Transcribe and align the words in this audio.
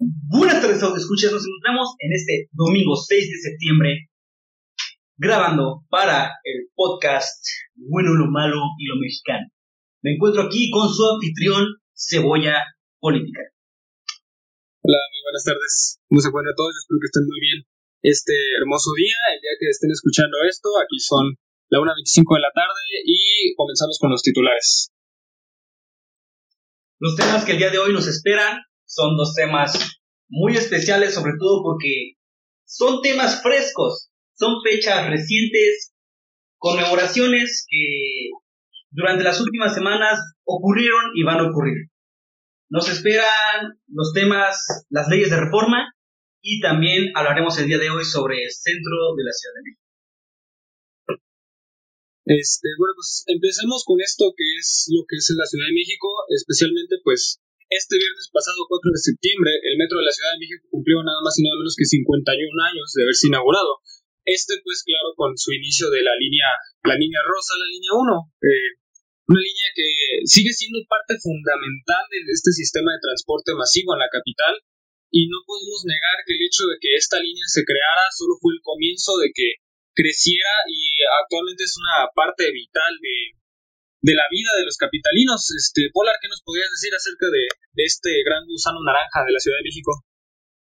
Buenas 0.00 0.62
tardes, 0.62 0.82
a 0.82 0.96
escuchas. 0.96 1.30
Nos 1.30 1.44
encontramos 1.44 1.92
en 1.98 2.14
este 2.14 2.48
domingo 2.52 2.96
6 2.96 3.20
de 3.20 3.36
septiembre 3.36 4.08
grabando 5.18 5.84
para 5.90 6.40
el 6.42 6.72
podcast 6.74 7.44
Bueno, 7.74 8.14
lo 8.14 8.30
malo 8.32 8.56
y 8.78 8.88
lo 8.88 8.96
mexicano. 8.96 9.52
Me 10.00 10.14
encuentro 10.14 10.40
aquí 10.40 10.70
con 10.70 10.88
su 10.88 11.04
anfitrión 11.04 11.66
Cebolla 11.92 12.64
Política. 12.98 13.42
Hola, 14.80 14.96
muy 15.12 15.20
buenas 15.20 15.44
tardes. 15.44 16.00
¿Cómo 16.08 16.22
se 16.22 16.28
encuentran 16.28 16.56
todos? 16.56 16.72
Espero 16.80 16.96
que 16.96 17.10
estén 17.12 17.26
muy 17.28 17.40
bien. 17.40 17.58
Este 18.00 18.32
hermoso 18.56 18.96
día, 18.96 19.20
el 19.36 19.40
día 19.42 19.52
que 19.60 19.68
estén 19.68 19.90
escuchando 19.92 20.38
esto, 20.48 20.70
aquí 20.80 20.96
son 20.98 21.36
la 21.68 21.76
1.25 21.76 22.36
de 22.36 22.40
la 22.40 22.52
tarde 22.56 23.04
y 23.04 23.54
comenzamos 23.54 23.98
con 24.00 24.08
los 24.08 24.22
titulares. 24.22 24.94
Los 26.98 27.16
temas 27.16 27.44
que 27.44 27.52
el 27.52 27.58
día 27.58 27.68
de 27.68 27.78
hoy 27.78 27.92
nos 27.92 28.08
esperan 28.08 28.64
son 28.90 29.16
dos 29.16 29.34
temas 29.34 30.00
muy 30.28 30.56
especiales, 30.56 31.14
sobre 31.14 31.34
todo 31.38 31.62
porque 31.62 32.14
son 32.64 33.00
temas 33.02 33.40
frescos, 33.40 34.10
son 34.34 34.60
fechas 34.64 35.08
recientes, 35.08 35.94
conmemoraciones 36.58 37.66
que 37.68 38.30
durante 38.90 39.22
las 39.22 39.40
últimas 39.40 39.74
semanas 39.74 40.18
ocurrieron 40.44 41.12
y 41.14 41.22
van 41.22 41.38
a 41.38 41.50
ocurrir. 41.50 41.88
Nos 42.68 42.88
esperan 42.88 43.78
los 43.86 44.12
temas, 44.12 44.58
las 44.88 45.08
leyes 45.08 45.30
de 45.30 45.40
reforma 45.40 45.94
y 46.42 46.60
también 46.60 47.12
hablaremos 47.14 47.58
el 47.58 47.68
día 47.68 47.78
de 47.78 47.90
hoy 47.90 48.04
sobre 48.04 48.42
el 48.42 48.50
centro 48.50 49.14
de 49.16 49.24
la 49.24 49.32
Ciudad 49.32 49.54
de 49.54 49.62
México. 49.62 49.82
Este, 52.26 52.68
bueno, 52.76 52.94
pues 52.96 53.24
empecemos 53.26 53.84
con 53.84 54.00
esto 54.00 54.32
que 54.36 54.44
es 54.58 54.86
lo 54.90 55.04
que 55.08 55.16
es 55.16 55.32
la 55.36 55.46
Ciudad 55.46 55.66
de 55.66 55.74
México, 55.74 56.08
especialmente 56.28 56.96
pues 57.04 57.40
este 57.70 57.96
viernes 57.96 58.26
pasado, 58.34 58.66
4 58.66 58.90
de 58.90 58.98
septiembre, 58.98 59.50
el 59.62 59.78
metro 59.78 60.02
de 60.02 60.10
la 60.10 60.14
Ciudad 60.14 60.34
de 60.34 60.42
México 60.42 60.66
cumplió 60.74 60.98
nada 61.06 61.22
más 61.22 61.38
y 61.38 61.46
nada 61.46 61.54
menos 61.54 61.78
que 61.78 61.86
51 61.86 62.34
años 62.66 62.90
de 62.98 63.02
haberse 63.06 63.30
inaugurado. 63.30 63.78
Este, 64.26 64.58
pues 64.66 64.82
claro, 64.82 65.14
con 65.14 65.38
su 65.38 65.54
inicio 65.54 65.88
de 65.88 66.02
la 66.02 66.14
línea, 66.18 66.50
la 66.84 66.98
línea 66.98 67.22
rosa, 67.22 67.54
la 67.56 67.70
línea 67.70 67.94
1, 67.94 68.10
eh, 68.42 68.70
una 69.30 69.40
línea 69.40 69.68
que 69.70 69.86
sigue 70.26 70.50
siendo 70.50 70.82
parte 70.90 71.14
fundamental 71.22 72.04
de 72.10 72.26
este 72.34 72.50
sistema 72.50 72.90
de 72.90 73.06
transporte 73.06 73.54
masivo 73.54 73.94
en 73.94 74.02
la 74.02 74.10
capital 74.10 74.58
y 75.10 75.30
no 75.30 75.38
podemos 75.46 75.86
negar 75.86 76.26
que 76.26 76.34
el 76.34 76.42
hecho 76.42 76.66
de 76.66 76.78
que 76.82 76.98
esta 76.98 77.18
línea 77.22 77.46
se 77.46 77.62
creara 77.62 78.10
solo 78.10 78.34
fue 78.42 78.54
el 78.54 78.62
comienzo 78.62 79.18
de 79.18 79.30
que 79.30 79.62
creciera 79.94 80.66
y 80.66 80.90
actualmente 81.22 81.62
es 81.62 81.74
una 81.78 82.10
parte 82.14 82.50
vital 82.50 82.94
de, 83.02 83.39
de 84.02 84.14
la 84.14 84.24
vida 84.30 84.50
de 84.58 84.64
los 84.64 84.76
capitalinos. 84.76 85.50
Este, 85.56 85.90
Polar, 85.92 86.16
¿qué 86.20 86.28
nos 86.28 86.42
podrías 86.42 86.70
decir 86.70 86.94
acerca 86.94 87.26
de, 87.30 87.48
este 87.84 88.10
gran 88.24 88.46
gusano 88.46 88.78
naranja 88.84 89.24
de 89.24 89.32
la 89.32 89.40
Ciudad 89.40 89.58
de 89.58 89.68
México? 89.68 90.04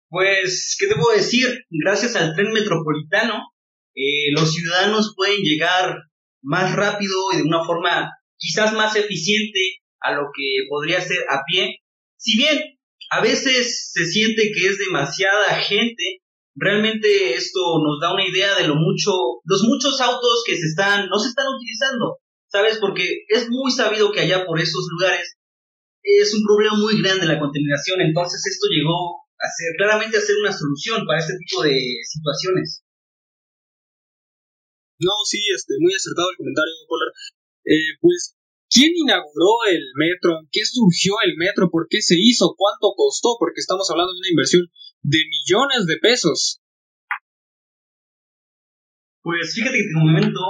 Pues, 0.09 0.77
¿qué 0.79 0.87
debo 0.87 1.11
decir? 1.11 1.65
Gracias 1.71 2.17
al 2.17 2.35
tren 2.35 2.53
metropolitano, 2.53 3.53
eh, 3.95 4.33
los 4.33 4.53
ciudadanos 4.53 5.15
pueden 5.17 5.43
llegar 5.43 5.97
más 6.43 6.75
rápido 6.75 7.15
y 7.33 7.37
de 7.39 7.43
una 7.43 7.65
forma 7.65 8.11
quizás 8.37 8.73
más 8.75 8.97
eficiente 8.97 9.61
a 10.01 10.13
lo 10.13 10.29
que 10.35 10.67
podría 10.69 11.01
ser 11.01 11.25
a 11.29 11.43
pie. 11.47 11.79
Si 12.17 12.37
bien 12.37 12.79
a 13.11 13.21
veces 13.21 13.93
se 13.93 14.07
siente 14.07 14.53
que 14.53 14.67
es 14.67 14.79
demasiada 14.79 15.55
gente, 15.61 16.23
realmente 16.55 17.35
esto 17.35 17.61
nos 17.83 18.01
da 18.01 18.13
una 18.13 18.27
idea 18.27 18.55
de 18.57 18.67
lo 18.67 18.75
mucho, 18.75 19.13
los 19.45 19.63
muchos 19.63 20.01
autos 20.01 20.43
que 20.47 20.57
se 20.57 20.67
están, 20.67 21.09
no 21.09 21.19
se 21.19 21.29
están 21.29 21.47
utilizando. 21.55 22.19
¿Sabes? 22.53 22.79
Porque 22.79 23.25
es 23.29 23.49
muy 23.49 23.73
sabido 23.73 24.13
que 24.13 24.21
allá 24.21 24.45
por 24.45 24.61
esos 24.61 24.87
lugares 24.93 25.39
es 26.03 26.35
un 26.35 26.45
problema 26.45 26.77
muy 26.77 27.01
grande 27.01 27.27
la 27.27 27.41
contaminación, 27.41 28.01
entonces 28.03 28.45
esto 28.47 28.67
llegó 28.69 29.23
a 29.41 29.49
ser, 29.57 29.75
claramente 29.77 30.19
a 30.19 30.21
ser 30.21 30.37
una 30.37 30.53
solución 30.53 31.07
para 31.07 31.21
este 31.21 31.35
tipo 31.39 31.63
de 31.63 31.81
situaciones. 32.05 32.85
No, 35.01 35.11
sí, 35.25 35.41
este, 35.55 35.75
muy 35.81 35.95
acertado 35.95 36.31
el 36.31 36.37
comentario, 36.37 36.73
Polar. 36.87 37.11
Eh, 37.65 37.97
pues, 38.01 38.37
¿quién 38.71 38.93
inauguró 38.95 39.67
el 39.71 39.83
metro? 39.97 40.47
¿Qué 40.53 40.65
surgió 40.65 41.15
el 41.25 41.37
metro? 41.37 41.71
¿Por 41.71 41.89
qué 41.89 42.03
se 42.03 42.15
hizo? 42.19 42.55
¿Cuánto 42.57 42.95
costó? 42.95 43.37
Porque 43.39 43.61
estamos 43.61 43.91
hablando 43.91 44.13
de 44.13 44.19
una 44.19 44.31
inversión 44.31 44.63
de 45.03 45.19
millones 45.27 45.87
de 45.87 45.97
pesos. 45.97 46.61
Pues 49.23 49.55
fíjate 49.55 49.79
que 49.79 49.91
en 49.91 49.97
un 49.97 50.13
momento 50.13 50.41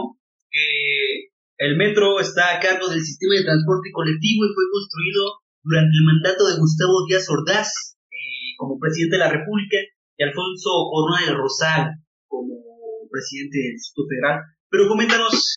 eh, 0.52 1.21
el 1.62 1.76
metro 1.76 2.18
está 2.18 2.56
a 2.56 2.58
cargo 2.58 2.88
del 2.90 3.06
sistema 3.06 3.38
de 3.38 3.46
transporte 3.46 3.94
colectivo 3.94 4.42
y 4.42 4.50
fue 4.50 4.66
construido 4.66 5.46
durante 5.62 5.94
el 5.94 6.04
mandato 6.10 6.42
de 6.50 6.58
Gustavo 6.58 7.06
Díaz 7.06 7.30
Ordaz 7.30 7.94
eh, 8.10 8.58
como 8.58 8.80
presidente 8.82 9.14
de 9.14 9.22
la 9.22 9.30
República 9.30 9.78
y 10.18 10.24
Alfonso 10.24 10.90
Corona 10.90 11.22
Rosal 11.38 12.02
como 12.26 12.58
presidente 13.06 13.62
del 13.62 13.78
Instituto 13.78 14.10
Federal. 14.10 14.42
Pero 14.74 14.88
coméntanos 14.90 15.54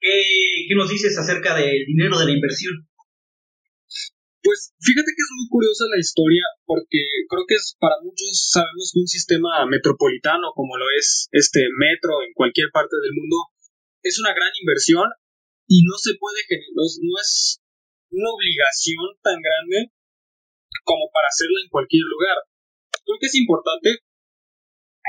qué, 0.00 0.72
nos 0.72 0.88
dices 0.88 1.18
acerca 1.20 1.54
del 1.54 1.84
dinero 1.84 2.16
de 2.16 2.24
la 2.24 2.32
inversión. 2.32 2.88
Pues 4.40 4.72
fíjate 4.80 5.12
que 5.12 5.20
es 5.20 5.32
muy 5.36 5.48
curiosa 5.52 5.84
la 5.92 6.00
historia 6.00 6.48
porque 6.64 7.28
creo 7.28 7.44
que 7.46 7.60
es 7.60 7.76
para 7.78 8.00
muchos 8.00 8.48
sabemos 8.56 8.90
que 8.94 9.00
un 9.04 9.06
sistema 9.06 9.68
metropolitano 9.68 10.56
como 10.56 10.78
lo 10.78 10.88
es 10.96 11.28
este 11.30 11.68
metro 11.76 12.24
en 12.24 12.32
cualquier 12.32 12.72
parte 12.72 12.96
del 13.04 13.12
mundo 13.12 13.52
es 14.02 14.18
una 14.18 14.34
gran 14.34 14.50
inversión 14.58 15.12
y 15.72 15.80
no 15.88 15.96
se 15.96 16.12
puede 16.20 16.44
no, 16.76 16.84
no 16.84 17.14
es 17.16 17.56
una 18.12 18.28
obligación 18.28 19.08
tan 19.24 19.40
grande 19.40 19.88
como 20.84 21.08
para 21.08 21.32
hacerla 21.32 21.64
en 21.64 21.72
cualquier 21.72 22.04
lugar. 22.04 22.36
Creo 22.92 23.16
que 23.16 23.32
es 23.32 23.36
importante 23.40 24.04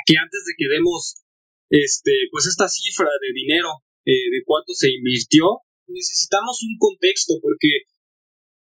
que 0.07 0.15
antes 0.15 0.47
de 0.47 0.55
que 0.55 0.71
demos 0.71 1.19
este, 1.67 2.31
pues 2.31 2.47
esta 2.47 2.71
cifra 2.71 3.11
de 3.11 3.35
dinero 3.35 3.83
eh, 4.07 4.31
de 4.31 4.39
cuánto 4.47 4.71
se 4.71 4.87
invirtió, 4.87 5.67
necesitamos 5.87 6.63
un 6.63 6.79
contexto 6.79 7.43
porque 7.43 7.83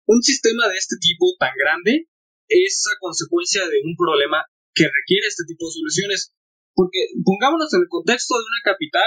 un 0.09 0.25
sistema 0.25 0.65
de 0.73 0.81
este 0.81 0.97
tipo 0.97 1.29
tan 1.37 1.53
grande 1.53 2.09
es 2.49 2.81
a 2.89 2.97
consecuencia 2.97 3.69
de 3.69 3.77
un 3.85 3.93
problema 3.93 4.41
que 4.73 4.89
requiere 4.89 5.29
este 5.29 5.45
tipo 5.45 5.69
de 5.69 5.77
soluciones. 5.77 6.33
Porque 6.73 7.13
pongámonos 7.21 7.69
en 7.77 7.85
el 7.85 7.89
contexto 7.93 8.33
de 8.41 8.47
una 8.47 8.61
capital 8.73 9.05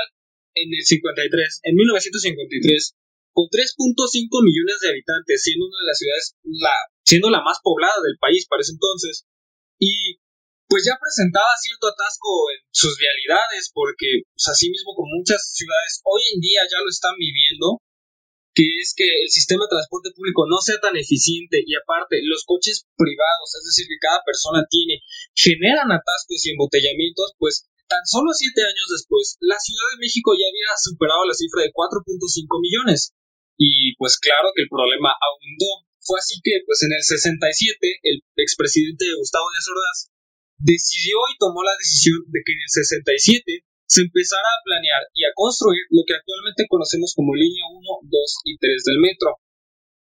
en 0.55 0.69
el 0.73 0.85
53, 0.85 1.61
en 1.63 1.75
1953, 1.75 2.95
con 3.35 3.51
3.5 3.51 4.31
millones 4.47 4.79
de 4.81 4.89
habitantes, 4.91 5.43
siendo 5.43 5.67
una 5.67 5.79
de 5.83 5.89
las 5.91 5.99
ciudades, 5.99 6.27
la, 6.43 6.75
siendo 7.03 7.31
la 7.31 7.43
más 7.43 7.59
poblada 7.63 7.99
del 8.07 8.17
país 8.19 8.47
para 8.47 8.63
ese 8.63 8.73
entonces, 8.73 9.27
y 9.79 10.23
pues 10.69 10.87
ya 10.87 10.97
presentaba 10.99 11.51
cierto 11.61 11.91
atasco 11.91 12.31
en 12.55 12.63
sus 12.71 12.97
vialidades, 12.97 13.71
porque 13.75 14.27
pues, 14.33 14.49
así 14.49 14.71
mismo 14.71 14.95
como 14.95 15.19
muchas 15.19 15.43
ciudades 15.53 16.01
hoy 16.07 16.23
en 16.35 16.41
día 16.41 16.63
ya 16.71 16.79
lo 16.81 16.89
están 16.89 17.15
viviendo, 17.19 17.83
que 18.55 18.63
es 18.81 18.95
que 18.95 19.05
el 19.23 19.31
sistema 19.31 19.67
de 19.67 19.75
transporte 19.75 20.15
público 20.15 20.47
no 20.47 20.63
sea 20.63 20.79
tan 20.79 20.97
eficiente 20.97 21.59
y 21.67 21.75
aparte 21.75 22.23
los 22.23 22.47
coches 22.47 22.87
privados, 22.95 23.51
es 23.59 23.67
decir, 23.67 23.91
que 23.91 23.99
cada 23.99 24.23
persona 24.25 24.63
tiene, 24.71 25.03
generan 25.35 25.91
atascos 25.91 26.39
y 26.47 26.55
embotellamientos, 26.55 27.35
pues 27.39 27.67
Tan 27.89 28.05
solo 28.05 28.33
siete 28.33 28.65
años 28.65 28.89
después, 28.91 29.37
la 29.41 29.61
Ciudad 29.61 29.89
de 29.93 30.01
México 30.01 30.33
ya 30.33 30.49
había 30.49 30.73
superado 30.81 31.25
la 31.29 31.37
cifra 31.37 31.63
de 31.63 31.73
4.5 31.73 32.61
millones. 32.61 33.13
Y 33.59 33.95
pues 33.97 34.19
claro 34.19 34.51
que 34.57 34.63
el 34.63 34.73
problema 34.73 35.13
aumentó. 35.15 35.87
Fue 36.01 36.19
así 36.21 36.41
que, 36.45 36.61
pues 36.67 36.83
en 36.85 36.93
el 36.93 37.03
67, 37.03 37.77
el 38.03 38.21
expresidente 38.37 39.09
Gustavo 39.17 39.49
Díaz 39.53 39.69
Ordaz 39.73 39.99
decidió 40.59 41.17
y 41.33 41.39
tomó 41.39 41.63
la 41.65 41.77
decisión 41.81 42.25
de 42.29 42.41
que 42.45 42.53
en 42.53 42.61
el 42.61 42.73
67 42.73 43.65
se 43.87 44.01
empezara 44.01 44.49
a 44.49 44.65
planear 44.65 45.03
y 45.13 45.25
a 45.25 45.33
construir 45.35 45.85
lo 45.91 46.05
que 46.07 46.15
actualmente 46.17 46.67
conocemos 46.69 47.13
como 47.15 47.35
línea 47.35 47.65
1, 47.73 48.11
2 48.11 48.37
y 48.45 48.59
3 48.59 48.85
del 48.85 48.99
metro. 49.01 49.41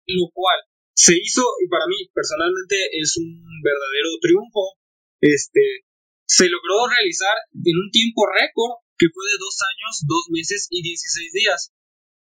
Lo 0.06 0.30
cual 0.32 0.58
se 0.94 1.14
hizo, 1.14 1.42
y 1.62 1.68
para 1.68 1.86
mí 1.86 2.08
personalmente 2.14 2.76
es 2.98 3.16
un 3.18 3.42
verdadero 3.62 4.10
triunfo, 4.22 4.78
este, 5.20 5.85
se 6.26 6.50
logró 6.50 6.90
realizar 6.90 7.34
en 7.54 7.76
un 7.78 7.90
tiempo 7.90 8.26
récord 8.26 8.82
que 8.98 9.06
fue 9.12 9.24
de 9.24 9.38
dos 9.38 9.56
años, 9.62 9.92
dos 10.06 10.24
meses 10.30 10.66
y 10.70 10.82
16 10.82 11.32
días. 11.32 11.72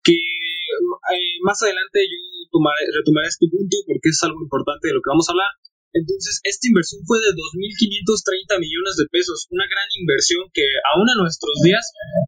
Que 0.02 0.14
eh, 0.14 1.36
más 1.42 1.60
adelante 1.62 2.00
yo 2.06 2.18
retomaré 2.48 3.28
este 3.28 3.50
punto 3.50 3.76
porque 3.86 4.08
es 4.08 4.22
algo 4.22 4.40
importante 4.40 4.88
de 4.88 4.94
lo 4.94 5.02
que 5.02 5.10
vamos 5.10 5.28
a 5.28 5.32
hablar. 5.32 5.52
Entonces, 5.92 6.40
esta 6.44 6.68
inversión 6.68 7.00
fue 7.08 7.18
de 7.18 7.32
2.530 7.32 8.60
millones 8.60 8.94
de 9.00 9.08
pesos, 9.08 9.48
una 9.50 9.64
gran 9.64 9.88
inversión 9.98 10.44
que 10.52 10.68
aún 10.94 11.08
en 11.08 11.18
nuestros 11.18 11.56
días 11.64 11.80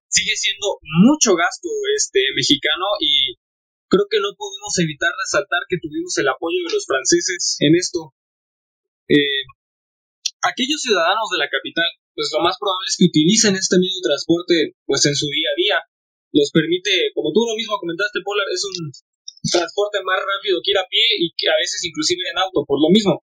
sigue 0.08 0.34
siendo 0.34 0.81
mucho 1.05 1.37
gasto 1.37 1.69
este 1.94 2.25
mexicano 2.34 2.88
y 2.99 3.37
creo 3.87 4.08
que 4.08 4.19
no 4.19 4.32
podemos 4.32 4.73
evitar 4.81 5.12
resaltar 5.12 5.61
que 5.69 5.76
tuvimos 5.76 6.16
el 6.16 6.28
apoyo 6.28 6.56
de 6.66 6.73
los 6.73 6.87
franceses 6.88 7.58
en 7.61 7.76
esto. 7.76 8.16
Eh, 9.08 9.44
aquellos 10.42 10.81
ciudadanos 10.81 11.28
de 11.31 11.38
la 11.38 11.48
capital, 11.48 11.88
pues 12.14 12.31
lo 12.32 12.40
más 12.44 12.56
probable 12.58 12.88
es 12.88 12.96
que 12.96 13.08
utilicen 13.08 13.56
este 13.56 13.76
medio 13.76 13.96
de 14.00 14.08
transporte 14.08 14.54
pues 14.84 15.04
en 15.06 15.14
su 15.16 15.26
día 15.28 15.48
a 15.50 15.56
día. 15.56 15.78
Los 16.32 16.50
permite, 16.52 17.10
como 17.14 17.32
tú 17.32 17.42
lo 17.42 17.56
mismo 17.58 17.78
comentaste, 17.81 18.22
Polar, 18.22 18.46
es 18.52 18.62
un 18.62 18.92
transporte 19.50 19.98
más 20.04 20.20
rápido 20.20 20.60
que 20.62 20.70
ir 20.70 20.78
a 20.78 20.87
pie 20.87 21.02
y 21.19 21.32
que 21.34 21.48
a 21.48 21.56
veces 21.58 21.82
inclusive 21.82 22.22
en 22.28 22.38
auto, 22.38 22.64
por 22.66 22.81
lo 22.81 22.90
mismo. 22.92 23.25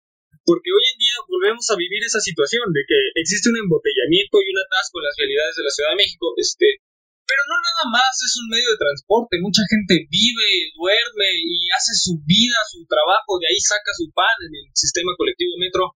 porque 0.48 0.72
hoy 0.72 0.86
en 0.96 0.98
día 0.98 1.16
volvemos 1.28 1.68
a 1.68 1.76
vivir 1.76 2.00
esa 2.08 2.24
situación 2.24 2.72
de 2.72 2.80
que 2.88 2.96
existe 3.20 3.52
un 3.52 3.60
embotellamiento 3.60 4.40
y 4.40 4.48
un 4.48 4.64
atasco 4.64 5.04
en 5.04 5.08
las 5.12 5.18
realidades 5.20 5.60
de 5.60 5.66
la 5.68 5.76
Ciudad 5.76 5.92
de 5.92 6.00
México, 6.00 6.26
este, 6.40 6.88
pero 7.28 7.44
no 7.52 7.60
nada 7.60 7.86
más 7.92 8.16
es 8.24 8.32
un 8.40 8.48
medio 8.48 8.72
de 8.72 8.80
transporte, 8.80 9.44
mucha 9.44 9.68
gente 9.68 10.08
vive, 10.08 10.72
duerme 10.80 11.28
y 11.36 11.68
hace 11.76 11.92
su 12.00 12.24
vida, 12.24 12.56
su 12.72 12.88
trabajo, 12.88 13.36
de 13.44 13.52
ahí 13.52 13.60
saca 13.60 13.92
su 13.92 14.08
pan 14.16 14.40
en 14.48 14.56
el 14.56 14.72
sistema 14.72 15.12
colectivo 15.20 15.60
metro. 15.60 15.97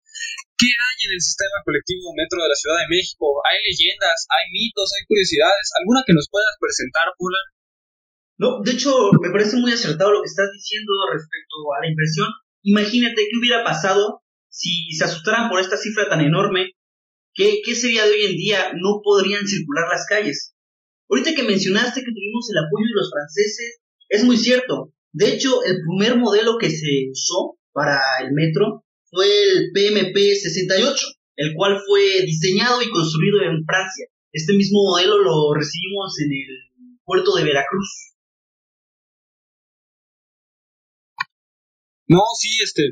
¿Qué 0.58 0.66
hay 0.66 0.98
en 1.06 1.14
el 1.14 1.22
sistema 1.22 1.62
colectivo 1.64 2.18
metro 2.18 2.42
de 2.42 2.50
la 2.50 2.58
Ciudad 2.58 2.82
de 2.82 2.90
México? 2.90 3.30
¿Hay 3.46 3.62
leyendas, 3.62 4.26
hay 4.26 4.50
mitos, 4.50 4.90
hay 4.90 5.06
curiosidades? 5.06 5.70
¿Alguna 5.78 6.02
que 6.02 6.18
nos 6.18 6.26
puedas 6.34 6.58
presentar, 6.58 7.14
Pula? 7.14 7.38
No, 8.42 8.66
de 8.66 8.74
hecho, 8.74 8.90
me 9.22 9.30
parece 9.30 9.58
muy 9.58 9.70
acertado 9.72 10.18
lo 10.18 10.26
que 10.26 10.34
estás 10.34 10.50
diciendo 10.50 10.94
respecto 11.14 11.56
a 11.78 11.86
la 11.86 11.90
inversión. 11.94 12.30
Imagínate 12.66 13.30
qué 13.30 13.38
hubiera 13.38 13.64
pasado 13.64 14.26
si 14.50 14.90
se 14.98 15.06
asustaran 15.06 15.50
por 15.50 15.62
esta 15.62 15.78
cifra 15.78 16.10
tan 16.10 16.22
enorme. 16.26 16.74
¿Qué, 17.38 17.62
¿Qué 17.64 17.76
sería 17.76 18.06
de 18.06 18.18
hoy 18.18 18.26
en 18.26 18.38
día? 18.38 18.74
No 18.74 19.02
podrían 19.06 19.46
circular 19.46 19.86
las 19.94 20.08
calles. 20.10 20.58
Ahorita 21.08 21.36
que 21.36 21.44
mencionaste 21.44 22.02
que 22.02 22.12
tuvimos 22.12 22.50
el 22.50 22.66
apoyo 22.66 22.86
de 22.90 22.98
los 22.98 23.12
franceses, 23.14 23.78
es 24.10 24.24
muy 24.24 24.38
cierto. 24.38 24.92
De 25.14 25.30
hecho, 25.30 25.64
el 25.64 25.78
primer 25.86 26.18
modelo 26.18 26.58
que 26.58 26.72
se 26.72 27.14
usó 27.14 27.60
para 27.74 28.02
el 28.26 28.34
metro 28.34 28.84
fue 29.10 29.28
el 29.28 29.72
PMP 29.74 30.16
68, 30.16 31.08
el 31.38 31.54
cual 31.56 31.80
fue 31.86 32.22
diseñado 32.26 32.82
y 32.82 32.90
construido 32.90 33.42
en 33.42 33.64
Francia. 33.66 34.08
Este 34.32 34.54
mismo 34.54 34.84
modelo 34.84 35.18
lo 35.20 35.54
recibimos 35.54 36.20
en 36.20 36.32
el 36.32 37.00
puerto 37.04 37.36
de 37.36 37.44
Veracruz. 37.44 38.14
No, 42.08 42.24
sí, 42.40 42.50
este, 42.64 42.92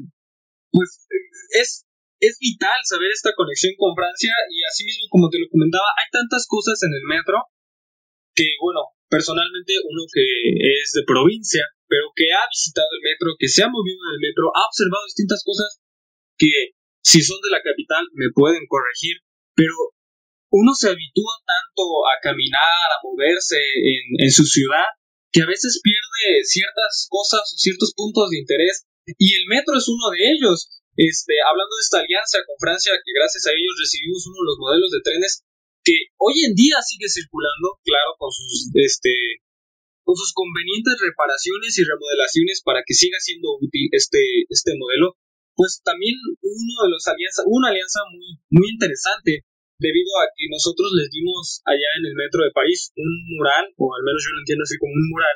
pues 0.72 1.08
es, 1.52 1.86
es 2.20 2.38
vital 2.40 2.76
saber 2.84 3.12
esta 3.14 3.32
conexión 3.36 3.74
con 3.78 3.96
Francia 3.96 4.32
y 4.52 4.60
así 4.68 4.84
mismo 4.84 5.08
como 5.10 5.30
te 5.30 5.40
lo 5.40 5.48
comentaba, 5.50 5.86
hay 5.96 6.10
tantas 6.12 6.46
cosas 6.48 6.82
en 6.84 6.92
el 6.92 7.04
metro 7.08 7.40
que, 8.36 8.60
bueno, 8.60 8.92
personalmente 9.08 9.80
uno 9.80 10.04
que 10.12 10.28
es 10.84 10.92
de 10.92 11.08
provincia, 11.08 11.64
pero 11.88 12.12
que 12.16 12.34
ha 12.34 12.44
visitado 12.52 12.88
el 12.92 13.04
metro, 13.08 13.40
que 13.40 13.48
se 13.48 13.64
ha 13.64 13.70
movido 13.72 14.00
en 14.12 14.20
el 14.20 14.22
metro, 14.28 14.52
ha 14.52 14.68
observado 14.68 15.08
distintas 15.08 15.44
cosas 15.46 15.80
que 16.38 16.76
si 17.04 17.22
son 17.22 17.40
de 17.42 17.52
la 17.52 17.62
capital 17.62 18.06
me 18.14 18.32
pueden 18.34 18.66
corregir, 18.68 19.18
pero 19.56 19.74
uno 20.52 20.74
se 20.74 20.90
habitúa 20.90 21.34
tanto 21.46 21.84
a 22.08 22.22
caminar, 22.22 22.88
a 22.92 23.04
moverse 23.04 23.58
en, 23.58 24.26
en 24.26 24.32
su 24.32 24.46
ciudad, 24.46 24.88
que 25.32 25.42
a 25.42 25.48
veces 25.48 25.82
pierde 25.84 26.44
ciertas 26.44 27.08
cosas, 27.10 27.44
ciertos 27.58 27.94
puntos 27.94 28.30
de 28.30 28.40
interés 28.40 28.86
y 29.20 29.36
el 29.36 29.46
metro 29.48 29.78
es 29.78 29.88
uno 29.88 30.10
de 30.16 30.32
ellos. 30.32 30.70
Este, 30.96 31.36
hablando 31.44 31.76
de 31.76 31.84
esta 31.84 32.00
alianza 32.00 32.40
con 32.48 32.56
Francia, 32.56 32.96
que 32.96 33.12
gracias 33.20 33.44
a 33.46 33.52
ellos 33.52 33.76
recibimos 33.76 34.24
uno 34.32 34.40
de 34.40 34.48
los 34.48 34.60
modelos 34.64 34.92
de 34.96 35.04
trenes 35.04 35.44
que 35.84 36.10
hoy 36.18 36.48
en 36.48 36.56
día 36.56 36.80
sigue 36.82 37.12
circulando, 37.12 37.78
claro, 37.84 38.16
con 38.18 38.32
sus, 38.32 38.72
este, 38.74 39.44
con 40.08 40.16
sus 40.16 40.34
convenientes 40.34 40.98
reparaciones 41.04 41.78
y 41.78 41.84
remodelaciones 41.84 42.64
para 42.64 42.82
que 42.88 42.96
siga 42.96 43.20
siendo 43.20 43.60
útil 43.60 43.92
este, 43.92 44.48
este 44.50 44.72
modelo, 44.80 45.20
pues 45.56 45.82
también 45.84 46.16
uno 46.44 46.76
de 46.84 46.92
los 46.92 47.04
alianzas, 47.08 47.44
una 47.48 47.72
alianza 47.72 48.00
muy, 48.12 48.40
muy 48.52 48.68
interesante, 48.70 49.48
debido 49.80 50.12
a 50.24 50.32
que 50.36 50.48
nosotros 50.52 50.92
les 50.96 51.12
dimos 51.12 51.60
allá 51.68 51.90
en 52.00 52.06
el 52.08 52.16
metro 52.16 52.44
de 52.44 52.56
París 52.56 52.92
un 52.96 53.12
mural, 53.36 53.72
o 53.76 53.92
al 53.92 54.04
menos 54.04 54.24
yo 54.24 54.32
lo 54.32 54.42
entiendo 54.44 54.64
así 54.64 54.80
como 54.80 54.96
un 54.96 55.08
mural, 55.12 55.36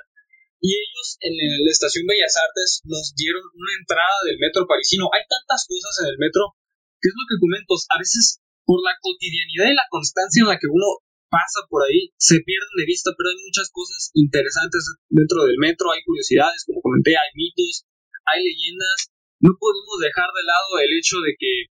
y 0.59 0.75
ellos 0.75 1.07
en 1.23 1.33
la 1.39 1.71
estación 1.71 2.03
Bellas 2.03 2.35
Artes 2.35 2.83
nos 2.83 3.15
dieron 3.15 3.43
una 3.55 3.73
entrada 3.79 4.17
del 4.27 4.39
metro 4.43 4.67
parisino. 4.67 5.07
Hay 5.15 5.23
tantas 5.23 5.63
cosas 5.63 6.03
en 6.03 6.07
el 6.11 6.19
metro, 6.19 6.51
que 6.99 7.07
es 7.07 7.15
lo 7.15 7.23
que 7.31 7.39
comento, 7.39 7.79
a 7.79 7.97
veces 7.97 8.43
por 8.67 8.83
la 8.83 8.91
cotidianidad 8.99 9.71
y 9.71 9.79
la 9.79 9.87
constancia 9.87 10.43
en 10.43 10.51
la 10.51 10.59
que 10.59 10.67
uno 10.67 10.99
pasa 11.31 11.63
por 11.69 11.85
ahí, 11.85 12.11
se 12.17 12.41
pierden 12.41 12.75
de 12.75 12.89
vista, 12.89 13.13
pero 13.15 13.29
hay 13.29 13.39
muchas 13.45 13.69
cosas 13.71 14.11
interesantes 14.13 14.81
dentro 15.07 15.45
del 15.45 15.57
metro, 15.61 15.93
hay 15.93 16.03
curiosidades, 16.03 16.65
como 16.65 16.81
comenté, 16.81 17.15
hay 17.15 17.31
mitos, 17.37 17.85
hay 18.25 18.43
leyendas. 18.43 19.13
No 19.39 19.55
podemos 19.55 19.97
dejar 19.99 20.29
de 20.35 20.43
lado 20.43 20.69
el 20.83 20.91
hecho 20.97 21.19
de 21.23 21.33
que, 21.39 21.71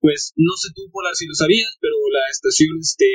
pues, 0.00 0.32
no 0.36 0.56
sé 0.56 0.72
tú, 0.74 0.88
Polar, 0.90 1.14
si 1.14 1.26
lo 1.26 1.34
sabías, 1.34 1.76
pero 1.80 1.96
la 2.10 2.24
estación 2.30 2.76
este, 2.80 3.08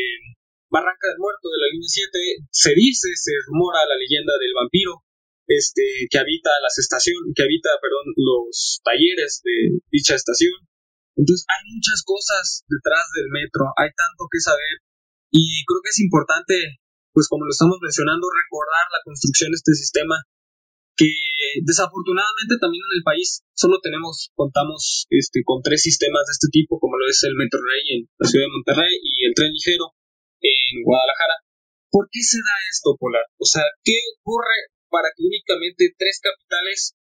Barranca 0.70 1.10
del 1.10 1.20
Muerto 1.20 1.50
de 1.50 1.60
la 1.60 1.72
línea 1.74 1.90
7 1.90 2.48
se 2.52 2.74
dice, 2.76 3.10
se 3.16 3.34
rumora 3.48 3.88
la 3.90 3.98
leyenda 3.98 4.38
del 4.38 4.54
vampiro 4.54 5.02
este, 5.48 6.12
que 6.12 6.20
habita 6.20 6.52
las 6.62 6.78
estaciones, 6.78 7.32
que 7.34 7.44
habita, 7.44 7.72
perdón, 7.82 8.14
los 8.20 8.82
talleres 8.84 9.42
de 9.44 9.80
dicha 9.90 10.16
estación. 10.16 10.54
Entonces 11.16 11.48
hay 11.50 11.64
muchas 11.74 12.04
cosas 12.06 12.68
detrás 12.68 13.08
del 13.16 13.32
metro, 13.32 13.74
hay 13.80 13.90
tanto 13.90 14.28
que 14.30 14.44
saber 14.44 14.86
y 15.32 15.66
creo 15.66 15.82
que 15.82 15.90
es 15.90 16.00
importante, 16.00 16.78
pues 17.12 17.28
como 17.28 17.46
lo 17.46 17.52
estamos 17.52 17.80
mencionando, 17.82 18.28
recordar 18.30 18.86
la 18.92 19.02
construcción 19.04 19.50
de 19.52 19.58
este 19.58 19.74
sistema 19.74 20.16
que 20.96 21.10
desafortunadamente 21.64 22.58
también 22.60 22.84
en 22.92 22.98
el 22.98 23.04
país 23.04 23.44
solo 23.54 23.80
tenemos, 23.82 24.32
contamos 24.36 25.06
este, 25.10 25.42
con 25.44 25.62
tres 25.62 25.82
sistemas 25.82 26.26
de 26.28 26.34
este 26.34 26.50
tipo, 26.52 26.80
como 26.80 26.98
lo 26.98 27.08
es 27.08 27.24
el 27.24 27.36
Metro 27.36 27.60
Rey 27.60 27.98
en 27.98 28.10
la 28.18 28.28
ciudad 28.28 28.46
de 28.46 28.56
Monterrey 28.56 28.94
y 29.02 29.26
el 29.26 29.34
tren 29.34 29.52
ligero 29.52 29.94
en 30.42 30.84
Guadalajara. 30.84 31.42
¿Por 31.90 32.10
qué 32.12 32.22
se 32.22 32.38
da 32.38 32.56
esto, 32.70 32.98
Polar? 33.00 33.26
O 33.38 33.46
sea, 33.46 33.64
¿qué 33.84 33.98
ocurre 34.20 34.76
para 34.90 35.10
que 35.16 35.24
únicamente 35.24 35.94
tres 35.98 36.20
capitales 36.22 36.96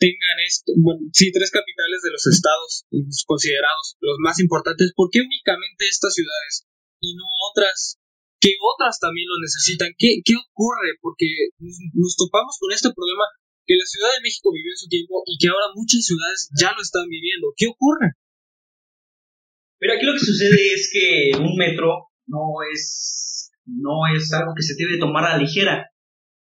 tengan 0.00 0.40
esto, 0.48 0.72
bueno, 0.80 1.04
sí, 1.12 1.30
tres 1.30 1.52
capitales 1.52 2.00
de 2.00 2.10
los 2.10 2.24
estados 2.26 2.88
considerados 3.28 4.00
los 4.00 4.16
más 4.18 4.40
importantes, 4.40 4.96
¿por 4.96 5.12
qué 5.12 5.20
únicamente 5.20 5.84
estas 5.86 6.16
ciudades 6.16 6.64
y 7.04 7.14
no 7.14 7.28
otras 7.52 8.00
que 8.40 8.56
otras 8.56 8.98
también 8.98 9.28
lo 9.28 9.36
necesitan? 9.44 9.92
¿Qué, 10.00 10.24
qué 10.24 10.34
ocurre? 10.40 10.96
Porque 11.04 11.52
nos, 11.60 12.16
topamos 12.16 12.56
con 12.58 12.72
este 12.72 12.88
problema 12.96 13.28
que 13.70 13.78
la 13.78 13.86
Ciudad 13.86 14.10
de 14.18 14.26
México 14.26 14.50
vivió 14.50 14.72
en 14.74 14.82
su 14.82 14.88
tiempo 14.88 15.22
y 15.30 15.38
que 15.38 15.46
ahora 15.46 15.70
muchas 15.78 16.02
ciudades 16.02 16.50
ya 16.58 16.74
lo 16.74 16.82
están 16.82 17.06
viviendo. 17.06 17.54
¿Qué 17.54 17.68
ocurre? 17.70 18.18
Pero 19.78 19.94
aquí 19.94 20.04
lo 20.04 20.14
que 20.14 20.26
sucede 20.26 20.74
es 20.74 20.90
que 20.92 21.30
un 21.38 21.54
metro 21.54 22.10
no 22.26 22.66
es, 22.66 23.52
no 23.66 24.10
es 24.10 24.26
algo 24.32 24.54
que 24.56 24.66
se 24.66 24.74
debe 24.74 24.98
tomar 24.98 25.22
a 25.22 25.36
la 25.36 25.42
ligera. 25.42 25.86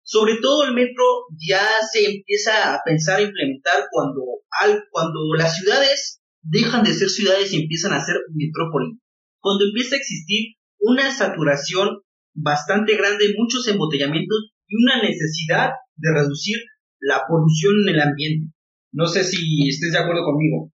Sobre 0.03 0.39
todo 0.39 0.63
el 0.63 0.75
metro 0.75 1.27
ya 1.37 1.67
se 1.91 2.07
empieza 2.07 2.73
a 2.73 2.83
pensar, 2.87 3.19
a 3.19 3.27
implementar 3.27 3.91
cuando, 3.91 4.23
al, 4.63 4.85
cuando 4.93 5.35
las 5.37 5.57
ciudades 5.57 6.23
dejan 6.41 6.85
de 6.85 6.95
ser 6.95 7.11
ciudades 7.11 7.53
y 7.53 7.63
empiezan 7.63 7.95
a 7.95 8.05
ser 8.05 8.15
metrópoli. 8.33 8.97
Cuando 9.41 9.65
empieza 9.65 9.97
a 9.97 9.99
existir 9.99 10.55
una 10.79 11.13
saturación 11.13 11.99
bastante 12.33 12.97
grande, 12.97 13.35
muchos 13.37 13.67
embotellamientos 13.67 14.53
y 14.69 14.77
una 14.85 15.03
necesidad 15.03 15.71
de 15.97 16.15
reducir 16.15 16.59
la 17.01 17.25
polución 17.29 17.75
en 17.87 17.95
el 17.95 18.01
ambiente. 18.01 18.53
No 18.93 19.07
sé 19.07 19.25
si 19.25 19.69
estés 19.69 19.93
de 19.93 19.99
acuerdo 19.99 20.25
conmigo. 20.25 20.73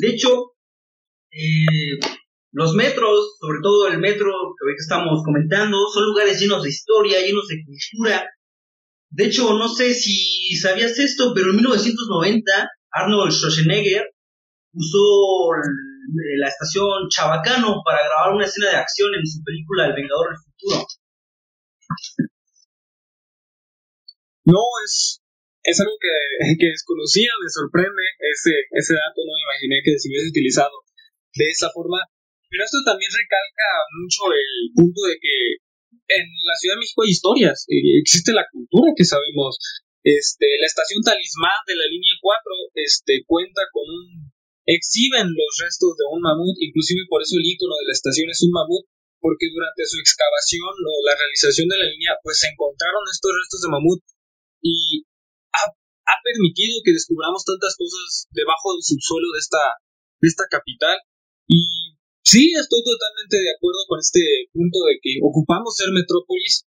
De 0.00 0.10
hecho, 0.10 0.52
eh, 1.32 1.98
los 2.52 2.74
metros, 2.74 3.36
sobre 3.40 3.60
todo 3.62 3.88
el 3.88 3.98
metro 3.98 4.32
que 4.58 4.74
estamos 4.76 5.22
comentando, 5.24 5.78
son 5.92 6.06
lugares 6.06 6.40
llenos 6.40 6.62
de 6.62 6.70
historia, 6.70 7.20
llenos 7.20 7.46
de 7.48 7.64
cultura. 7.64 8.28
De 9.10 9.24
hecho, 9.26 9.54
no 9.54 9.68
sé 9.68 9.94
si 9.94 10.56
sabías 10.56 10.98
esto, 10.98 11.32
pero 11.34 11.50
en 11.50 11.56
1990 11.56 12.70
Arnold 12.92 13.32
Schwarzenegger 13.32 14.04
usó 14.72 15.50
la 16.38 16.48
estación 16.48 17.08
Chabacano 17.08 17.82
para 17.84 18.04
grabar 18.04 18.34
una 18.34 18.46
escena 18.46 18.70
de 18.70 18.76
acción 18.76 19.10
en 19.14 19.26
su 19.26 19.42
película 19.44 19.86
El 19.86 19.94
Vengador 19.94 20.30
del 20.30 20.38
Futuro. 20.38 20.86
No, 24.50 24.66
es, 24.84 25.22
es 25.62 25.78
algo 25.78 25.94
que, 26.02 26.58
que 26.58 26.74
desconocía, 26.74 27.30
me 27.38 27.50
sorprende 27.50 28.02
ese, 28.18 28.66
ese 28.74 28.94
dato, 28.98 29.22
no 29.22 29.30
me 29.30 29.46
imaginé 29.46 29.78
que 29.86 29.94
se 29.94 30.10
hubiese 30.10 30.34
utilizado 30.34 30.74
de 31.38 31.46
esa 31.46 31.70
forma. 31.70 32.02
Pero 32.50 32.66
esto 32.66 32.82
también 32.82 33.10
recalca 33.14 33.68
mucho 33.94 34.26
el 34.34 34.74
punto 34.74 35.06
de 35.06 35.14
que 35.22 35.62
en 36.10 36.26
la 36.42 36.58
Ciudad 36.58 36.74
de 36.74 36.82
México 36.82 37.06
hay 37.06 37.14
historias, 37.14 37.62
eh, 37.70 38.02
existe 38.02 38.34
la 38.34 38.46
cultura 38.50 38.90
que 38.98 39.06
sabemos. 39.06 39.54
Este, 40.02 40.48
la 40.58 40.66
estación 40.66 41.04
Talismán 41.04 41.60
de 41.68 41.76
la 41.76 41.86
línea 41.86 42.16
4 42.18 42.42
este, 42.74 43.22
cuenta 43.28 43.62
con 43.70 43.86
un... 43.86 44.32
exhiben 44.66 45.30
los 45.30 45.52
restos 45.62 45.94
de 45.94 46.08
un 46.10 46.24
mamut, 46.24 46.56
inclusive 46.58 47.06
por 47.06 47.22
eso 47.22 47.38
el 47.38 47.46
icono 47.46 47.78
de 47.78 47.86
la 47.86 47.94
estación 47.94 48.26
es 48.26 48.42
un 48.42 48.50
mamut, 48.50 48.82
porque 49.22 49.46
durante 49.52 49.86
su 49.86 50.00
excavación 50.00 50.74
o 50.74 50.92
la 51.06 51.14
realización 51.14 51.68
de 51.68 51.78
la 51.78 51.86
línea, 51.86 52.18
pues 52.24 52.42
se 52.42 52.48
encontraron 52.50 53.04
estos 53.12 53.30
restos 53.30 53.60
de 53.62 53.70
mamut 53.70 54.00
y 54.62 55.04
ha, 55.52 55.64
ha 55.66 56.16
permitido 56.24 56.80
que 56.84 56.92
descubramos 56.92 57.44
tantas 57.44 57.76
cosas 57.76 58.28
debajo 58.30 58.74
del 58.74 58.82
subsuelo 58.82 59.32
de 59.32 59.40
esta, 59.40 59.64
de 60.20 60.28
esta 60.28 60.44
capital. 60.50 60.98
Y 61.48 61.96
Sí, 62.22 62.52
estoy 62.52 62.84
totalmente 62.84 63.42
de 63.42 63.50
acuerdo 63.50 63.80
con 63.88 63.98
este 63.98 64.20
punto 64.52 64.78
de 64.86 65.00
que 65.02 65.18
ocupamos 65.24 65.74
ser 65.74 65.88
metrópolis 65.90 66.68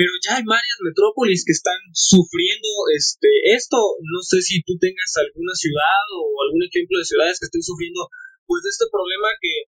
pero 0.00 0.16
ya 0.24 0.40
hay 0.40 0.44
varias 0.48 0.80
metrópolis 0.80 1.44
que 1.44 1.52
están 1.52 1.76
sufriendo 1.92 2.68
este 2.96 3.28
esto. 3.52 3.76
No 4.00 4.24
sé 4.24 4.40
si 4.40 4.64
tú 4.64 4.80
tengas 4.80 5.12
alguna 5.20 5.52
ciudad 5.52 6.04
o 6.16 6.24
algún 6.40 6.64
ejemplo 6.64 6.96
de 6.96 7.04
ciudades 7.04 7.36
que 7.36 7.44
estén 7.44 7.60
sufriendo 7.60 8.08
pues 8.48 8.64
este 8.64 8.88
problema 8.88 9.28
que 9.44 9.68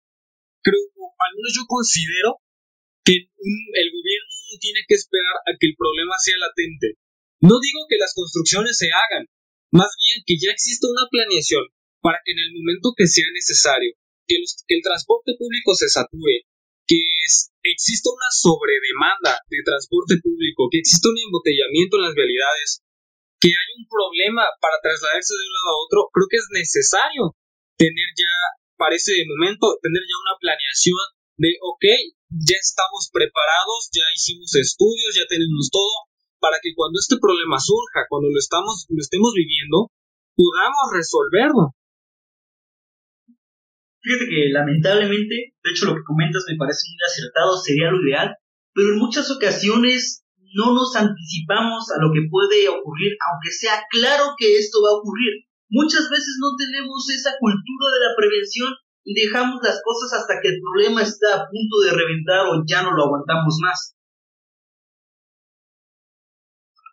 creo, 0.64 0.88
al 0.96 1.34
menos 1.36 1.52
yo 1.52 1.68
considero 1.68 2.40
que 3.04 3.28
el 3.28 3.88
gobierno 3.92 4.34
no 4.54 4.56
tiene 4.56 4.88
que 4.88 4.96
esperar 4.96 5.36
a 5.44 5.52
que 5.60 5.68
el 5.68 5.76
problema 5.76 6.16
sea 6.16 6.40
latente. 6.40 6.96
No 7.42 7.58
digo 7.58 7.90
que 7.90 7.98
las 7.98 8.14
construcciones 8.14 8.78
se 8.78 8.94
hagan, 8.94 9.26
más 9.74 9.90
bien 9.98 10.22
que 10.26 10.38
ya 10.38 10.54
exista 10.54 10.86
una 10.86 11.10
planeación 11.10 11.66
para 12.02 12.22
que 12.22 12.34
en 12.34 12.40
el 12.40 12.54
momento 12.54 12.94
que 12.94 13.10
sea 13.10 13.26
necesario, 13.34 13.98
que, 14.30 14.38
el 14.38 14.82
transporte 14.82 15.34
público 15.38 15.74
se 15.74 15.90
sature, 15.90 16.46
que 16.86 17.02
exista 17.66 18.14
una 18.14 18.30
sobredemanda 18.30 19.42
de 19.50 19.66
transporte 19.66 20.22
público, 20.22 20.70
que 20.70 20.86
exista 20.86 21.10
un 21.10 21.18
embotellamiento 21.18 21.98
en 21.98 22.06
las 22.10 22.18
vialidades, 22.18 22.86
que 23.42 23.50
hay 23.50 23.70
un 23.74 23.90
problema 23.90 24.46
para 24.62 24.78
trasladarse 24.82 25.34
de 25.34 25.46
un 25.46 25.56
lado 25.58 25.70
a 25.74 25.82
otro, 25.82 26.00
creo 26.14 26.30
que 26.30 26.38
es 26.38 26.50
necesario 26.54 27.34
tener 27.74 28.10
ya, 28.14 28.34
para 28.78 28.94
ese 28.94 29.18
momento, 29.26 29.82
tener 29.82 30.02
ya 30.06 30.18
una 30.30 30.38
planeación 30.38 31.06
de, 31.42 31.58
ok, 31.58 31.86
ya 32.46 32.58
estamos 32.62 33.10
preparados, 33.10 33.90
ya 33.90 34.06
hicimos 34.14 34.54
estudios, 34.54 35.18
ya 35.18 35.26
tenemos 35.26 35.74
todo, 35.74 36.11
para 36.42 36.58
que 36.58 36.74
cuando 36.76 36.98
este 36.98 37.22
problema 37.22 37.62
surja, 37.62 38.10
cuando 38.10 38.28
lo, 38.34 38.40
estamos, 38.42 38.90
lo 38.90 39.00
estemos 39.00 39.32
viviendo, 39.38 39.94
podamos 40.36 40.86
resolverlo. 40.92 41.78
Fíjate 44.02 44.26
que 44.26 44.50
lamentablemente, 44.50 45.54
de 45.54 45.70
hecho 45.70 45.86
lo 45.86 45.94
que 45.94 46.04
comentas 46.10 46.42
me 46.50 46.58
parece 46.58 46.90
muy 46.90 46.98
acertado, 47.06 47.54
sería 47.62 47.94
lo 47.94 48.02
ideal, 48.02 48.34
pero 48.74 48.98
en 48.98 49.00
muchas 49.00 49.30
ocasiones 49.30 50.26
no 50.58 50.74
nos 50.74 50.98
anticipamos 50.98 51.86
a 51.94 52.02
lo 52.02 52.10
que 52.12 52.26
puede 52.26 52.68
ocurrir, 52.68 53.14
aunque 53.30 53.54
sea 53.54 53.86
claro 53.94 54.34
que 54.42 54.58
esto 54.58 54.82
va 54.82 54.90
a 54.90 55.00
ocurrir. 55.00 55.46
Muchas 55.70 56.10
veces 56.10 56.42
no 56.42 56.58
tenemos 56.58 57.08
esa 57.14 57.38
cultura 57.40 57.88
de 57.94 58.02
la 58.02 58.12
prevención 58.18 58.74
y 59.06 59.14
dejamos 59.14 59.62
las 59.64 59.80
cosas 59.86 60.20
hasta 60.20 60.42
que 60.42 60.50
el 60.50 60.60
problema 60.60 61.02
está 61.02 61.36
a 61.36 61.46
punto 61.48 61.76
de 61.86 61.94
reventar 61.94 62.50
o 62.50 62.66
ya 62.66 62.84
no 62.84 62.92
lo 62.92 63.06
aguantamos 63.06 63.56
más. 63.62 63.96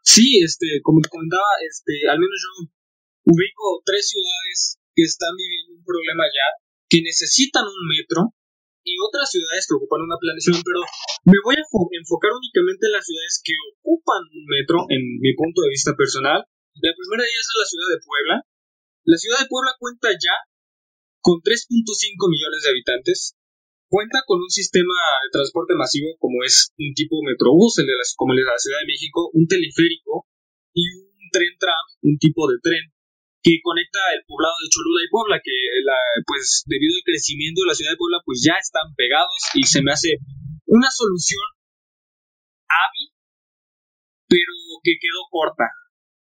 Sí, 0.08 0.40
este, 0.40 0.80
como 0.80 1.04
te 1.04 1.12
comentaba, 1.12 1.44
este, 1.68 2.08
al 2.08 2.16
menos 2.16 2.32
yo 2.40 2.64
ubico 3.28 3.84
tres 3.84 4.08
ciudades 4.08 4.80
que 4.96 5.04
están 5.04 5.36
viviendo 5.36 5.76
un 5.76 5.84
problema 5.84 6.24
ya 6.24 6.48
que 6.88 7.04
necesitan 7.04 7.68
un 7.68 7.84
metro 7.84 8.32
y 8.80 8.96
otras 9.04 9.28
ciudades 9.28 9.68
que 9.68 9.76
ocupan 9.76 10.08
una 10.08 10.16
planeación, 10.16 10.64
pero 10.64 10.80
me 11.28 11.36
voy 11.44 11.60
a 11.60 11.64
enfocar 12.00 12.32
únicamente 12.32 12.88
en 12.88 12.96
las 12.96 13.04
ciudades 13.04 13.36
que 13.44 13.52
ocupan 13.76 14.24
un 14.32 14.44
metro, 14.48 14.88
en 14.88 15.20
mi 15.20 15.36
punto 15.36 15.60
de 15.60 15.76
vista 15.76 15.92
personal. 15.92 16.40
La 16.40 16.92
primera 16.96 17.20
de 17.20 17.28
ellas 17.28 17.44
es 17.44 17.58
la 17.60 17.68
ciudad 17.68 17.88
de 17.92 18.00
Puebla. 18.00 18.36
La 19.04 19.18
ciudad 19.20 19.38
de 19.44 19.50
Puebla 19.52 19.76
cuenta 19.76 20.08
ya 20.16 20.36
con 21.20 21.44
3.5 21.44 21.84
millones 22.32 22.64
de 22.64 22.70
habitantes. 22.72 23.36
Cuenta 23.88 24.20
con 24.28 24.36
un 24.40 24.52
sistema 24.52 24.92
de 25.24 25.32
transporte 25.32 25.72
masivo 25.74 26.12
como 26.20 26.44
es 26.44 26.72
un 26.76 26.92
tipo 26.92 27.16
el 27.24 27.32
de 27.32 27.40
como 28.16 28.32
el 28.32 28.38
de 28.38 28.44
la 28.44 28.60
Ciudad 28.60 28.80
de 28.84 28.90
México, 28.92 29.30
un 29.32 29.48
teleférico 29.48 30.28
y 30.76 30.84
un 30.92 31.24
tren 31.32 31.56
tram, 31.58 31.84
un 32.02 32.18
tipo 32.20 32.44
de 32.52 32.60
tren 32.60 32.84
que 33.40 33.64
conecta 33.64 34.00
el 34.12 34.28
poblado 34.28 34.52
de 34.60 34.68
Cholula 34.68 35.00
y 35.00 35.08
Puebla, 35.08 35.40
que 35.40 35.56
la, 35.84 35.96
pues 36.26 36.64
debido 36.66 37.00
al 37.00 37.06
crecimiento 37.06 37.62
de 37.64 37.70
la 37.72 37.76
ciudad 37.78 37.92
de 37.96 38.02
Puebla, 38.02 38.20
pues 38.24 38.44
ya 38.44 38.60
están 38.60 38.92
pegados 38.92 39.40
y 39.54 39.64
se 39.64 39.80
me 39.80 39.92
hace 39.92 40.20
una 40.66 40.90
solución 40.90 41.40
hábil, 42.68 43.08
pero 44.28 44.52
que 44.84 45.00
quedó 45.00 45.24
corta. 45.30 45.64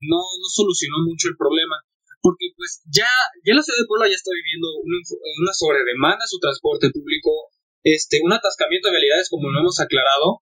No, 0.03 0.19
no 0.19 0.49
solucionó 0.51 0.99
mucho 1.07 1.31
el 1.31 1.39
problema, 1.39 1.79
porque 2.23 2.55
pues 2.57 2.81
ya, 2.87 3.11
ya 3.43 3.53
la 3.53 3.63
ciudad 3.67 3.83
de 3.83 3.91
Puebla 3.91 4.09
ya 4.09 4.15
está 4.15 4.31
viviendo 4.31 4.71
una, 4.81 4.99
una 5.43 5.53
sobredemanda 5.53 6.25
su 6.31 6.39
transporte 6.39 6.95
público, 6.95 7.51
este, 7.83 8.23
un 8.23 8.33
atascamiento 8.33 8.89
de 8.89 8.95
realidades 8.95 9.29
como 9.29 9.51
lo 9.51 9.59
hemos 9.59 9.83
aclarado, 9.83 10.41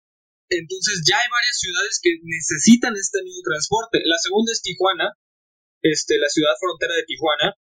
entonces 0.48 1.02
ya 1.02 1.18
hay 1.18 1.28
varias 1.28 1.58
ciudades 1.58 1.98
que 1.98 2.14
necesitan 2.22 2.94
este 2.94 3.18
nuevo 3.26 3.42
transporte. 3.42 3.98
La 4.06 4.18
segunda 4.22 4.54
es 4.54 4.62
Tijuana, 4.62 5.10
este, 5.82 6.18
la 6.22 6.30
ciudad 6.30 6.54
frontera 6.62 6.94
de 6.94 7.04
Tijuana, 7.04 7.58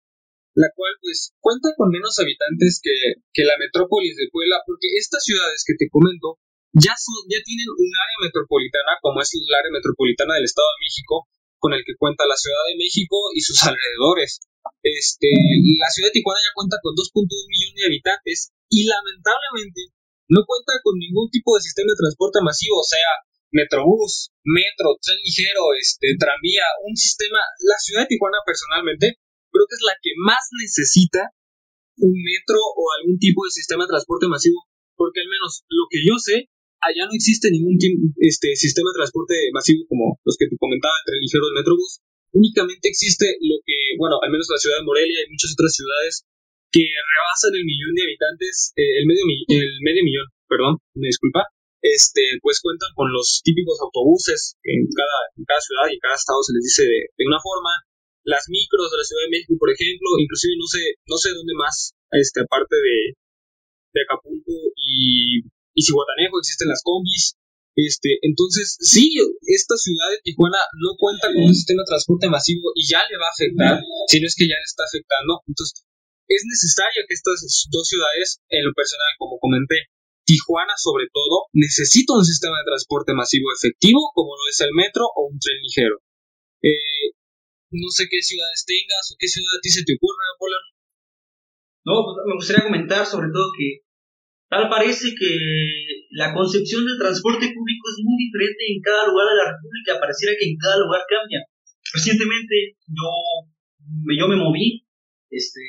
la 0.54 0.68
cual 0.76 0.92
pues 1.00 1.32
cuenta 1.40 1.72
con 1.76 1.88
menos 1.88 2.18
habitantes 2.20 2.80
que, 2.84 3.24
que 3.32 3.48
la 3.48 3.56
metrópolis 3.56 4.16
de 4.16 4.28
Puebla, 4.28 4.60
porque 4.68 4.92
estas 5.00 5.24
ciudades 5.24 5.64
que 5.64 5.74
te 5.80 5.88
comento 5.88 6.36
ya, 6.72 6.92
son, 6.96 7.16
ya 7.28 7.40
tienen 7.44 7.68
un 7.68 7.92
área 7.92 8.18
metropolitana, 8.28 8.96
como 9.00 9.20
es 9.20 9.32
el 9.32 9.44
área 9.52 9.72
metropolitana 9.72 10.36
del 10.36 10.48
Estado 10.48 10.68
de 10.76 10.84
México, 10.84 11.28
con 11.62 11.70
el 11.78 11.86
que 11.86 11.94
cuenta 11.94 12.26
la 12.26 12.34
Ciudad 12.34 12.66
de 12.66 12.74
México 12.74 13.30
y 13.38 13.40
sus 13.40 13.62
alrededores. 13.70 14.42
Este, 14.82 15.30
la 15.78 15.86
ciudad 15.94 16.10
de 16.10 16.18
Tijuana 16.18 16.42
ya 16.42 16.58
cuenta 16.58 16.82
con 16.82 16.98
2.1 16.98 17.22
millones 17.30 17.78
de 17.78 17.86
habitantes 17.86 18.50
y 18.66 18.90
lamentablemente 18.90 19.94
no 20.26 20.42
cuenta 20.42 20.74
con 20.82 20.98
ningún 20.98 21.30
tipo 21.30 21.54
de 21.54 21.62
sistema 21.62 21.94
de 21.94 22.02
transporte 22.02 22.42
masivo, 22.42 22.82
sea, 22.82 23.10
Metrobús, 23.52 24.32
metro, 24.48 24.96
tren 24.96 25.20
ligero, 25.22 25.76
este, 25.76 26.16
tranvía, 26.18 26.64
un 26.88 26.96
sistema. 26.96 27.38
La 27.60 27.76
ciudad 27.76 28.08
de 28.08 28.16
Tijuana, 28.16 28.40
personalmente, 28.48 29.20
creo 29.52 29.66
que 29.68 29.76
es 29.76 29.84
la 29.84 29.92
que 30.00 30.16
más 30.16 30.40
necesita 30.56 31.30
un 32.00 32.16
metro 32.16 32.56
o 32.56 32.82
algún 32.96 33.20
tipo 33.20 33.44
de 33.44 33.52
sistema 33.52 33.84
de 33.84 33.92
transporte 33.92 34.26
masivo, 34.26 34.56
porque 34.96 35.20
al 35.20 35.28
menos 35.28 35.68
lo 35.68 35.84
que 35.92 36.00
yo 36.00 36.16
sé, 36.16 36.48
allá 36.82 37.06
no 37.06 37.14
existe 37.14 37.50
ningún 37.50 37.78
este, 38.18 38.54
sistema 38.58 38.90
de 38.90 38.98
transporte 38.98 39.34
masivo 39.54 39.86
como 39.88 40.18
los 40.26 40.36
que 40.36 40.50
te 40.50 40.58
comentaba, 40.58 40.92
el 41.02 41.06
tren 41.06 41.22
ligero, 41.22 41.46
el 41.48 41.58
metrobús. 41.58 42.02
Únicamente 42.32 42.88
existe 42.88 43.38
lo 43.40 43.60
que, 43.64 43.94
bueno, 43.98 44.18
al 44.22 44.30
menos 44.32 44.48
la 44.50 44.58
ciudad 44.58 44.80
de 44.80 44.88
Morelia 44.88 45.20
y 45.22 45.30
muchas 45.30 45.52
otras 45.52 45.72
ciudades 45.74 46.24
que 46.72 46.88
rebasan 46.88 47.52
el 47.52 47.68
millón 47.68 47.92
de 47.94 48.04
habitantes, 48.08 48.72
eh, 48.74 49.00
el, 49.00 49.04
medio, 49.04 49.22
el 49.28 49.76
medio 49.84 50.02
millón, 50.02 50.28
perdón, 50.48 50.80
me 50.96 51.12
disculpa, 51.12 51.44
este, 51.82 52.22
pues 52.40 52.62
cuentan 52.62 52.88
con 52.94 53.12
los 53.12 53.42
típicos 53.44 53.76
autobuses 53.82 54.56
en 54.64 54.88
cada, 54.96 55.18
en 55.36 55.44
cada 55.44 55.60
ciudad 55.60 55.90
y 55.90 55.94
en 55.98 56.02
cada 56.02 56.16
estado 56.16 56.40
se 56.42 56.54
les 56.54 56.64
dice 56.64 56.82
de, 56.88 57.26
una 57.26 57.38
forma. 57.42 57.70
Las 58.24 58.46
micros 58.46 58.86
de 58.86 58.98
la 58.98 59.02
Ciudad 59.02 59.26
de 59.26 59.34
México, 59.34 59.58
por 59.58 59.66
ejemplo, 59.66 60.14
inclusive 60.14 60.54
no 60.54 60.68
sé, 60.70 60.94
no 61.10 61.18
sé 61.18 61.34
dónde 61.34 61.58
más, 61.58 61.90
este, 62.14 62.46
aparte 62.46 62.76
de, 62.78 63.18
de 63.94 64.00
Acapulco 64.06 64.54
y, 64.78 65.42
y 65.74 65.82
Cihuatanejo 65.82 66.38
existen 66.38 66.68
las 66.68 66.82
combis. 66.82 67.36
Este, 67.74 68.20
entonces, 68.20 68.76
sí, 68.80 69.16
esta 69.48 69.76
ciudad 69.80 70.12
de 70.12 70.20
Tijuana 70.22 70.60
no 70.76 70.92
cuenta 71.00 71.32
con 71.32 71.48
un 71.48 71.54
sistema 71.54 71.80
de 71.82 71.88
transporte 71.88 72.28
masivo 72.28 72.68
y 72.76 72.84
ya 72.84 73.00
le 73.08 73.16
va 73.16 73.32
a 73.32 73.32
afectar, 73.32 73.80
si 74.08 74.20
no 74.20 74.26
es 74.28 74.36
que 74.36 74.44
ya 74.44 74.60
le 74.60 74.68
está 74.68 74.84
afectando. 74.84 75.40
Entonces, 75.48 75.80
es 76.28 76.42
necesario 76.44 77.00
que 77.08 77.14
estas 77.14 77.40
dos 77.72 77.88
ciudades, 77.88 78.44
en 78.48 78.64
lo 78.64 78.72
personal, 78.76 79.08
como 79.18 79.38
comenté, 79.40 79.88
Tijuana, 80.24 80.76
sobre 80.76 81.08
todo, 81.12 81.48
necesita 81.52 82.14
un 82.14 82.24
sistema 82.24 82.60
de 82.60 82.68
transporte 82.68 83.12
masivo 83.12 83.48
efectivo, 83.56 84.12
como 84.14 84.36
lo 84.36 84.44
es 84.48 84.60
el 84.60 84.70
metro 84.72 85.08
o 85.16 85.32
un 85.32 85.38
tren 85.40 85.58
ligero. 85.64 85.96
Eh, 86.62 87.16
no 87.72 87.88
sé 87.90 88.06
qué 88.08 88.22
ciudades 88.22 88.64
tengas 88.68 89.10
o 89.10 89.16
qué 89.18 89.26
ciudad 89.26 89.50
a 89.56 89.60
ti 89.60 89.70
se 89.70 89.82
te 89.82 89.96
ocurre, 89.96 90.38
Polar. 90.38 90.64
No, 91.84 92.04
pues, 92.04 92.16
me 92.28 92.36
gustaría 92.36 92.62
comentar 92.62 93.06
sobre 93.06 93.32
todo 93.32 93.50
que 93.58 93.82
tal 94.52 94.68
parece 94.68 95.16
que 95.16 95.32
la 96.10 96.34
concepción 96.34 96.84
del 96.84 97.00
transporte 97.00 97.48
público 97.56 97.84
es 97.88 98.04
muy 98.04 98.20
diferente 98.20 98.60
en 98.68 98.82
cada 98.84 99.08
lugar 99.08 99.32
de 99.32 99.40
la 99.40 99.48
República. 99.56 99.96
Pareciera 99.96 100.36
que 100.38 100.44
en 100.44 100.56
cada 100.60 100.76
lugar 100.76 101.00
cambia. 101.08 101.40
Recientemente 101.88 102.76
yo, 102.84 103.08
yo 104.12 104.28
me 104.28 104.36
moví, 104.36 104.84
este, 105.30 105.64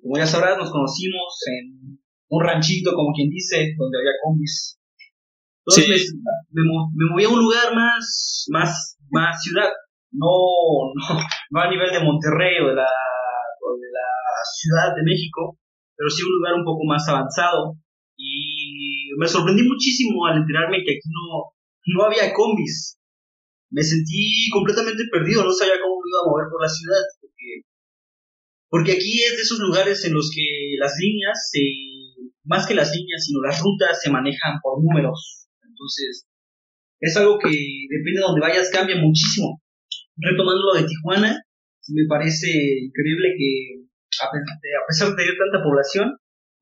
como 0.00 0.16
ya 0.16 0.24
sabrás, 0.24 0.56
nos 0.56 0.72
conocimos 0.72 1.28
en 1.44 2.00
un 2.28 2.40
ranchito, 2.42 2.94
como 2.94 3.12
quien 3.12 3.28
dice, 3.28 3.76
donde 3.76 3.98
había 4.00 4.16
combis. 4.24 4.80
Entonces 5.66 6.16
me, 6.52 6.62
me, 6.62 7.10
moví 7.10 7.24
a 7.24 7.28
un 7.28 7.40
lugar 7.40 7.74
más, 7.74 8.46
más, 8.48 8.96
más 9.10 9.42
ciudad, 9.42 9.68
no, 10.12 10.88
no, 10.96 11.20
no 11.50 11.60
a 11.60 11.68
nivel 11.68 11.92
de 11.92 12.00
Monterrey 12.00 12.64
o 12.64 12.68
de, 12.68 12.76
la, 12.76 12.88
o 12.88 13.76
de 13.76 13.90
la 13.92 14.08
Ciudad 14.56 14.96
de 14.96 15.02
México, 15.04 15.58
pero 15.96 16.08
sí 16.08 16.22
un 16.22 16.32
lugar 16.32 16.54
un 16.54 16.64
poco 16.64 16.80
más 16.86 17.06
avanzado. 17.08 17.76
Y 18.16 19.10
me 19.18 19.28
sorprendí 19.28 19.62
muchísimo 19.62 20.26
al 20.26 20.38
enterarme 20.38 20.84
que 20.84 20.92
aquí 20.92 21.08
no, 21.08 21.52
no 21.94 22.04
había 22.04 22.32
combis. 22.32 22.98
Me 23.70 23.82
sentí 23.82 24.48
completamente 24.52 25.04
perdido, 25.10 25.44
no 25.44 25.52
sabía 25.52 25.80
cómo 25.82 26.00
me 26.00 26.08
iba 26.10 26.20
a 26.22 26.30
mover 26.30 26.46
por 26.50 26.62
la 26.62 26.68
ciudad, 26.68 27.02
porque, 27.20 27.48
porque 28.68 28.92
aquí 28.92 29.22
es 29.22 29.36
de 29.36 29.42
esos 29.42 29.58
lugares 29.58 30.04
en 30.04 30.14
los 30.14 30.30
que 30.34 30.76
las 30.78 30.94
líneas 30.98 31.50
más 32.46 32.66
que 32.66 32.74
las 32.74 32.94
líneas, 32.94 33.24
sino 33.24 33.42
las 33.42 33.60
rutas 33.60 34.00
se 34.00 34.10
manejan 34.10 34.60
por 34.62 34.82
números. 34.82 35.48
Entonces, 35.62 36.26
es 37.00 37.16
algo 37.16 37.38
que 37.38 37.50
depende 37.50 38.20
de 38.20 38.26
donde 38.26 38.40
vayas, 38.40 38.70
cambia 38.70 38.96
muchísimo. 38.96 39.60
Retomando 40.16 40.62
lo 40.62 40.80
de 40.80 40.88
Tijuana, 40.88 41.42
me 41.88 42.06
parece 42.08 42.48
increíble 42.48 43.34
que 43.36 43.86
a 44.22 44.86
pesar 44.88 45.10
de 45.10 45.16
tener 45.16 45.36
tanta 45.36 45.62
población, 45.62 46.16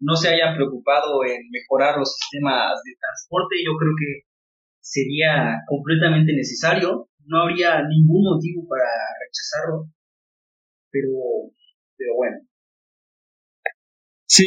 no 0.04 0.16
se 0.16 0.28
hayan 0.28 0.54
preocupado 0.54 1.25
en 1.25 1.49
mejorar 1.50 1.99
los 1.99 2.14
sistemas 2.14 2.76
de 2.84 2.92
transporte. 3.00 3.56
Yo 3.64 3.73
creo 3.76 3.92
que 3.99 4.28
sería 4.80 5.64
completamente 5.66 6.32
necesario, 6.37 7.08
no 7.25 7.42
habría 7.42 7.80
ningún 7.88 8.37
motivo 8.37 8.68
para 8.68 8.84
rechazarlo, 9.25 9.88
pero, 10.92 11.49
pero 11.96 12.12
bueno. 12.16 12.37
Sí, 14.28 14.44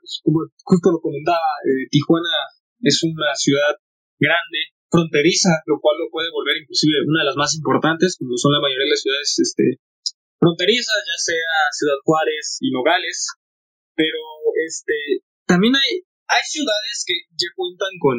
pues, 0.00 0.20
como 0.24 0.44
justo 0.64 0.92
lo 0.92 1.00
comentaba, 1.00 1.48
eh, 1.64 1.88
Tijuana 1.90 2.52
es 2.80 3.02
una 3.02 3.34
ciudad 3.34 3.76
grande, 4.20 4.76
fronteriza, 4.90 5.62
lo 5.66 5.80
cual 5.80 5.96
lo 5.98 6.10
puede 6.10 6.28
volver 6.32 6.56
inclusive 6.60 7.04
una 7.06 7.20
de 7.20 7.28
las 7.32 7.36
más 7.36 7.54
importantes, 7.54 8.16
como 8.18 8.36
son 8.36 8.52
la 8.52 8.60
mayoría 8.60 8.84
de 8.84 8.92
las 8.92 9.02
ciudades 9.02 9.30
este, 9.40 9.80
fronterizas, 10.40 11.00
ya 11.00 11.18
sea 11.18 11.50
Ciudad 11.72 11.98
Juárez 12.04 12.58
y 12.60 12.70
Nogales, 12.72 13.28
pero 13.98 14.22
este 14.62 15.26
también 15.42 15.74
hay, 15.74 16.06
hay 16.30 16.44
ciudades 16.46 17.02
que 17.02 17.26
ya 17.34 17.50
cuentan 17.56 17.90
con, 17.98 18.16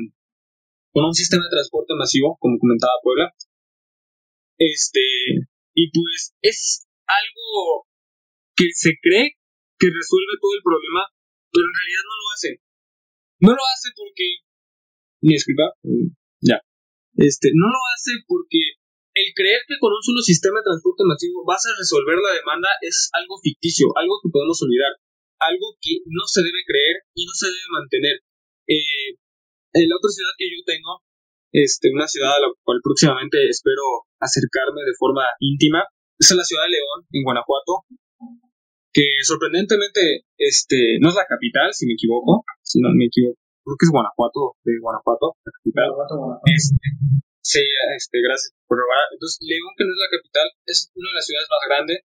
con 0.92 1.06
un 1.06 1.16
sistema 1.16 1.48
de 1.48 1.56
transporte 1.56 1.96
masivo, 1.96 2.36
como 2.42 2.60
comentaba 2.60 3.00
Puebla, 3.02 3.32
este, 4.60 5.00
y 5.74 5.84
pues 5.88 6.36
es 6.42 6.90
algo 7.08 7.88
que 8.58 8.68
se 8.76 8.92
cree 9.00 9.40
que 9.80 9.88
resuelve 9.88 10.36
todo 10.42 10.52
el 10.58 10.64
problema, 10.68 11.08
pero 11.48 11.64
en 11.64 11.76
realidad 11.80 12.04
no 12.04 12.16
lo 12.20 12.28
hace. 12.36 12.52
No 13.40 13.52
lo 13.56 13.64
hace 13.72 13.88
porque, 13.96 14.44
ni 15.24 15.36
escriba, 15.40 15.72
mm, 15.88 16.12
ya, 16.44 16.60
este, 17.16 17.56
no 17.56 17.72
lo 17.72 17.80
hace 17.96 18.20
porque 18.28 18.84
el 19.16 19.32
creer 19.34 19.64
que 19.64 19.80
con 19.80 19.96
un 19.96 20.04
solo 20.04 20.20
sistema 20.20 20.60
de 20.60 20.68
transporte 20.76 21.08
masivo 21.08 21.46
vas 21.48 21.64
a 21.72 21.78
resolver 21.78 22.20
la 22.20 22.36
demanda 22.36 22.68
es 22.82 23.10
algo 23.14 23.40
ficticio, 23.40 23.88
algo 23.96 24.20
que 24.20 24.28
podemos 24.28 24.60
olvidar, 24.60 24.92
algo 25.40 25.76
que 25.82 26.04
no 26.06 26.24
se 26.28 26.42
debe 26.42 26.62
creer 26.66 27.04
y 27.16 27.26
no 27.26 27.34
se 27.34 27.48
debe 27.48 27.68
mantener. 27.72 28.16
Eh, 28.68 29.18
en 29.74 29.90
la 29.90 29.96
otra 29.98 30.10
ciudad 30.10 30.34
que 30.38 30.50
yo 30.50 30.62
tengo, 30.66 31.02
este, 31.52 31.90
una 31.94 32.08
ciudad 32.08 32.38
a 32.38 32.42
la 32.42 32.50
cual 32.64 32.80
próximamente 32.84 33.38
espero 33.50 34.06
acercarme 34.20 34.82
de 34.86 34.98
forma 34.98 35.24
íntima, 35.40 35.86
es 36.18 36.32
la 36.36 36.44
ciudad 36.44 36.64
de 36.66 36.78
León, 36.78 37.08
en 37.12 37.24
Guanajuato, 37.24 37.86
que 38.92 39.06
sorprendentemente 39.24 40.26
este 40.38 40.98
no 41.00 41.10
es 41.10 41.16
la 41.16 41.26
capital, 41.26 41.74
si 41.74 41.86
me 41.86 41.94
equivoco, 41.94 42.44
si 42.62 42.82
no 42.82 42.90
me 42.94 43.06
equivoco, 43.06 43.38
creo 43.64 43.78
que 43.78 43.86
es 43.86 43.94
Guanajuato, 43.94 44.58
de 44.66 44.74
Guanajuato, 44.82 45.38
la 45.46 45.52
capital. 45.54 45.88
Este, 46.50 46.86
sí, 47.42 47.64
este, 47.96 48.18
gracias 48.22 48.52
por 48.66 48.78
probar. 48.78 49.06
Entonces, 49.14 49.38
León, 49.46 49.74
que 49.78 49.86
no 49.86 49.94
es 49.94 50.02
la 50.02 50.12
capital, 50.18 50.48
es 50.66 50.92
una 50.98 51.10
de 51.10 51.16
las 51.16 51.26
ciudades 51.26 51.50
más 51.50 51.64
grandes, 51.70 51.98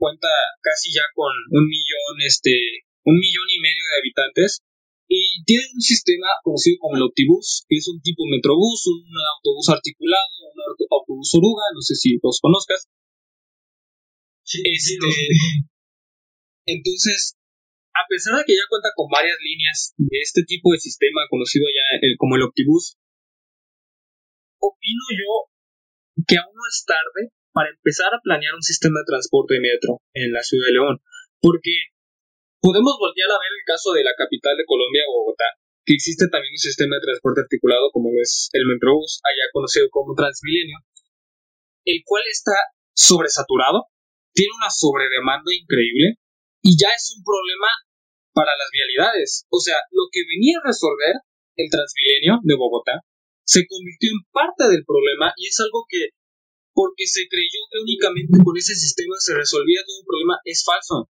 cuenta 0.00 0.32
casi 0.64 0.88
ya 0.96 1.04
con 1.12 1.28
un 1.28 1.68
millón, 1.68 2.16
este, 2.24 2.56
un 3.04 3.20
millón 3.20 3.48
y 3.52 3.60
medio 3.60 3.84
de 3.84 3.98
habitantes, 4.00 4.64
y 5.04 5.44
tiene 5.44 5.68
un 5.74 5.84
sistema 5.84 6.28
conocido 6.42 6.78
como 6.80 6.96
el 6.96 7.04
Optibus, 7.04 7.66
que 7.68 7.76
es 7.76 7.86
un 7.92 8.00
tipo 8.00 8.24
metrobús, 8.24 8.86
un 8.88 9.04
autobús 9.36 9.68
articulado, 9.68 10.32
un 10.48 10.88
autobús 10.88 11.28
oruga, 11.36 11.68
no 11.74 11.82
sé 11.82 11.94
si 11.96 12.16
los 12.22 12.40
conozcas. 12.40 12.88
Sí, 14.42 14.62
este, 14.64 14.96
entonces, 16.64 17.36
a 17.92 18.06
pesar 18.08 18.38
de 18.38 18.44
que 18.46 18.56
ya 18.56 18.70
cuenta 18.70 18.88
con 18.96 19.10
varias 19.10 19.36
líneas 19.42 19.92
de 19.98 20.18
este 20.22 20.44
tipo 20.44 20.72
de 20.72 20.78
sistema 20.78 21.28
conocido 21.28 21.66
ya 21.68 22.00
como 22.16 22.36
el 22.36 22.42
Optibus, 22.42 22.96
opino 24.58 25.04
yo 25.12 25.50
que 26.26 26.36
aún 26.36 26.54
no 26.54 26.62
es 26.68 26.84
tarde 26.86 27.32
para 27.52 27.70
empezar 27.70 28.12
a 28.14 28.22
planear 28.22 28.54
un 28.54 28.62
sistema 28.62 29.00
de 29.00 29.10
transporte 29.10 29.54
de 29.54 29.60
metro 29.60 30.00
en 30.14 30.32
la 30.32 30.42
ciudad 30.42 30.66
de 30.66 30.76
León, 30.78 30.96
porque 31.40 31.72
podemos 32.60 32.94
voltear 32.98 33.30
a 33.30 33.40
ver 33.40 33.52
el 33.52 33.64
caso 33.66 33.92
de 33.92 34.04
la 34.04 34.14
capital 34.16 34.56
de 34.56 34.66
Colombia, 34.66 35.02
Bogotá, 35.08 35.58
que 35.84 35.94
existe 35.94 36.28
también 36.28 36.52
un 36.52 36.62
sistema 36.62 36.96
de 36.96 37.06
transporte 37.06 37.42
articulado 37.42 37.90
como 37.90 38.10
es 38.20 38.48
el 38.52 38.66
Metrobús, 38.66 39.20
allá 39.24 39.48
conocido 39.52 39.88
como 39.90 40.14
Transmilenio, 40.14 40.78
el 41.84 42.02
cual 42.04 42.22
está 42.30 42.54
sobresaturado, 42.94 43.88
tiene 44.32 44.52
una 44.54 44.70
sobredemanda 44.70 45.50
increíble 45.50 46.20
y 46.62 46.76
ya 46.78 46.88
es 46.94 47.14
un 47.16 47.24
problema 47.24 47.66
para 48.32 48.52
las 48.54 48.68
vialidades. 48.70 49.46
O 49.50 49.58
sea, 49.58 49.76
lo 49.90 50.06
que 50.12 50.22
venía 50.28 50.58
a 50.58 50.66
resolver 50.68 51.16
el 51.56 51.68
Transmilenio 51.70 52.38
de 52.44 52.54
Bogotá 52.54 53.00
se 53.44 53.66
convirtió 53.66 54.10
en 54.12 54.22
parte 54.30 54.68
del 54.68 54.84
problema 54.84 55.32
y 55.36 55.48
es 55.48 55.58
algo 55.58 55.84
que, 55.88 56.14
porque 56.80 57.04
se 57.04 57.28
creyó 57.28 57.60
que 57.68 57.76
únicamente 57.84 58.40
con 58.40 58.56
ese 58.56 58.72
sistema 58.72 59.12
se 59.20 59.36
resolvía 59.36 59.84
todo 59.84 60.00
el 60.00 60.08
problema, 60.08 60.40
es 60.48 60.64
falso. 60.64 61.12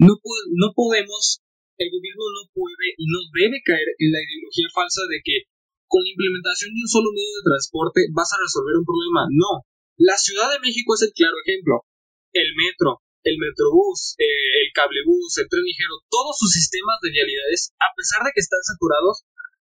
No, 0.00 0.16
no 0.56 0.72
podemos, 0.72 1.44
el 1.76 1.92
gobierno 1.92 2.24
no 2.32 2.48
puede 2.56 2.96
y 2.96 3.04
no 3.12 3.20
debe 3.36 3.60
caer 3.60 3.92
en 4.00 4.08
la 4.08 4.24
ideología 4.24 4.72
falsa 4.72 5.04
de 5.12 5.20
que 5.20 5.52
con 5.84 6.00
la 6.00 6.16
implementación 6.16 6.72
de 6.72 6.80
un 6.80 6.88
solo 6.88 7.12
medio 7.12 7.28
de 7.28 7.44
transporte 7.44 8.00
vas 8.16 8.32
a 8.32 8.40
resolver 8.40 8.80
un 8.80 8.88
problema. 8.88 9.28
No. 9.28 9.68
La 10.00 10.16
Ciudad 10.16 10.48
de 10.48 10.64
México 10.64 10.96
es 10.96 11.04
el 11.04 11.12
claro 11.12 11.36
ejemplo. 11.44 11.84
El 12.32 12.56
metro, 12.56 13.04
el 13.28 13.36
Metrobús, 13.36 14.16
eh, 14.16 14.64
el 14.64 14.72
Cablebús, 14.72 15.36
el 15.36 15.52
tren 15.52 15.60
ligero, 15.60 16.00
todos 16.08 16.40
sus 16.40 16.56
sistemas 16.56 16.96
de 17.04 17.12
vialidades, 17.12 17.76
a 17.76 17.92
pesar 17.92 18.24
de 18.24 18.32
que 18.32 18.40
están 18.40 18.64
saturados, 18.64 19.28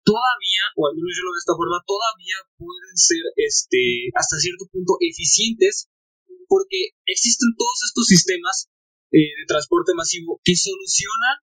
todavía, 0.04 0.64
o 0.76 0.86
al 0.86 0.94
menos 0.94 1.12
yo 1.16 1.24
lo 1.24 1.32
veo 1.32 1.40
de 1.40 1.44
esta 1.44 1.58
forma, 1.58 1.78
todavía 1.88 2.38
pueden 2.60 2.96
ser 2.96 3.24
este, 3.40 4.12
hasta 4.14 4.38
cierto 4.38 4.68
punto 4.70 5.00
eficientes 5.00 5.88
porque 6.46 6.92
existen 7.08 7.56
todos 7.56 7.78
estos 7.88 8.06
sistemas 8.06 8.68
eh, 9.10 9.32
de 9.32 9.44
transporte 9.48 9.96
masivo 9.96 10.40
que 10.44 10.54
solucionan 10.54 11.40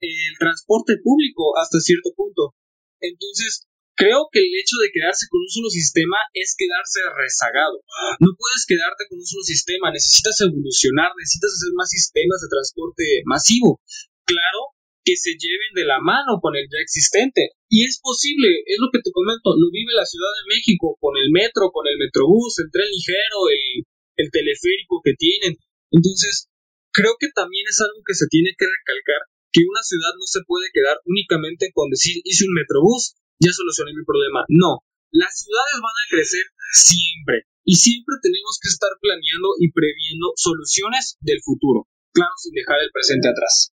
el 0.00 0.34
transporte 0.38 0.96
público 1.02 1.58
hasta 1.58 1.80
cierto 1.80 2.14
punto. 2.16 2.54
Entonces, 3.00 3.66
Creo 3.96 4.26
que 4.26 4.40
el 4.42 4.50
hecho 4.58 4.74
de 4.82 4.90
quedarse 4.90 5.30
con 5.30 5.38
un 5.38 5.48
solo 5.48 5.70
sistema 5.70 6.18
es 6.34 6.58
quedarse 6.58 6.98
rezagado. 7.14 7.78
No 8.18 8.34
puedes 8.34 8.66
quedarte 8.66 9.06
con 9.08 9.22
un 9.22 9.26
solo 9.26 9.44
sistema, 9.46 9.92
necesitas 9.92 10.34
evolucionar, 10.40 11.14
necesitas 11.14 11.54
hacer 11.54 11.70
más 11.78 11.90
sistemas 11.90 12.42
de 12.42 12.50
transporte 12.50 13.22
masivo. 13.24 13.78
Claro 14.26 14.73
que 15.04 15.16
se 15.16 15.36
lleven 15.36 15.72
de 15.76 15.84
la 15.84 16.00
mano 16.00 16.40
con 16.40 16.56
el 16.56 16.64
ya 16.64 16.80
existente. 16.80 17.52
Y 17.68 17.84
es 17.84 18.00
posible, 18.00 18.48
es 18.64 18.78
lo 18.80 18.88
que 18.90 19.04
te 19.04 19.12
comento, 19.12 19.52
lo 19.52 19.68
vive 19.70 19.92
la 19.92 20.08
Ciudad 20.08 20.32
de 20.32 20.56
México 20.56 20.96
con 20.98 21.16
el 21.16 21.30
metro, 21.30 21.70
con 21.70 21.86
el 21.86 21.98
metrobús, 21.98 22.58
el 22.58 22.72
tren 22.72 22.88
ligero, 22.88 23.52
el, 23.52 23.84
el 24.16 24.28
teleférico 24.32 25.02
que 25.04 25.14
tienen. 25.14 25.60
Entonces, 25.92 26.48
creo 26.90 27.20
que 27.20 27.28
también 27.34 27.66
es 27.68 27.78
algo 27.84 28.00
que 28.06 28.14
se 28.14 28.26
tiene 28.30 28.56
que 28.56 28.64
recalcar, 28.64 29.28
que 29.52 29.68
una 29.68 29.82
ciudad 29.84 30.16
no 30.16 30.26
se 30.26 30.40
puede 30.46 30.72
quedar 30.72 30.96
únicamente 31.04 31.70
con 31.74 31.90
decir 31.90 32.22
hice 32.24 32.46
un 32.48 32.54
metrobús 32.54 33.14
ya 33.42 33.50
solucioné 33.52 33.92
mi 33.92 34.04
problema. 34.06 34.46
No, 34.48 34.86
las 35.10 35.34
ciudades 35.34 35.78
van 35.82 35.98
a 35.98 36.10
crecer 36.10 36.46
siempre 36.72 37.46
y 37.64 37.76
siempre 37.76 38.16
tenemos 38.22 38.58
que 38.62 38.68
estar 38.68 38.90
planeando 39.00 39.58
y 39.58 39.72
previendo 39.72 40.32
soluciones 40.36 41.18
del 41.20 41.42
futuro, 41.42 41.88
claro, 42.12 42.32
sin 42.38 42.54
dejar 42.54 42.78
el 42.80 42.92
presente 42.92 43.28
atrás. 43.28 43.73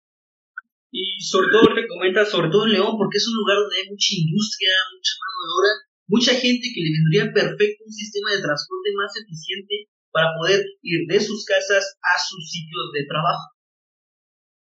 Y 0.91 1.19
sobre 1.21 1.51
todo 1.51 1.75
te 1.75 1.87
comenta, 1.87 2.25
sobre 2.25 2.49
todo 2.49 2.65
en 2.65 2.73
León, 2.73 2.95
porque 2.97 3.17
es 3.17 3.27
un 3.27 3.35
lugar 3.35 3.57
donde 3.59 3.77
hay 3.77 3.87
mucha 3.89 4.11
industria, 4.15 4.71
mucha 4.95 5.13
mano 5.19 5.37
de 5.43 5.51
obra, 5.51 5.71
mucha 6.07 6.33
gente 6.33 6.65
que 6.71 6.81
le 6.81 6.95
vendría 6.95 7.25
perfecto 7.33 7.83
un 7.83 7.91
sistema 7.91 8.31
de 8.31 8.41
transporte 8.41 8.89
más 8.95 9.11
eficiente 9.19 9.91
para 10.11 10.31
poder 10.39 10.63
ir 10.81 11.07
de 11.07 11.19
sus 11.19 11.43
casas 11.45 11.83
a 12.01 12.13
sus 12.17 12.49
sitios 12.49 12.91
de 12.93 13.05
trabajo. 13.05 13.51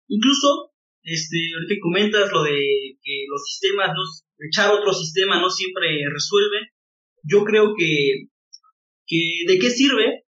Incluso, 0.09 0.73
este, 1.03 1.37
ahorita 1.53 1.75
comentas 1.81 2.31
lo 2.31 2.43
de 2.43 2.97
que 3.01 3.25
los 3.29 3.45
sistemas 3.45 3.93
no, 3.93 4.01
echar 4.49 4.73
otro 4.73 4.91
sistema 4.93 5.39
no 5.39 5.49
siempre 5.49 6.01
resuelve. 6.11 6.73
Yo 7.23 7.43
creo 7.43 7.73
que, 7.77 8.27
que 9.05 9.43
de 9.47 9.59
qué 9.59 9.69
sirve, 9.69 10.25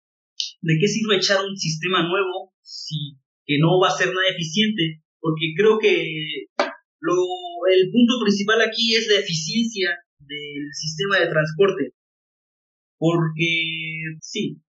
de 0.60 0.78
qué 0.78 0.86
sirve 0.86 1.16
echar 1.16 1.44
un 1.44 1.56
sistema 1.56 2.06
nuevo 2.06 2.54
si 2.62 3.16
que 3.46 3.58
no 3.58 3.80
va 3.80 3.88
a 3.88 3.96
ser 3.96 4.08
nada 4.08 4.28
eficiente, 4.28 5.02
porque 5.20 5.52
creo 5.56 5.78
que 5.78 6.46
lo, 7.00 7.14
el 7.72 7.90
punto 7.92 8.14
principal 8.22 8.60
aquí 8.62 8.94
es 8.94 9.06
la 9.08 9.20
eficiencia 9.20 9.90
del 10.18 10.68
sistema 10.72 11.20
de 11.20 11.28
transporte. 11.30 11.94
Porque 12.98 14.18
sí, 14.20 14.60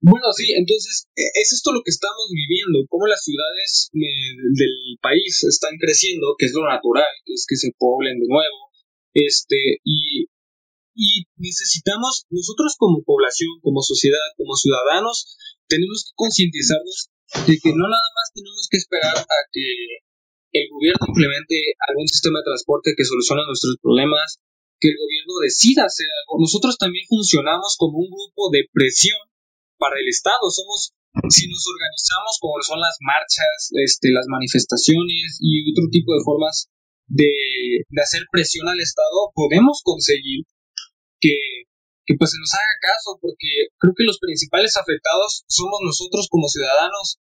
bueno, 0.00 0.30
sí, 0.30 0.52
entonces 0.54 1.10
e, 1.16 1.26
es 1.42 1.52
esto 1.52 1.72
lo 1.72 1.82
que 1.82 1.90
estamos 1.90 2.30
viviendo, 2.30 2.86
cómo 2.88 3.06
las 3.06 3.24
ciudades 3.24 3.90
eh, 3.94 4.38
del 4.54 4.96
país 5.02 5.42
están 5.42 5.74
creciendo, 5.78 6.36
que 6.38 6.46
es 6.46 6.54
lo 6.54 6.62
natural, 6.62 7.10
es 7.26 7.46
que 7.48 7.56
se 7.56 7.72
poblen 7.76 8.20
de 8.20 8.28
nuevo, 8.28 8.70
este, 9.12 9.82
y, 9.82 10.30
y 10.94 11.26
necesitamos, 11.36 12.26
nosotros 12.30 12.76
como 12.78 13.02
población, 13.02 13.58
como 13.60 13.82
sociedad, 13.82 14.22
como 14.36 14.54
ciudadanos, 14.54 15.36
tenemos 15.66 16.04
que 16.06 16.14
concientizarnos 16.14 17.10
de 17.46 17.54
que 17.60 17.70
no 17.76 17.84
nada 17.88 18.08
más 18.16 18.32
tenemos 18.34 18.68
que 18.70 18.78
esperar 18.78 19.16
a 19.16 19.38
que 19.52 19.66
el 20.52 20.66
gobierno 20.70 21.04
implemente 21.08 21.56
algún 21.88 22.08
sistema 22.08 22.40
de 22.40 22.48
transporte 22.48 22.94
que 22.96 23.04
solucione 23.04 23.44
nuestros 23.44 23.76
problemas, 23.82 24.40
que 24.80 24.88
el 24.88 24.96
gobierno 24.96 25.34
decida 25.42 25.84
hacer 25.84 26.06
algo. 26.24 26.40
Nosotros 26.40 26.78
también 26.78 27.04
funcionamos 27.08 27.76
como 27.76 27.98
un 27.98 28.08
grupo 28.08 28.50
de 28.50 28.64
presión 28.72 29.18
para 29.76 30.00
el 30.00 30.08
Estado. 30.08 30.48
Somos, 30.50 30.94
si 31.28 31.48
nos 31.48 31.64
organizamos 31.68 32.38
como 32.40 32.62
son 32.62 32.80
las 32.80 32.96
marchas, 33.00 33.70
este, 33.84 34.10
las 34.10 34.26
manifestaciones 34.28 35.38
y 35.40 35.70
otro 35.72 35.90
tipo 35.90 36.14
de 36.14 36.24
formas 36.24 36.70
de, 37.08 37.84
hacer 38.00 38.24
presión 38.30 38.68
al 38.68 38.80
Estado, 38.80 39.32
podemos 39.34 39.80
conseguir 39.82 40.44
que, 41.20 41.67
que 42.08 42.16
pues 42.16 42.32
se 42.32 42.40
nos 42.40 42.56
haga 42.56 42.74
caso, 42.80 43.20
porque 43.20 43.68
creo 43.76 43.92
que 43.92 44.08
los 44.08 44.16
principales 44.16 44.80
afectados 44.80 45.44
somos 45.44 45.84
nosotros 45.84 46.24
como 46.32 46.48
ciudadanos, 46.48 47.20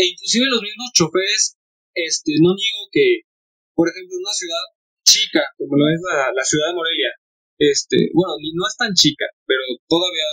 e 0.00 0.16
inclusive 0.16 0.48
los 0.48 0.64
mismos 0.64 0.96
choferes, 0.96 1.60
este, 1.92 2.32
no 2.40 2.56
niego 2.56 2.88
que, 2.88 3.28
por 3.76 3.92
ejemplo, 3.92 4.16
una 4.16 4.32
ciudad 4.32 4.64
chica, 5.04 5.44
como 5.60 5.76
lo 5.76 5.92
es 5.92 6.00
la, 6.00 6.40
ciudad 6.40 6.72
de 6.72 6.78
Morelia, 6.80 7.12
este, 7.60 8.08
bueno, 8.16 8.40
no 8.40 8.64
es 8.64 8.76
tan 8.80 8.96
chica, 8.96 9.28
pero 9.44 9.60
todavía 9.92 10.24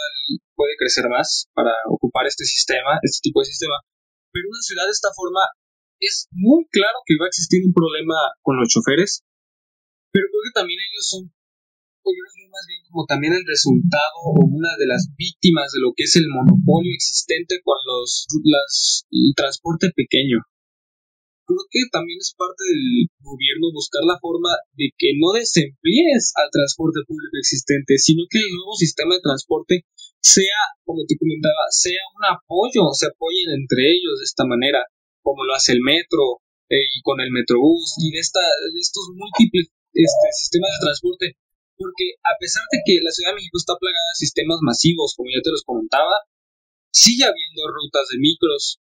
puede 0.55 0.79
crecer 0.79 1.11
más 1.11 1.51
para 1.51 1.75
ocupar 1.91 2.25
este 2.25 2.47
sistema, 2.47 2.95
este 3.03 3.19
tipo 3.27 3.43
de 3.43 3.51
sistema. 3.51 3.75
Pero 4.31 4.47
una 4.47 4.63
ciudad 4.63 4.87
de 4.87 4.95
esta 4.95 5.11
forma 5.11 5.43
es 5.99 6.31
muy 6.31 6.63
claro 6.71 7.03
que 7.05 7.19
va 7.19 7.27
a 7.27 7.33
existir 7.33 7.59
un 7.67 7.75
problema 7.75 8.15
con 8.41 8.55
los 8.55 8.71
choferes, 8.71 9.21
pero 10.15 10.31
creo 10.31 10.43
que 10.47 10.59
también 10.59 10.79
ellos 10.79 11.05
son, 11.11 11.23
yo 12.09 12.25
veo 12.33 12.49
más 12.49 12.65
bien 12.65 12.81
como 12.89 13.05
también 13.05 13.33
el 13.33 13.45
resultado 13.45 14.17
o 14.25 14.41
una 14.41 14.73
de 14.77 14.87
las 14.87 15.13
víctimas 15.13 15.71
de 15.71 15.81
lo 15.81 15.93
que 15.93 16.03
es 16.09 16.15
el 16.17 16.27
monopolio 16.29 16.93
existente 16.93 17.61
con 17.63 17.77
los 17.85 18.25
las, 18.43 19.05
el 19.11 19.33
transporte 19.35 19.91
pequeño. 19.93 20.41
Creo 21.45 21.67
que 21.69 21.83
también 21.91 22.17
es 22.17 22.33
parte 22.33 22.63
del 22.63 23.11
gobierno 23.19 23.75
buscar 23.75 24.07
la 24.07 24.17
forma 24.17 24.55
de 24.73 24.95
que 24.95 25.13
no 25.19 25.35
desemplees 25.35 26.31
al 26.39 26.49
transporte 26.49 27.03
público 27.03 27.35
existente, 27.37 27.97
sino 27.97 28.23
que 28.29 28.39
el 28.39 28.49
nuevo 28.55 28.73
sistema 28.73 29.15
de 29.15 29.25
transporte 29.25 29.83
sea, 30.21 30.61
como 30.85 31.03
te 31.03 31.17
comentaba, 31.17 31.67
sea 31.69 31.99
un 32.15 32.23
apoyo, 32.23 32.93
se 32.93 33.11
apoyen 33.11 33.51
entre 33.51 33.91
ellos 33.91 34.21
de 34.21 34.25
esta 34.31 34.45
manera, 34.45 34.79
como 35.21 35.43
lo 35.43 35.53
hace 35.53 35.73
el 35.73 35.81
metro 35.81 36.39
eh, 36.69 36.87
y 36.87 37.01
con 37.03 37.19
el 37.19 37.31
metrobús 37.35 37.99
y 37.99 38.15
de, 38.15 38.19
esta, 38.19 38.39
de 38.39 38.79
estos 38.79 39.11
múltiples 39.11 39.75
este, 39.91 40.27
sistemas 40.31 40.71
de 40.71 40.85
transporte, 40.87 41.25
porque 41.81 42.21
a 42.21 42.37
pesar 42.37 42.61
de 42.69 42.85
que 42.85 43.01
la 43.01 43.09
Ciudad 43.09 43.33
de 43.33 43.41
México 43.41 43.57
está 43.57 43.73
plagada 43.73 44.13
de 44.13 44.21
sistemas 44.21 44.61
masivos, 44.61 45.17
como 45.17 45.33
ya 45.33 45.41
te 45.41 45.49
los 45.49 45.65
comentaba, 45.65 46.13
sigue 46.93 47.25
habiendo 47.25 47.65
rutas 47.65 48.05
de 48.13 48.21
micros, 48.21 48.77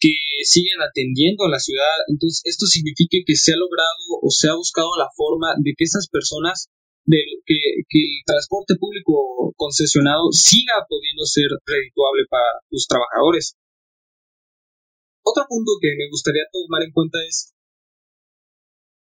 que 0.00 0.16
siguen 0.48 0.80
atendiendo 0.80 1.44
a 1.44 1.52
la 1.52 1.60
ciudad. 1.60 2.08
Entonces, 2.08 2.40
esto 2.48 2.64
significa 2.64 3.20
que 3.20 3.36
se 3.36 3.52
ha 3.52 3.60
logrado 3.60 4.24
o 4.24 4.30
se 4.32 4.48
ha 4.48 4.56
buscado 4.56 4.88
la 4.96 5.12
forma 5.14 5.52
de 5.60 5.76
que 5.76 5.84
estas 5.84 6.08
personas, 6.08 6.72
de 7.04 7.20
que, 7.44 7.84
el 7.84 8.24
transporte 8.24 8.76
público 8.80 9.52
concesionado 9.56 10.32
siga 10.32 10.88
pudiendo 10.88 11.24
ser 11.28 11.52
redituable 11.66 12.24
para 12.30 12.64
los 12.70 12.88
trabajadores. 12.88 13.54
Otro 15.22 15.44
punto 15.46 15.72
que 15.80 15.92
me 15.94 16.08
gustaría 16.08 16.48
tomar 16.50 16.82
en 16.82 16.92
cuenta 16.92 17.18
es 17.28 17.52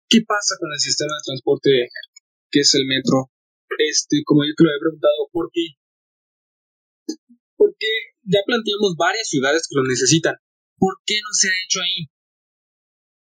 qué 0.09 0.19
pasa 0.27 0.59
con 0.59 0.69
el 0.69 0.79
sistema 0.79 1.15
de 1.15 1.25
transporte 1.25 1.69
que 2.53 2.61
es 2.61 2.71
el 2.77 2.85
metro. 2.85 3.33
Este, 3.81 4.21
como 4.23 4.45
yo 4.45 4.53
te 4.53 4.63
lo 4.63 4.69
he 4.69 4.79
preguntado, 4.79 5.19
¿por 5.33 5.49
qué? 5.51 5.73
Porque 7.57 7.89
ya 8.21 8.45
planteamos 8.45 8.93
varias 8.95 9.27
ciudades 9.27 9.65
que 9.65 9.75
lo 9.75 9.83
necesitan. 9.89 10.37
¿Por 10.77 11.01
qué 11.05 11.17
no 11.17 11.31
se 11.33 11.49
ha 11.49 11.57
hecho 11.65 11.81
ahí? 11.81 12.05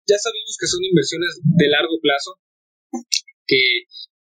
Ya 0.08 0.16
sabemos 0.16 0.56
que 0.58 0.66
son 0.66 0.80
inversiones 0.82 1.38
de 1.44 1.68
largo 1.68 2.00
plazo, 2.00 2.40
que 3.46 3.84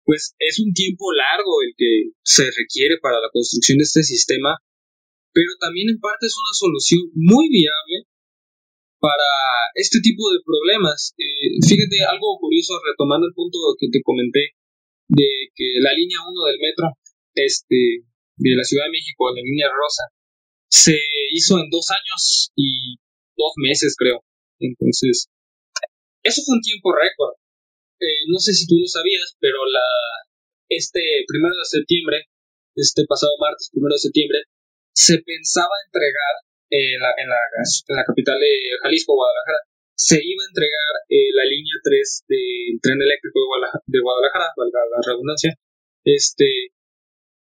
pues 0.04 0.34
es 0.40 0.60
un 0.60 0.74
tiempo 0.74 1.14
largo 1.14 1.62
el 1.62 1.74
que 1.78 2.18
se 2.26 2.50
requiere 2.50 2.98
para 2.98 3.22
la 3.22 3.30
construcción 3.32 3.78
de 3.78 3.86
este 3.86 4.04
sistema, 4.04 4.58
pero 5.32 5.52
también 5.62 5.90
en 5.90 6.00
parte 6.00 6.26
es 6.26 6.36
una 6.36 6.58
solución 6.58 7.00
muy 7.14 7.48
viable 7.48 8.10
para 9.00 9.30
este 9.76 10.02
tipo 10.02 10.32
de 10.34 10.40
problemas. 10.44 11.14
Eh, 11.18 11.62
fíjate, 11.62 12.04
algo 12.04 12.38
curioso, 12.42 12.74
retomando 12.84 13.28
el 13.28 13.34
punto 13.34 13.58
que 13.80 13.88
te 13.92 14.02
comenté, 14.02 14.58
de 15.12 15.52
que 15.56 15.80
la 15.84 15.94
línea 15.94 16.24
1 16.24 16.46
del 16.48 16.60
metro 16.60 16.88
este, 17.36 18.08
de 18.38 18.56
la 18.56 18.64
Ciudad 18.64 18.86
de 18.86 18.96
México, 18.96 19.34
la 19.36 19.42
línea 19.42 19.68
rosa, 19.68 20.08
se 20.72 20.98
hizo 21.32 21.60
en 21.60 21.70
dos 21.70 21.92
años 21.92 22.52
y 22.56 22.96
dos 23.36 23.54
meses, 23.58 23.96
creo. 23.98 24.24
Entonces, 24.60 25.28
eso 26.24 26.42
fue 26.46 26.56
un 26.56 26.62
tiempo 26.62 26.94
récord. 26.96 27.36
Eh, 28.00 28.24
no 28.32 28.40
sé 28.40 28.54
si 28.54 28.66
tú 28.68 28.76
lo 28.80 28.88
sabías, 28.88 29.36
pero 29.40 29.58
la 29.68 29.86
este 30.72 31.02
primero 31.28 31.54
de 31.54 31.68
septiembre, 31.68 32.18
este 32.76 33.04
pasado 33.06 33.36
martes, 33.40 33.70
primero 33.72 33.94
de 33.94 34.08
septiembre, 34.08 34.40
se 34.96 35.20
pensaba 35.20 35.76
entregar 35.86 36.34
eh, 36.72 36.96
la, 36.98 37.12
en, 37.20 37.28
la, 37.28 37.36
en, 37.36 37.96
la, 37.98 38.06
capital 38.06 38.40
de 38.40 38.80
Jalisco, 38.82 39.14
Guadalajara, 39.14 39.60
se 39.96 40.18
iba 40.18 40.42
a 40.44 40.50
entregar 40.50 40.94
eh, 41.10 41.32
la 41.34 41.46
línea 41.46 41.76
3 41.84 42.26
del 42.28 42.80
tren 42.82 43.02
eléctrico 43.02 43.40
de 43.40 43.48
Guadalajara, 43.48 43.84
de 43.86 44.00
Guadalajara, 44.02 44.48
valga 44.58 44.82
la 44.90 45.02
redundancia. 45.06 45.52
Este, 46.04 46.74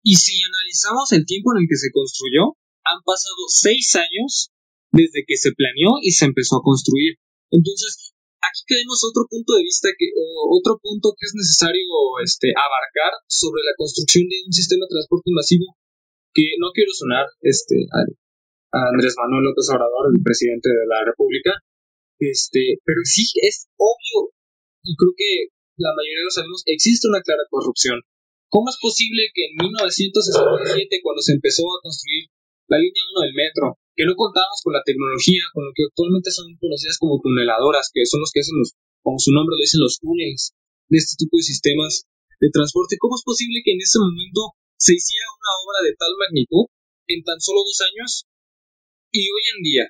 y 0.04 0.16
si 0.16 0.38
analizamos 0.44 1.12
el 1.14 1.26
tiempo 1.26 1.52
en 1.54 1.64
el 1.64 1.68
que 1.70 1.82
se 1.82 1.92
construyó, 1.92 2.54
han 2.86 3.02
pasado 3.02 3.50
seis 3.50 3.96
años 3.96 4.54
desde 4.92 5.26
que 5.26 5.36
se 5.36 5.52
planeó 5.52 5.98
y 6.02 6.12
se 6.12 6.26
empezó 6.26 6.58
a 6.58 6.64
construir. 6.64 7.18
Entonces, 7.50 8.14
aquí 8.40 8.62
tenemos 8.68 9.02
otro 9.04 9.26
punto 9.26 9.58
de 9.58 9.64
vista 9.64 9.90
que, 9.98 10.14
otro 10.50 10.78
punto 10.78 11.18
que 11.18 11.26
es 11.26 11.34
necesario 11.34 11.90
este, 12.24 12.54
abarcar 12.54 13.18
sobre 13.28 13.66
la 13.66 13.74
construcción 13.76 14.30
de 14.30 14.46
un 14.46 14.54
sistema 14.54 14.86
de 14.86 14.94
transporte 14.94 15.30
masivo 15.34 15.76
que 16.34 16.60
no 16.60 16.70
quiero 16.76 16.92
sonar 16.94 17.26
este, 17.42 17.88
a, 17.90 18.06
Andrés 18.92 19.16
Manuel 19.18 19.50
López 19.50 19.72
Obrador, 19.72 20.12
el 20.12 20.22
presidente 20.22 20.68
de 20.68 20.86
la 20.86 21.06
República, 21.06 21.56
este, 22.20 22.80
pero 22.86 23.02
sí 23.04 23.26
es 23.42 23.68
obvio 23.78 24.32
y 24.84 24.96
creo 24.96 25.14
que 25.18 25.56
la 25.78 25.92
mayoría 25.92 26.24
de 26.24 26.28
los 26.30 26.36
sabemos, 26.36 26.64
existe 26.66 27.08
una 27.08 27.22
clara 27.22 27.44
corrupción. 27.50 28.00
¿Cómo 28.48 28.70
es 28.70 28.78
posible 28.80 29.28
que 29.34 29.52
en 29.52 29.60
1967, 29.60 31.04
cuando 31.04 31.22
se 31.22 31.34
empezó 31.34 31.68
a 31.68 31.82
construir 31.84 32.32
la 32.72 32.80
línea 32.80 33.04
1 33.12 33.26
del 33.28 33.36
metro, 33.36 33.66
que 33.96 34.06
no 34.06 34.16
contábamos 34.16 34.62
con 34.64 34.74
la 34.74 34.86
tecnología, 34.86 35.44
con 35.52 35.66
lo 35.66 35.72
que 35.76 35.84
actualmente 35.84 36.32
son 36.32 36.56
conocidas 36.56 36.98
como 36.98 37.20
tuneladoras, 37.20 37.92
que 37.92 38.06
son 38.06 38.22
los 38.22 38.32
que 38.32 38.40
hacen 38.40 38.56
los, 38.56 38.76
como 39.04 39.20
su 39.20 39.32
nombre 39.32 39.60
lo 39.60 39.64
dicen, 39.64 39.84
los 39.84 40.00
túneles 40.00 40.56
de 40.88 40.98
este 40.98 41.20
tipo 41.20 41.36
de 41.36 41.44
sistemas 41.44 42.08
de 42.40 42.50
transporte. 42.52 42.96
¿Cómo 43.00 43.16
es 43.16 43.24
posible 43.24 43.60
que 43.64 43.74
en 43.74 43.82
ese 43.82 44.00
momento 44.00 44.56
se 44.78 44.96
hiciera 44.96 45.28
una 45.36 45.52
obra 45.66 45.80
de 45.84 45.96
tal 45.96 46.14
magnitud 46.16 46.72
en 47.08 47.24
tan 47.24 47.40
solo 47.42 47.60
dos 47.64 47.80
años? 47.84 48.28
Y 49.12 49.32
hoy 49.32 49.44
en 49.56 49.60
día, 49.64 49.86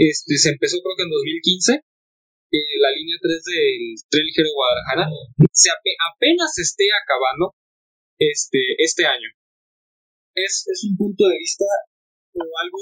este, 0.00 0.40
se 0.40 0.56
empezó 0.56 0.80
creo 0.80 0.96
que 0.96 1.04
en 1.04 1.12
2015, 1.12 1.76
la 1.76 2.90
línea 2.96 3.20
3 3.20 3.36
del 3.44 4.00
tren 4.08 4.24
ligero 4.24 4.48
Guadalajara 4.56 5.04
se 5.52 5.68
apenas 5.70 6.56
esté 6.56 6.88
acabando 6.88 7.52
este, 8.16 8.80
este 8.80 9.04
año. 9.04 9.28
Es, 10.34 10.64
es 10.72 10.88
un 10.88 10.96
punto 10.96 11.28
de 11.28 11.36
vista 11.36 11.68
o 12.32 12.40
algo 12.40 12.80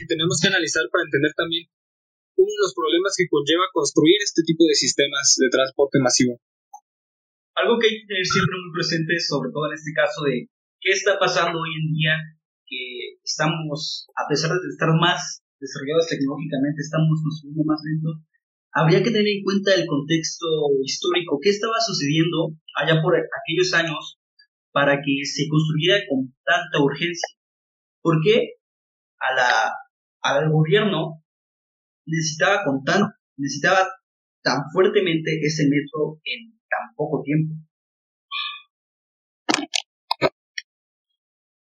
que 0.00 0.06
tenemos 0.08 0.40
que 0.40 0.48
analizar 0.48 0.88
para 0.88 1.04
entender 1.04 1.36
también 1.36 1.68
uno 2.40 2.48
de 2.48 2.62
los 2.64 2.72
problemas 2.72 3.12
que 3.12 3.28
conlleva 3.28 3.68
construir 3.76 4.16
este 4.24 4.40
tipo 4.42 4.64
de 4.64 4.74
sistemas 4.74 5.36
de 5.36 5.52
transporte 5.52 6.00
masivo. 6.00 6.40
Algo 7.52 7.76
que 7.76 7.88
hay 7.88 8.00
que 8.00 8.08
tener 8.08 8.24
siempre 8.24 8.56
muy 8.64 8.72
presente, 8.72 9.12
sobre 9.20 9.52
todo 9.52 9.68
en 9.68 9.76
este 9.76 9.92
caso 9.92 10.24
de 10.24 10.48
qué 10.80 10.90
está 10.92 11.20
pasando 11.20 11.60
hoy 11.60 11.72
en 11.72 11.92
día, 11.92 12.16
que 12.64 13.20
estamos, 13.24 14.08
a 14.16 14.24
pesar 14.28 14.56
de 14.56 14.68
estar 14.72 14.92
más 14.96 15.44
desarrollados 15.60 16.08
tecnológicamente, 16.08 16.82
estamos 16.82 17.20
construyendo 17.22 17.64
más 17.64 17.80
lento, 17.84 18.20
habría 18.72 19.02
que 19.02 19.10
tener 19.10 19.28
en 19.28 19.42
cuenta 19.42 19.74
el 19.74 19.86
contexto 19.86 20.46
histórico, 20.84 21.40
qué 21.40 21.50
estaba 21.50 21.80
sucediendo 21.80 22.54
allá 22.76 23.00
por 23.02 23.16
aquellos 23.16 23.72
años 23.74 24.18
para 24.72 25.00
que 25.00 25.24
se 25.24 25.48
construyera 25.48 26.04
con 26.08 26.34
tanta 26.44 26.84
urgencia. 26.84 27.36
¿Por 28.02 28.20
qué? 28.22 28.56
a 29.18 29.34
la, 29.34 29.72
al 30.22 30.50
gobierno 30.50 31.22
necesitaba 32.06 32.64
contar, 32.64 33.02
necesitaba 33.36 33.88
tan 34.42 34.62
fuertemente 34.72 35.40
ese 35.42 35.64
metro 35.64 36.20
en 36.24 36.52
tan 36.68 36.94
poco 36.94 37.22
tiempo. 37.22 37.54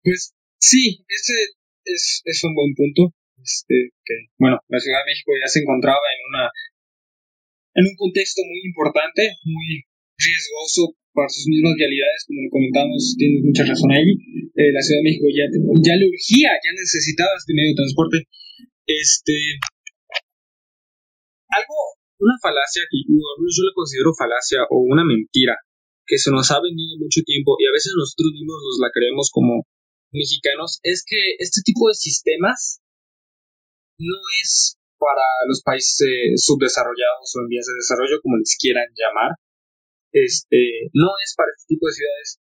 Pues 0.04 0.34
sí, 0.60 1.06
ese 1.08 1.34
es, 1.86 2.22
es 2.26 2.44
un 2.44 2.56
buen 2.56 2.74
punto. 2.76 3.16
Este, 3.44 3.92
que, 4.06 4.32
bueno, 4.40 4.58
la 4.72 4.80
Ciudad 4.80 5.04
de 5.04 5.12
México 5.12 5.32
ya 5.36 5.52
se 5.52 5.60
encontraba 5.60 6.00
en 6.00 6.22
una 6.32 6.44
en 7.76 7.84
un 7.90 7.96
contexto 7.98 8.42
muy 8.46 8.62
importante, 8.70 9.34
muy 9.44 9.84
riesgoso 10.18 10.94
para 11.14 11.30
sus 11.30 11.46
mismas 11.50 11.74
realidades, 11.78 12.26
como 12.26 12.42
lo 12.46 12.50
comentamos, 12.50 13.16
tiene 13.18 13.42
mucha 13.42 13.66
razón 13.66 13.92
ahí. 13.92 14.14
Eh, 14.56 14.72
la 14.72 14.82
Ciudad 14.82 15.02
de 15.02 15.10
México 15.10 15.26
ya, 15.30 15.46
ya 15.82 15.96
le 15.98 16.10
urgía, 16.10 16.54
ya 16.54 16.72
necesitaba 16.74 17.34
este 17.38 17.54
medio 17.54 17.74
de 17.74 17.82
transporte. 17.82 18.18
Este, 18.86 19.36
algo, 21.50 21.78
una 22.22 22.38
falacia 22.42 22.82
que 22.90 22.98
yo, 23.10 23.20
yo 23.20 23.62
le 23.66 23.74
considero 23.74 24.14
falacia 24.14 24.66
o 24.70 24.86
una 24.86 25.06
mentira 25.06 25.58
que 26.06 26.18
se 26.18 26.32
nos 26.32 26.50
ha 26.52 26.62
vendido 26.62 26.98
mucho 27.00 27.22
tiempo 27.26 27.56
y 27.58 27.66
a 27.66 27.74
veces 27.74 27.94
nosotros 27.96 28.34
mismos 28.34 28.58
nos 28.60 28.78
la 28.82 28.92
creemos 28.94 29.30
como 29.32 29.66
mexicanos, 30.12 30.80
es 30.84 31.04
que 31.06 31.18
este 31.40 31.62
tipo 31.64 31.88
de 31.90 31.96
sistemas 31.96 32.83
no 33.98 34.20
es 34.44 34.78
para 34.98 35.26
los 35.48 35.62
países 35.64 36.40
subdesarrollados 36.44 37.36
o 37.36 37.42
en 37.42 37.48
vías 37.48 37.66
de 37.68 37.76
desarrollo, 37.76 38.22
como 38.22 38.38
les 38.38 38.56
quieran 38.60 38.88
llamar, 38.96 39.32
este, 40.14 40.90
no 40.94 41.10
es 41.24 41.34
para 41.36 41.52
este 41.58 41.76
tipo 41.76 41.88
de 41.88 41.94
ciudades, 41.94 42.40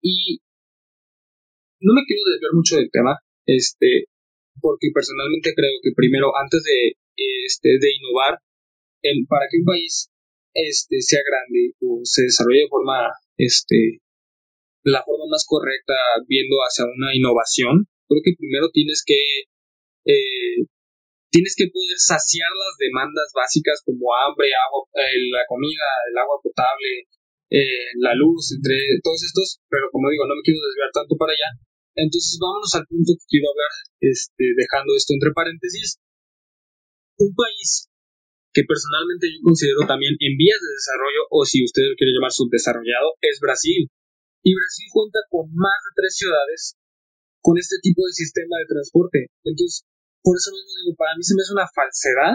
Y 0.00 0.40
no 1.80 1.94
me 1.94 2.06
quiero 2.06 2.22
desviar 2.30 2.54
mucho 2.54 2.76
del 2.76 2.90
tema, 2.90 3.18
este, 3.46 4.06
porque 4.60 4.88
personalmente 4.94 5.54
creo 5.54 5.78
que 5.82 5.92
primero, 5.94 6.32
antes 6.36 6.62
de, 6.62 6.94
este, 7.44 7.78
de 7.78 7.88
innovar, 7.94 8.38
para 9.28 9.46
que 9.50 9.58
un 9.58 9.64
país 9.64 10.10
este, 10.54 11.00
sea 11.02 11.20
grande 11.22 11.74
o 11.82 12.00
se 12.02 12.22
desarrolle 12.22 12.66
de 12.66 12.68
forma, 12.68 13.12
este, 13.36 14.00
la 14.82 15.04
forma 15.04 15.26
más 15.30 15.44
correcta 15.46 15.94
viendo 16.26 16.56
hacia 16.66 16.84
una 16.86 17.14
innovación, 17.14 17.86
creo 18.08 18.22
que 18.24 18.34
primero 18.38 18.70
tienes 18.70 19.02
que 19.06 19.18
eh, 20.06 20.66
tienes 21.30 21.54
que 21.56 21.68
poder 21.68 21.98
saciar 21.98 22.48
las 22.52 22.74
demandas 22.78 23.30
básicas 23.34 23.82
como 23.84 24.12
hambre, 24.16 24.48
agua, 24.54 24.88
eh, 24.96 25.28
la 25.32 25.44
comida, 25.48 25.86
el 26.10 26.16
agua 26.16 26.40
potable, 26.42 27.08
eh, 27.50 27.92
la 28.00 28.12
luz, 28.14 28.52
entre 28.52 28.76
todos 29.02 29.20
estos, 29.24 29.60
pero 29.68 29.88
como 29.92 30.10
digo, 30.10 30.26
no 30.26 30.36
me 30.36 30.44
quiero 30.44 30.60
desviar 30.60 30.92
tanto 30.92 31.16
para 31.16 31.32
allá. 31.32 31.50
Entonces 31.96 32.38
vámonos 32.40 32.72
al 32.76 32.86
punto 32.86 33.12
que 33.16 33.26
quiero 33.28 33.50
hablar, 33.50 33.72
este, 34.00 34.44
dejando 34.56 34.94
esto 34.94 35.12
entre 35.14 35.34
paréntesis. 35.34 35.98
Un 37.18 37.34
país 37.34 37.90
que 38.54 38.64
personalmente 38.64 39.28
yo 39.28 39.40
considero 39.42 39.86
también 39.86 40.14
en 40.18 40.36
vías 40.38 40.60
de 40.60 40.74
desarrollo, 40.74 41.22
o 41.30 41.44
si 41.44 41.64
usted 41.64 41.82
lo 41.90 41.96
quiere 41.96 42.14
llamar 42.14 42.32
subdesarrollado, 42.32 43.18
es 43.20 43.38
Brasil. 43.40 43.90
Y 44.42 44.54
Brasil 44.54 44.86
cuenta 44.92 45.18
con 45.28 45.50
más 45.52 45.78
de 45.84 45.92
tres 45.94 46.14
ciudades 46.16 46.78
con 47.40 47.58
este 47.58 47.76
tipo 47.82 48.04
de 48.06 48.12
sistema 48.12 48.58
de 48.58 48.70
transporte. 48.70 49.18
Entonces, 49.44 49.87
por 50.22 50.36
eso 50.36 50.50
mismo 50.52 50.70
digo, 50.82 50.92
para 50.96 51.16
mí 51.16 51.22
se 51.22 51.34
me 51.34 51.42
hace 51.42 51.52
una 51.54 51.68
falsedad 51.70 52.34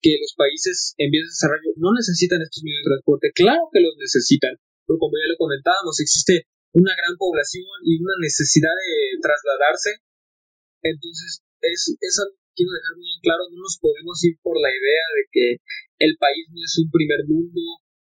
que 0.00 0.16
los 0.16 0.32
países 0.32 0.96
en 0.96 1.12
vías 1.12 1.28
de 1.28 1.34
desarrollo 1.36 1.70
no 1.76 1.92
necesitan 1.92 2.40
estos 2.40 2.64
medios 2.64 2.82
de 2.82 2.90
transporte. 2.96 3.32
Claro 3.36 3.68
que 3.68 3.84
los 3.84 3.94
necesitan, 4.00 4.56
pero 4.88 4.96
como 4.96 5.16
ya 5.20 5.28
lo 5.28 5.36
comentábamos, 5.36 6.00
existe 6.00 6.48
una 6.72 6.96
gran 6.96 7.14
población 7.20 7.68
y 7.84 8.00
una 8.00 8.16
necesidad 8.20 8.72
de 8.72 9.20
trasladarse. 9.20 10.00
Entonces, 10.80 11.44
es, 11.60 11.92
eso 12.00 12.22
quiero 12.56 12.72
dejar 12.72 12.96
muy 12.96 13.12
claro, 13.20 13.44
no 13.52 13.60
nos 13.60 13.76
podemos 13.76 14.16
ir 14.24 14.40
por 14.40 14.56
la 14.56 14.72
idea 14.72 15.06
de 15.16 15.22
que 15.30 15.46
el 16.00 16.16
país 16.16 16.48
no 16.48 16.60
es 16.64 16.74
un 16.80 16.88
primer 16.90 17.20
mundo 17.28 17.60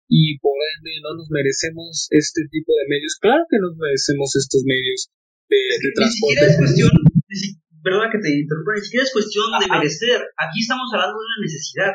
y 0.08 0.38
por 0.38 0.56
ende 0.56 1.02
no 1.02 1.18
nos 1.18 1.28
merecemos 1.30 2.06
este 2.10 2.46
tipo 2.50 2.72
de 2.78 2.86
medios. 2.88 3.18
Claro 3.20 3.44
que 3.50 3.58
nos 3.58 3.76
merecemos 3.76 4.30
estos 4.36 4.62
medios 4.64 5.10
de, 5.50 5.58
de 5.58 5.90
transporte. 5.92 6.44
es 6.46 6.56
cuestión, 6.56 6.90
perdona 7.82 8.10
que 8.10 8.18
te 8.18 8.30
interrumpa, 8.30 8.74
ni 8.74 8.82
siquiera 8.82 9.04
es 9.04 9.12
cuestión 9.12 9.46
de 9.60 9.66
merecer. 9.68 10.20
Aquí 10.36 10.60
estamos 10.60 10.88
hablando 10.92 11.18
de 11.18 11.24
una 11.24 11.40
necesidad. 11.42 11.92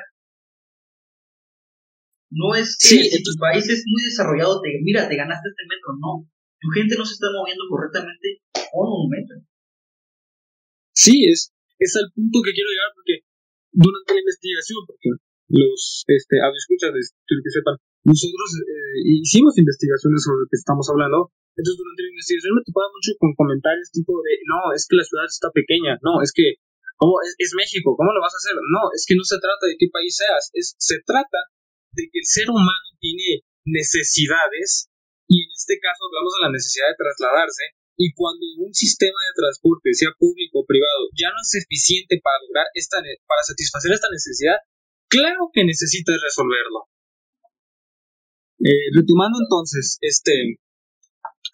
No 2.31 2.55
es 2.55 2.77
que 2.81 2.97
si 3.03 3.23
tu 3.23 3.31
país 3.37 3.69
es 3.69 3.83
muy 3.85 4.01
desarrollado, 4.03 4.59
te, 4.61 4.69
mira, 4.81 5.07
te 5.07 5.15
ganaste 5.15 5.49
este 5.49 5.69
metro, 5.69 5.93
no. 6.01 6.25
Tu 6.59 6.69
gente 6.69 6.97
no 6.97 7.05
se 7.05 7.13
está 7.13 7.27
moviendo 7.29 7.63
correctamente 7.69 8.41
con 8.71 8.89
un 8.89 9.09
metro. 9.09 9.37
Sí, 10.95 11.25
es, 11.29 11.53
es 11.77 11.95
al 11.95 12.09
punto 12.13 12.41
que 12.41 12.53
quiero 12.53 12.69
llegar 12.69 12.89
porque 12.95 13.21
durante 13.73 14.13
la 14.13 14.21
investigación, 14.21 14.79
porque 14.87 15.09
los 15.49 16.05
este, 16.07 16.37
escuchas, 16.37 16.93
quiero 17.27 17.41
que 17.43 17.53
sepan, 17.53 17.75
nosotros 18.03 18.47
eh, 18.59 19.19
hicimos 19.23 19.57
investigaciones 19.57 20.23
sobre 20.23 20.43
lo 20.43 20.47
que 20.51 20.59
estamos 20.59 20.87
hablando 20.91 21.31
entonces, 21.53 21.77
durante 21.77 22.01
la 22.01 22.13
investigación 22.17 22.57
me 22.57 22.65
topaba 22.65 22.89
mucho 22.89 23.13
con 23.21 23.37
comentarios 23.37 23.93
tipo 23.93 24.17
de, 24.25 24.41
no, 24.49 24.73
es 24.73 24.89
que 24.89 24.97
la 24.97 25.05
ciudad 25.05 25.29
está 25.29 25.53
pequeña, 25.53 26.01
no, 26.01 26.17
es 26.25 26.33
que, 26.33 26.57
¿cómo 26.97 27.21
es, 27.21 27.53
México? 27.53 27.93
¿Cómo 27.93 28.09
lo 28.09 28.25
vas 28.25 28.33
a 28.33 28.41
hacer? 28.41 28.57
No, 28.57 28.89
es 28.89 29.05
que 29.05 29.13
no 29.13 29.21
se 29.21 29.37
trata 29.37 29.69
de 29.69 29.77
qué 29.77 29.85
país 29.93 30.17
seas, 30.17 30.49
es, 30.57 30.73
se 30.81 30.97
trata 31.05 31.39
de 31.93 32.09
que 32.09 32.19
el 32.25 32.25
ser 32.25 32.49
humano 32.49 32.87
tiene 32.97 33.45
necesidades 33.69 34.89
y 35.29 35.45
en 35.45 35.49
este 35.53 35.77
caso 35.77 36.09
hablamos 36.09 36.33
de 36.33 36.43
la 36.49 36.53
necesidad 36.57 36.89
de 36.89 36.97
trasladarse 36.97 37.77
y 38.01 38.09
cuando 38.17 38.41
un 38.57 38.73
sistema 38.73 39.13
de 39.29 39.37
transporte, 39.37 39.93
sea 39.93 40.09
público 40.17 40.65
o 40.65 40.65
privado, 40.65 41.13
ya 41.13 41.29
no 41.29 41.37
es 41.37 41.53
eficiente 41.53 42.17
para 42.17 42.41
lograr 42.41 42.65
esta, 42.73 42.97
para 43.29 43.45
satisfacer 43.45 43.93
esta 43.93 44.09
necesidad, 44.09 44.57
claro 45.05 45.53
que 45.53 45.61
necesitas 45.61 46.17
resolverlo. 46.17 46.89
Eh, 48.63 48.87
retomando 48.95 49.39
entonces 49.43 49.97
este, 49.99 50.59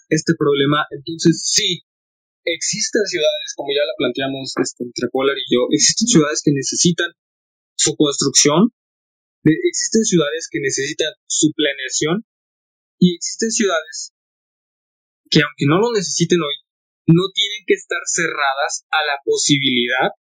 este 0.10 0.34
problema. 0.38 0.86
Entonces, 0.92 1.42
sí, 1.42 1.82
existen 2.46 3.02
ciudades, 3.06 3.54
como 3.56 3.74
ya 3.74 3.82
la 3.82 3.98
planteamos 3.98 4.54
este, 4.62 4.84
entre 4.86 5.10
Polar 5.12 5.38
y 5.38 5.46
yo, 5.50 5.66
existen 5.72 6.08
ciudades 6.08 6.42
que 6.46 6.54
necesitan 6.54 7.10
su 7.76 7.96
construcción, 7.96 8.70
existen 9.44 10.04
ciudades 10.06 10.48
que 10.52 10.60
necesitan 10.60 11.14
su 11.26 11.52
planeación 11.56 12.26
y 13.00 13.16
existen 13.16 13.52
ciudades 13.52 14.14
que 15.30 15.42
aunque 15.42 15.66
no 15.66 15.80
lo 15.80 15.94
necesiten 15.94 16.42
hoy, 16.42 16.58
no 17.08 17.24
tienen 17.34 17.64
que 17.66 17.74
estar 17.74 18.02
cerradas 18.06 18.86
a 18.90 19.02
la 19.06 19.18
posibilidad 19.24 20.14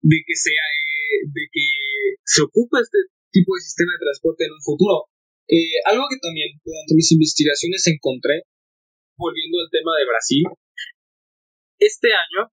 de 0.00 0.16
que 0.24 0.36
sea 0.36 0.62
eh, 0.62 1.26
de 1.26 1.44
que 1.50 1.66
se 2.24 2.42
ocupe 2.42 2.80
este 2.80 2.98
tipo 3.32 3.56
de 3.56 3.60
sistema 3.60 3.92
de 3.92 4.04
transporte 4.04 4.44
en 4.44 4.52
un 4.52 4.62
futuro. 4.62 5.08
Eh, 5.48 5.78
algo 5.86 6.04
que 6.10 6.18
también 6.18 6.58
durante 6.64 6.94
mis 6.94 7.12
investigaciones 7.12 7.86
encontré 7.86 8.42
volviendo 9.16 9.60
al 9.60 9.70
tema 9.70 9.96
de 9.96 10.06
Brasil, 10.06 10.44
este 11.78 12.08
año, 12.12 12.50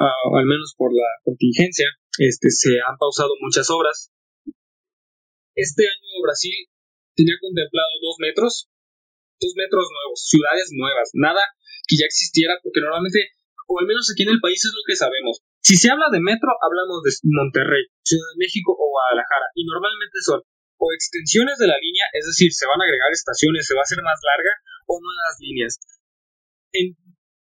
uh, 0.00 0.36
al 0.36 0.46
menos 0.46 0.74
por 0.76 0.92
la 0.92 1.08
contingencia, 1.24 1.86
este, 2.18 2.50
se 2.50 2.80
han 2.80 2.96
pausado 2.98 3.34
muchas 3.40 3.68
obras. 3.70 4.10
Este 5.54 5.84
año 5.84 6.22
Brasil 6.22 6.54
tenía 7.14 7.34
contemplado 7.40 7.88
dos 8.02 8.16
metros, 8.18 8.68
dos 9.40 9.52
metros 9.56 9.86
nuevos, 9.90 10.26
ciudades 10.26 10.70
nuevas, 10.72 11.10
nada 11.14 11.42
que 11.86 11.96
ya 11.96 12.06
existiera, 12.06 12.58
porque 12.62 12.80
normalmente, 12.80 13.34
o 13.68 13.78
al 13.78 13.86
menos 13.86 14.08
aquí 14.10 14.22
en 14.22 14.34
el 14.34 14.40
país 14.40 14.64
es 14.64 14.72
lo 14.74 14.82
que 14.86 14.96
sabemos. 14.96 15.42
Si 15.60 15.76
se 15.76 15.90
habla 15.90 16.08
de 16.12 16.20
metro, 16.20 16.52
hablamos 16.60 17.02
de 17.04 17.12
Monterrey, 17.24 17.84
Ciudad 18.04 18.28
de 18.34 18.40
México 18.40 18.72
o 18.72 18.84
Guadalajara, 18.88 19.46
y 19.54 19.64
normalmente 19.64 20.18
son 20.20 20.42
o 20.84 20.92
extensiones 20.92 21.56
de 21.56 21.68
la 21.72 21.80
línea, 21.80 22.04
es 22.12 22.28
decir, 22.28 22.52
se 22.52 22.68
van 22.68 22.76
a 22.76 22.84
agregar 22.84 23.08
estaciones, 23.08 23.64
se 23.64 23.72
va 23.72 23.80
a 23.80 23.88
hacer 23.88 24.04
más 24.04 24.20
larga, 24.20 24.52
o 24.84 25.00
nuevas 25.00 25.36
líneas. 25.40 25.80
En 26.76 26.92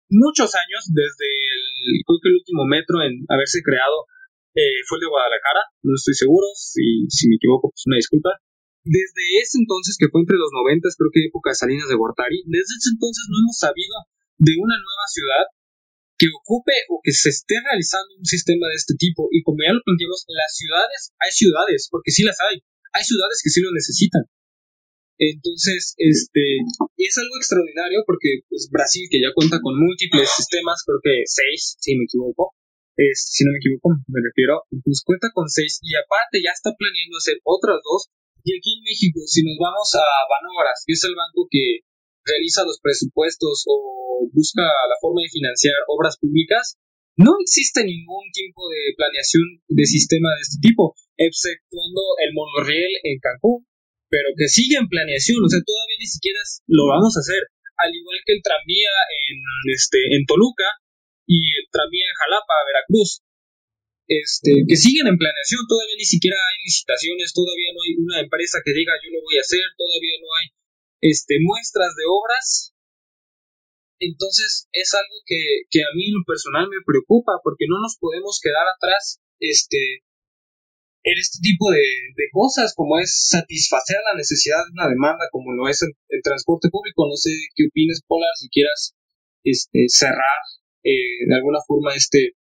muchos 0.09 0.53
años, 0.53 0.85
desde 0.93 1.25
el, 1.25 2.05
creo 2.05 2.21
que 2.21 2.29
el 2.29 2.37
último 2.37 2.69
metro 2.69 3.01
en 3.01 3.25
haberse 3.33 3.65
creado 3.65 4.05
eh, 4.53 4.85
fue 4.85 5.01
el 5.01 5.09
de 5.09 5.09
Guadalajara, 5.09 5.65
no 5.81 5.97
estoy 5.97 6.13
seguro, 6.13 6.45
si, 6.53 7.09
si 7.09 7.25
me 7.25 7.41
equivoco, 7.41 7.73
pues 7.73 7.89
una 7.89 7.97
disculpa. 7.97 8.37
Desde 8.85 9.23
ese 9.41 9.57
entonces, 9.57 9.97
que 9.97 10.11
fue 10.11 10.21
entre 10.21 10.37
los 10.37 10.51
90, 10.53 10.93
creo 10.93 11.09
que 11.09 11.25
época 11.25 11.55
de 11.55 11.57
Salinas 11.57 11.89
de 11.89 11.97
Gortari, 11.97 12.43
desde 12.45 12.73
ese 12.77 12.93
entonces 12.93 13.25
no 13.31 13.41
hemos 13.41 13.57
sabido 13.57 13.95
de 14.37 14.53
una 14.59 14.77
nueva 14.77 15.07
ciudad 15.09 15.45
que 16.19 16.27
ocupe 16.29 16.75
o 16.91 16.99
que 17.01 17.11
se 17.11 17.29
esté 17.29 17.57
realizando 17.63 18.13
un 18.19 18.25
sistema 18.25 18.67
de 18.69 18.75
este 18.75 18.95
tipo. 18.99 19.27
Y 19.31 19.41
como 19.41 19.63
ya 19.63 19.73
lo 19.73 19.81
planteamos, 19.81 20.25
las 20.27 20.51
ciudades, 20.55 21.15
hay 21.17 21.31
ciudades, 21.31 21.87
porque 21.89 22.11
sí 22.11 22.23
las 22.23 22.37
hay, 22.39 22.61
hay 22.93 23.03
ciudades 23.03 23.41
que 23.43 23.49
sí 23.49 23.61
lo 23.61 23.71
necesitan. 23.73 24.23
Entonces, 25.17 25.93
este, 25.97 26.57
es 26.97 27.17
algo 27.17 27.35
extraordinario 27.37 28.03
porque 28.05 28.41
pues, 28.49 28.69
Brasil, 28.71 29.07
que 29.09 29.21
ya 29.21 29.33
cuenta 29.33 29.61
con 29.61 29.77
múltiples 29.77 30.29
sistemas, 30.29 30.81
creo 30.85 30.99
que 31.03 31.23
seis, 31.25 31.77
si 31.79 31.95
me 31.95 32.05
equivoco, 32.05 32.53
es, 32.97 33.29
si 33.29 33.45
no 33.45 33.53
me 33.53 33.61
equivoco, 33.61 33.93
me 34.07 34.21
refiero, 34.21 34.65
pues 34.83 35.01
cuenta 35.05 35.29
con 35.33 35.49
seis 35.49 35.79
y 35.81 35.95
aparte 35.97 36.41
ya 36.41 36.53
está 36.53 36.73
planeando 36.77 37.17
hacer 37.17 37.37
otras 37.43 37.81
dos. 37.81 38.09
Y 38.43 38.57
aquí 38.57 38.75
en 38.75 38.83
México, 38.83 39.21
si 39.25 39.41
nos 39.41 39.55
vamos 39.57 39.87
a 39.95 40.03
Banobras, 40.27 40.83
que 40.85 40.93
es 40.93 41.03
el 41.05 41.15
banco 41.15 41.47
que 41.49 41.87
realiza 42.25 42.65
los 42.65 42.79
presupuestos 42.81 43.63
o 43.67 44.27
busca 44.33 44.61
la 44.61 44.97
forma 44.99 45.21
de 45.23 45.31
financiar 45.31 45.75
obras 45.87 46.17
públicas, 46.17 46.75
no 47.17 47.31
existe 47.41 47.83
ningún 47.83 48.25
tipo 48.33 48.69
de 48.69 48.93
planeación 48.97 49.43
de 49.67 49.85
sistema 49.85 50.29
de 50.35 50.41
este 50.41 50.59
tipo, 50.61 50.95
exceptuando 51.17 52.01
el 52.25 52.33
monorriel 52.33 52.91
en 53.03 53.19
Cancún, 53.19 53.65
pero 54.09 54.29
que 54.37 54.47
sigue 54.47 54.77
en 54.77 54.89
planeación, 54.89 55.43
o 55.43 55.49
sea, 55.49 55.61
todavía 55.61 55.97
ni 55.99 56.05
siquiera 56.05 56.39
lo 56.67 56.87
vamos 56.87 57.17
a 57.17 57.21
hacer, 57.21 57.41
al 57.77 57.91
igual 57.93 58.19
que 58.25 58.33
el 58.33 58.41
tranvía 58.41 58.93
en, 59.29 59.37
este, 59.73 59.97
en 60.15 60.25
Toluca 60.25 60.69
y 61.25 61.37
el 61.37 61.65
tranvía 61.71 62.05
en 62.05 62.17
Jalapa, 62.17 62.55
Veracruz, 62.65 63.21
este, 64.07 64.67
que 64.67 64.75
siguen 64.75 65.07
en 65.07 65.17
planeación, 65.17 65.65
todavía 65.67 65.95
ni 65.97 66.05
siquiera 66.05 66.35
hay 66.37 66.57
licitaciones, 66.65 67.33
todavía 67.33 67.71
no 67.73 67.81
hay 67.81 67.93
una 67.97 68.19
empresa 68.19 68.59
que 68.63 68.73
diga 68.73 68.93
yo 69.01 69.09
lo 69.09 69.23
voy 69.23 69.37
a 69.37 69.45
hacer, 69.45 69.63
todavía 69.77 70.17
no 70.19 70.29
hay 70.37 70.47
este, 71.01 71.37
muestras 71.41 71.95
de 71.95 72.03
obras. 72.07 72.72
Entonces 74.03 74.67
es 74.71 74.93
algo 74.93 75.15
que, 75.25 75.67
que 75.69 75.81
a 75.81 75.91
mí 75.95 76.07
en 76.07 76.15
lo 76.19 76.23
personal 76.27 76.67
me 76.67 76.83
preocupa 76.85 77.39
porque 77.43 77.65
no 77.67 77.79
nos 77.79 77.97
podemos 77.99 78.39
quedar 78.41 78.67
atrás 78.67 79.19
este, 79.39 80.03
en 81.03 81.19
este 81.19 81.39
tipo 81.43 81.69
de, 81.69 81.83
cosas, 82.31 82.73
como 82.75 82.97
es 82.97 83.27
satisfacer 83.29 83.97
la 84.07 84.15
necesidad 84.17 84.57
de 84.65 84.71
una 84.71 84.89
demanda, 84.89 85.27
como 85.31 85.51
lo 85.51 85.67
es 85.67 85.83
el, 85.83 85.91
transporte 86.23 86.69
público. 86.69 87.07
No 87.07 87.15
sé 87.15 87.31
qué 87.55 87.67
opines, 87.67 88.01
Polar, 88.07 88.31
si 88.35 88.47
quieras 88.49 88.95
este, 89.43 89.85
cerrar 89.87 90.39
eh, 90.83 91.27
de 91.27 91.35
alguna 91.35 91.59
forma 91.67 91.93
este, 91.93 92.33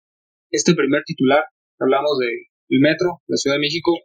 este 0.51 0.75
primer 0.75 1.03
titular. 1.03 1.43
Hablamos 1.79 2.19
del 2.19 2.79
metro, 2.79 3.21
la 3.27 3.37
Ciudad 3.37 3.55
de 3.55 3.65
México. 3.65 3.97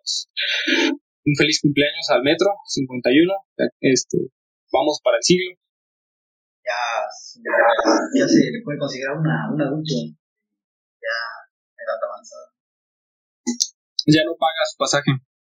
Un 1.26 1.36
feliz 1.36 1.60
cumpleaños 1.60 2.08
al 2.08 2.22
metro, 2.22 2.48
51. 2.66 3.32
Este, 3.80 4.18
vamos 4.72 5.00
para 5.04 5.18
el 5.18 5.22
siglo. 5.22 5.52
Ya, 6.66 7.06
ya 8.14 8.26
se 8.26 8.50
le 8.50 8.60
puede 8.64 8.78
considerar 8.78 9.18
una, 9.18 9.48
un 9.52 9.62
adulto 9.62 9.94
ya 9.94 10.00
en 10.02 10.18
edad 11.78 12.02
avanzada. 12.02 12.50
Ya 14.06 14.24
no 14.26 14.34
paga 14.34 14.66
su 14.66 14.76
pasaje. 14.76 15.12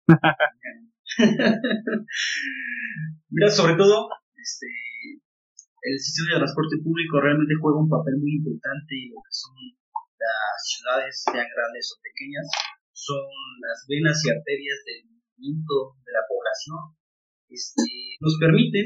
Mira, 3.29 3.51
sobre 3.51 3.75
todo, 3.75 4.09
este, 4.35 4.67
el 5.83 5.99
sistema 5.99 6.35
de 6.35 6.39
transporte 6.47 6.77
público 6.83 7.19
realmente 7.19 7.55
juega 7.59 7.79
un 7.79 7.89
papel 7.89 8.15
muy 8.19 8.35
importante 8.39 8.95
en 8.95 9.11
lo 9.11 9.21
que 9.23 9.33
son 9.35 9.55
las 10.19 10.63
ciudades, 10.63 11.23
sean 11.23 11.47
grandes 11.47 11.91
o 11.91 11.95
pequeñas, 12.03 12.47
son 12.93 13.25
las 13.59 13.85
venas 13.87 14.23
y 14.23 14.29
arterias 14.29 14.83
del 14.85 15.05
movimiento 15.09 15.95
de 16.05 16.11
la 16.11 16.23
población. 16.27 16.95
Este, 17.49 17.81
nos 18.21 18.37
permiten, 18.39 18.85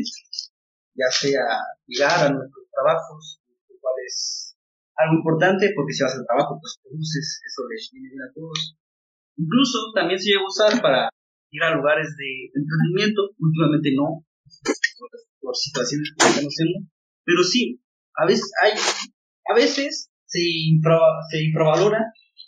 ya 0.96 1.12
sea 1.12 1.44
llegar 1.86 2.20
a 2.26 2.32
nuestros 2.32 2.66
trabajos, 2.72 3.42
lo 3.70 3.76
cual 3.80 3.96
es 4.08 4.56
algo 4.96 5.16
importante 5.20 5.72
porque 5.76 5.94
si 5.94 6.04
vas 6.04 6.16
al 6.16 6.26
trabajo, 6.26 6.58
pues 6.60 6.80
produces, 6.82 7.42
eso 7.44 7.62
les 7.68 7.90
viene 7.92 8.10
bien 8.10 8.24
a 8.24 8.34
todos. 8.34 8.80
Incluso 9.38 9.92
también 9.94 10.20
se 10.20 10.32
llega 10.32 10.42
a 10.42 10.48
usar 10.48 10.82
para 10.82 11.10
ir 11.52 11.64
a 11.64 11.76
lugares 11.76 12.16
de 12.16 12.52
entretenimiento, 12.56 13.36
últimamente 13.40 13.92
no, 13.96 14.24
por, 15.44 15.56
situaciones 15.56 16.12
que 16.16 16.42
conocemos, 16.42 16.88
pero 17.24 17.44
sí, 17.44 17.80
a 18.16 18.26
veces 18.26 18.52
hay, 18.64 18.74
a 19.52 19.54
veces 19.54 20.10
se, 20.26 20.40
se 20.40 21.38
infravalora 21.44 22.02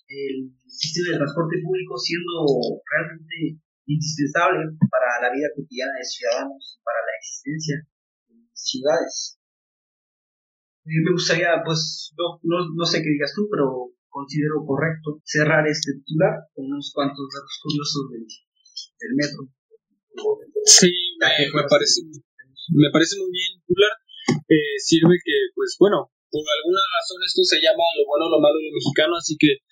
el 0.07 0.55
sistema 0.65 1.11
de 1.11 1.19
transporte 1.19 1.59
público 1.63 1.97
siendo 1.97 2.81
realmente 2.83 3.59
indispensable 3.85 4.75
para 4.91 5.27
la 5.27 5.35
vida 5.35 5.47
cotidiana 5.55 5.93
de 5.99 6.03
ciudadanos, 6.03 6.79
para 6.83 6.99
la 6.99 7.13
existencia 7.19 7.75
ciudades. 8.57 9.39
Eh, 10.85 11.01
me 11.05 11.11
gustaría, 11.13 11.61
pues, 11.63 12.13
no, 12.17 12.41
no, 12.43 12.85
sé 12.85 13.03
qué 13.03 13.09
digas 13.09 13.33
tú, 13.35 13.47
pero 13.51 13.93
considero 14.09 14.65
correcto 14.65 15.21
cerrar 15.23 15.67
este 15.67 15.93
titular 16.01 16.49
con 16.53 16.65
unos 16.65 16.91
cuantos 16.93 17.27
datos 17.29 17.55
curiosos 17.61 18.03
del, 18.11 18.25
del 18.25 19.13
metro. 19.15 19.41
Sí, 20.65 20.89
me, 21.19 21.63
parece, 21.69 22.01
me 22.73 22.89
parece 22.91 23.15
muy 23.21 23.31
bien 23.31 23.61
titular. 23.61 23.93
Eh, 24.49 24.75
sirve 24.79 25.15
que, 25.23 25.35
pues 25.55 25.77
bueno, 25.79 26.11
por 26.31 26.43
alguna 26.43 26.81
razón 26.97 27.19
esto 27.23 27.43
se 27.43 27.61
llama 27.61 27.83
lo 27.95 28.03
bueno, 28.07 28.27
lo 28.27 28.39
malo, 28.39 28.57
lo 28.59 28.73
mexicano, 28.73 29.15
así 29.15 29.37
que, 29.39 29.63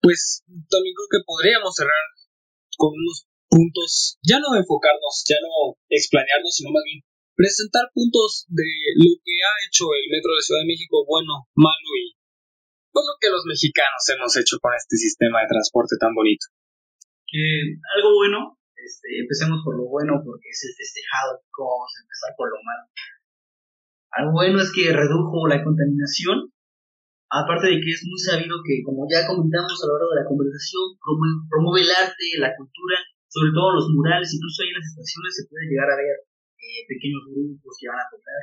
pues 0.00 0.44
también 0.68 0.94
creo 0.94 1.10
que 1.10 1.26
podríamos 1.26 1.74
cerrar 1.74 2.06
con 2.76 2.94
unos 2.94 3.26
puntos, 3.48 4.18
ya 4.22 4.38
no 4.38 4.54
enfocarnos, 4.54 5.24
ya 5.28 5.36
no 5.42 5.76
explanearnos, 5.88 6.54
sino 6.54 6.70
más 6.70 6.82
bien 6.84 7.02
presentar 7.34 7.90
puntos 7.94 8.46
de 8.48 8.66
lo 8.96 9.10
que 9.24 9.36
ha 9.40 9.54
hecho 9.66 9.88
el 9.92 10.06
Metro 10.10 10.34
de 10.34 10.42
Ciudad 10.42 10.60
de 10.60 10.70
México, 10.72 11.04
bueno, 11.06 11.48
malo 11.54 11.90
y 11.98 12.16
pues 12.92 13.08
lo 13.08 13.16
que 13.16 13.32
los 13.32 13.44
mexicanos 13.48 14.04
hemos 14.12 14.36
hecho 14.36 14.60
con 14.60 14.76
este 14.76 15.00
sistema 15.00 15.40
de 15.40 15.48
transporte 15.48 15.96
tan 15.96 16.12
bonito. 16.12 16.44
algo 17.96 18.10
bueno, 18.20 18.60
este, 18.76 19.24
empecemos 19.24 19.64
por 19.64 19.80
lo 19.80 19.88
bueno 19.88 20.20
porque 20.20 20.52
es 20.52 20.60
el 20.68 20.76
festejado, 20.76 21.40
vamos 21.56 21.92
a 21.96 22.02
empezar 22.04 22.30
por 22.36 22.52
lo 22.52 22.60
malo. 22.60 22.84
Algo 24.12 24.32
bueno 24.36 24.60
es 24.60 24.68
que 24.76 24.92
redujo 24.92 25.48
la 25.48 25.64
contaminación, 25.64 26.52
aparte 27.32 27.72
de 27.72 27.80
que 27.80 27.96
es 27.96 28.04
muy 28.04 28.20
sabido 28.20 28.60
que, 28.60 28.84
como 28.84 29.08
ya 29.08 29.24
comentamos 29.24 29.80
a 29.80 29.88
lo 29.88 29.96
largo 29.96 30.12
de 30.12 30.20
la 30.20 30.28
conversación, 30.28 30.84
promueve 31.48 31.88
el 31.88 31.96
arte, 31.96 32.36
la 32.36 32.52
cultura 32.52 33.00
sobre 33.32 33.48
todo 33.56 33.72
los 33.72 33.88
murales, 33.88 34.28
incluso 34.28 34.60
ahí 34.60 34.68
en 34.68 34.76
las 34.76 34.92
estaciones 34.92 35.32
se 35.32 35.48
puede 35.48 35.64
llegar 35.64 35.88
a 35.88 35.96
ver 35.96 36.20
eh, 36.62 36.86
pequeños 36.86 37.26
grupos 37.26 37.74
que 37.74 37.90
van 37.90 37.98
a 37.98 38.10
tocar. 38.10 38.42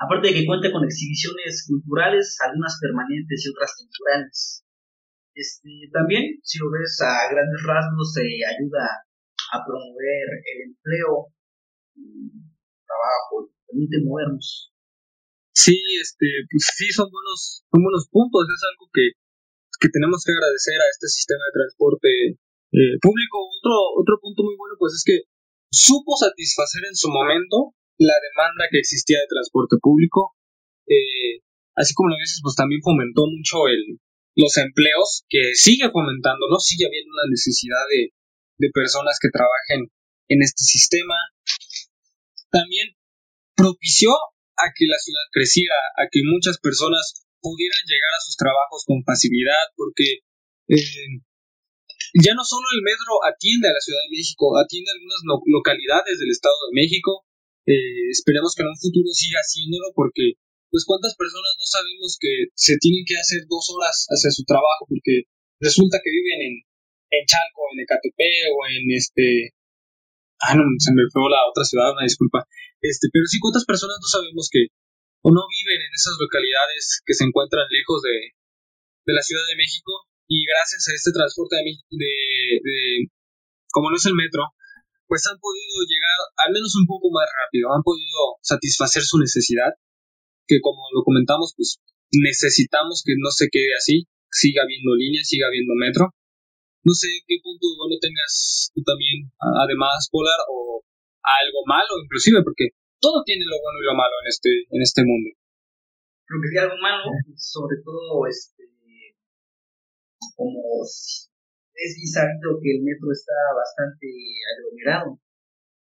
Aparte 0.00 0.28
de 0.28 0.34
que 0.40 0.46
cuenta 0.48 0.72
con 0.72 0.84
exhibiciones 0.88 1.68
culturales, 1.68 2.38
algunas 2.40 2.78
permanentes 2.80 3.44
y 3.44 3.50
otras 3.52 3.76
temporales. 3.76 4.64
Este, 5.34 5.70
también, 5.92 6.40
si 6.42 6.58
lo 6.58 6.70
ves 6.70 6.98
a 7.04 7.28
grandes 7.30 7.60
rasgos, 7.62 8.14
se 8.14 8.24
ayuda 8.24 9.04
a 9.52 9.56
promover 9.62 10.26
el 10.48 10.58
empleo, 10.70 11.34
el 11.94 12.48
trabajo, 12.86 13.52
permite 13.66 14.00
movernos. 14.02 14.72
Sí, 15.52 15.76
este, 16.00 16.26
pues 16.50 16.62
sí, 16.74 16.90
son 16.94 17.10
buenos, 17.10 17.66
son 17.70 17.82
buenos 17.82 18.08
puntos. 18.10 18.46
Es 18.46 18.62
algo 18.64 18.86
que, 18.94 19.18
que 19.82 19.90
tenemos 19.90 20.22
que 20.22 20.32
agradecer 20.32 20.78
a 20.78 20.90
este 20.90 21.10
sistema 21.10 21.42
de 21.50 21.58
transporte 21.58 22.10
eh, 22.72 22.96
público. 23.02 23.36
Otro, 23.58 23.74
otro 23.98 24.14
punto 24.22 24.46
muy 24.46 24.54
bueno, 24.54 24.78
pues 24.78 24.94
es 24.94 25.02
que 25.02 25.26
supo 25.70 26.16
satisfacer 26.16 26.82
en 26.88 26.96
su 26.96 27.08
momento 27.08 27.74
la 27.98 28.14
demanda 28.14 28.66
que 28.70 28.78
existía 28.78 29.18
de 29.18 29.28
transporte 29.28 29.76
público. 29.80 30.34
Eh, 30.86 31.42
así 31.74 31.94
como 31.94 32.10
lo 32.10 32.16
dices, 32.16 32.40
pues 32.42 32.54
también 32.54 32.80
fomentó 32.82 33.26
mucho 33.26 33.68
el, 33.68 34.00
los 34.38 34.56
empleos, 34.56 35.26
que 35.28 35.54
sigue 35.54 35.90
fomentando, 35.90 36.46
¿no? 36.48 36.58
Sigue 36.58 36.86
habiendo 36.86 37.10
una 37.10 37.28
necesidad 37.28 37.82
de, 37.90 38.14
personas 38.72 39.18
que 39.20 39.30
trabajen 39.30 39.90
en 40.28 40.42
este 40.42 40.62
sistema. 40.64 41.14
También 42.50 42.94
propició 43.54 44.14
a 44.56 44.70
que 44.74 44.86
la 44.86 44.98
ciudad 44.98 45.26
creciera, 45.30 45.74
a 45.96 46.06
que 46.10 46.22
muchas 46.24 46.58
personas 46.58 47.26
pudieran 47.40 47.82
llegar 47.86 48.12
a 48.16 48.24
sus 48.24 48.36
trabajos 48.36 48.84
con 48.86 49.02
facilidad, 49.04 49.62
porque 49.76 50.22
eh, 50.68 51.22
ya 52.14 52.32
no 52.32 52.44
solo 52.44 52.64
el 52.72 52.82
metro 52.82 53.20
atiende 53.24 53.68
a 53.68 53.76
la 53.76 53.82
Ciudad 53.82 54.00
de 54.06 54.14
México, 54.16 54.56
atiende 54.56 54.88
a 54.90 54.96
algunas 54.96 55.20
localidades 55.44 56.16
del 56.18 56.32
Estado 56.32 56.56
de 56.68 56.76
México. 56.80 57.24
Eh, 57.68 58.08
esperemos 58.10 58.54
que 58.56 58.64
en 58.64 58.72
un 58.72 58.80
futuro 58.80 59.12
siga 59.12 59.44
haciéndolo 59.44 59.92
porque, 59.92 60.40
pues, 60.72 60.88
¿cuántas 60.88 61.12
personas 61.16 61.52
no 61.58 61.66
sabemos 61.68 62.16
que 62.16 62.48
se 62.56 62.80
tienen 62.80 63.04
que 63.04 63.20
hacer 63.20 63.44
dos 63.44 63.68
horas 63.76 64.08
hacia 64.08 64.32
su 64.32 64.44
trabajo 64.48 64.88
porque 64.88 65.28
resulta 65.60 66.00
que 66.00 66.08
viven 66.08 66.40
en, 66.48 66.54
en 67.12 67.22
Chalco, 67.28 67.68
en 67.72 67.84
Ecatepec 67.84 68.48
o 68.52 68.58
en 68.68 68.84
este... 68.96 69.52
Ah, 70.40 70.54
no, 70.54 70.62
se 70.78 70.94
me 70.94 71.02
fue 71.10 71.26
la 71.28 71.42
otra 71.50 71.66
ciudad, 71.66 71.92
una 71.92 72.06
disculpa. 72.06 72.46
Este, 72.80 73.10
pero 73.12 73.26
sí, 73.26 73.42
¿cuántas 73.42 73.66
personas 73.66 73.98
no 73.98 74.06
sabemos 74.06 74.48
que 74.48 74.70
o 75.22 75.34
no 75.34 75.42
viven 75.50 75.82
en 75.82 75.92
esas 75.92 76.14
localidades 76.14 77.02
que 77.04 77.12
se 77.12 77.26
encuentran 77.26 77.66
lejos 77.68 78.00
de, 78.06 78.38
de 79.04 79.12
la 79.12 79.22
Ciudad 79.22 79.42
de 79.50 79.58
México 79.58 79.97
y 80.28 80.44
gracias 80.44 80.86
a 80.88 80.94
este 80.94 81.10
transporte 81.10 81.56
de, 81.56 82.60
de, 82.60 83.08
como 83.72 83.90
no 83.90 83.96
es 83.96 84.06
el 84.06 84.14
metro, 84.14 84.44
pues 85.08 85.24
han 85.26 85.40
podido 85.40 85.80
llegar 85.88 86.18
al 86.44 86.52
menos 86.52 86.76
un 86.76 86.86
poco 86.86 87.08
más 87.10 87.24
rápido, 87.32 87.72
han 87.72 87.82
podido 87.82 88.36
satisfacer 88.44 89.02
su 89.02 89.18
necesidad, 89.18 89.72
que 90.46 90.60
como 90.60 90.84
lo 90.92 91.02
comentamos, 91.02 91.56
pues 91.56 91.80
necesitamos 92.12 93.02
que 93.04 93.16
no 93.16 93.32
se 93.32 93.48
quede 93.48 93.72
así, 93.74 94.04
siga 94.30 94.62
habiendo 94.62 94.94
línea, 94.94 95.24
siga 95.24 95.48
habiendo 95.48 95.72
metro. 95.74 96.12
No 96.84 96.92
sé 96.92 97.08
qué 97.26 97.36
punto 97.42 97.66
bueno 97.76 97.96
tengas 98.00 98.70
tú 98.74 98.84
también, 98.84 99.32
además, 99.40 100.08
Polar, 100.12 100.40
o 100.48 100.84
algo 101.24 101.60
malo 101.66 102.00
inclusive, 102.04 102.44
porque 102.44 102.76
todo 103.00 103.24
tiene 103.24 103.44
lo 103.44 103.56
bueno 103.60 103.80
y 103.80 103.86
lo 103.88 103.96
malo 103.96 104.14
en 104.24 104.28
este, 104.28 104.50
en 104.70 104.80
este 104.82 105.02
mundo. 105.04 105.32
Creo 106.28 106.40
que 106.44 106.48
sí, 106.48 106.58
algo 106.60 106.76
malo, 106.76 107.04
sobre 107.36 107.80
todo 107.84 108.26
este, 108.28 108.57
como 110.38 110.62
es 110.86 111.30
sabido 112.14 112.62
que 112.62 112.78
el 112.78 112.86
metro 112.86 113.10
está 113.10 113.34
bastante 113.58 114.06
aglomerado. 114.54 115.18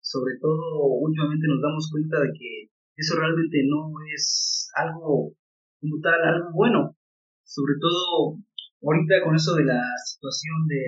Sobre 0.00 0.40
todo, 0.40 0.96
últimamente 1.04 1.44
nos 1.44 1.60
damos 1.60 1.92
cuenta 1.92 2.16
de 2.24 2.32
que 2.32 2.72
eso 2.96 3.20
realmente 3.20 3.60
no 3.68 3.92
es 4.16 4.68
algo 4.74 5.36
como 5.80 6.00
tal, 6.00 6.20
algo 6.24 6.56
bueno. 6.56 6.96
Sobre 7.44 7.76
todo 7.76 8.40
ahorita 8.80 9.24
con 9.24 9.36
eso 9.36 9.54
de 9.60 9.68
la 9.68 9.84
situación 10.08 10.64
de 10.68 10.80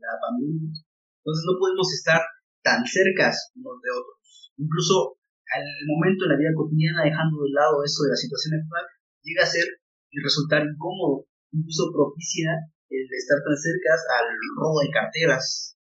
la 0.00 0.16
pandemia. 0.24 0.72
Entonces 1.20 1.44
no 1.44 1.60
podemos 1.60 1.92
estar 1.92 2.20
tan 2.64 2.84
cercas 2.88 3.52
unos 3.56 3.80
de 3.84 3.90
otros. 3.92 4.52
Incluso 4.56 5.20
al 5.52 5.64
momento 5.88 6.24
en 6.24 6.32
la 6.32 6.40
vida 6.40 6.56
cotidiana, 6.56 7.04
dejando 7.04 7.44
de 7.44 7.52
lado 7.52 7.84
eso 7.84 8.04
de 8.04 8.16
la 8.16 8.20
situación 8.20 8.60
actual, 8.60 8.84
llega 9.22 9.44
a 9.44 9.52
ser 9.52 9.68
y 10.10 10.20
resultar 10.20 10.64
incómodo, 10.64 11.26
incluso 11.52 11.92
propicia 11.92 12.48
el 12.90 13.06
estar 13.10 13.38
tan 13.44 13.56
cerca 13.56 13.92
al 14.20 14.28
robo 14.60 14.80
de 14.80 14.90
carteras 14.90 15.76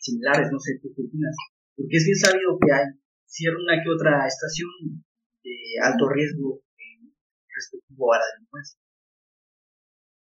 similares, 0.00 0.48
no 0.50 0.58
sé, 0.58 0.78
¿qué 0.80 0.88
opinas? 0.88 1.34
Porque 1.74 1.96
es 1.96 2.04
bien 2.04 2.18
sabido 2.18 2.58
que 2.60 2.72
hay 2.72 2.86
cierta 3.26 3.58
una 3.58 3.82
que 3.82 3.90
otra 3.90 4.26
estación 4.26 4.70
de 5.42 5.56
alto 5.82 6.08
riesgo 6.08 6.62
respectivo 7.56 8.12
a 8.12 8.18
la 8.18 8.26
delincuencia. 8.32 8.78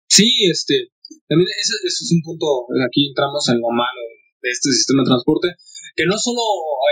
Sí, 0.09 0.29
este, 0.51 0.97
también 1.29 1.51
ese, 1.51 1.75
es 1.85 2.11
un 2.15 2.23
punto, 2.23 2.67
aquí 2.87 3.11
entramos 3.11 3.43
en 3.51 3.61
lo 3.61 3.71
malo 3.71 4.03
de 4.41 4.51
este 4.51 4.71
sistema 4.73 5.03
de 5.03 5.11
transporte, 5.11 5.49
que 5.95 6.07
no 6.07 6.17
solo 6.17 6.41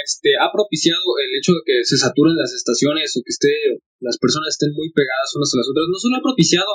este, 0.04 0.36
ha 0.36 0.50
propiciado 0.50 1.00
el 1.22 1.30
hecho 1.38 1.52
de 1.54 1.62
que 1.64 1.76
se 1.84 1.96
saturen 1.96 2.36
las 2.36 2.52
estaciones 2.52 3.14
o 3.16 3.22
que 3.22 3.32
esté, 3.32 3.52
las 4.00 4.18
personas 4.18 4.56
estén 4.56 4.72
muy 4.74 4.90
pegadas 4.92 5.32
unas 5.36 5.52
a 5.54 5.58
las 5.62 5.70
otras, 5.70 5.86
no 5.88 5.98
solo 5.98 6.16
ha 6.18 6.26
propiciado 6.26 6.68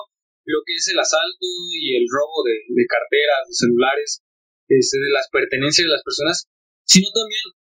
lo 0.49 0.65
que 0.65 0.73
es 0.73 0.89
el 0.89 0.97
asalto 0.97 1.45
y 1.77 1.93
el 1.93 2.09
robo 2.09 2.41
de, 2.41 2.85
carteras, 2.89 3.45
de 3.45 3.53
celulares, 3.53 4.25
este, 4.65 4.97
de 4.97 5.13
las 5.13 5.29
pertenencias 5.29 5.85
de 5.85 5.93
las 5.93 6.01
personas, 6.01 6.49
sino 6.89 7.05
también 7.13 7.53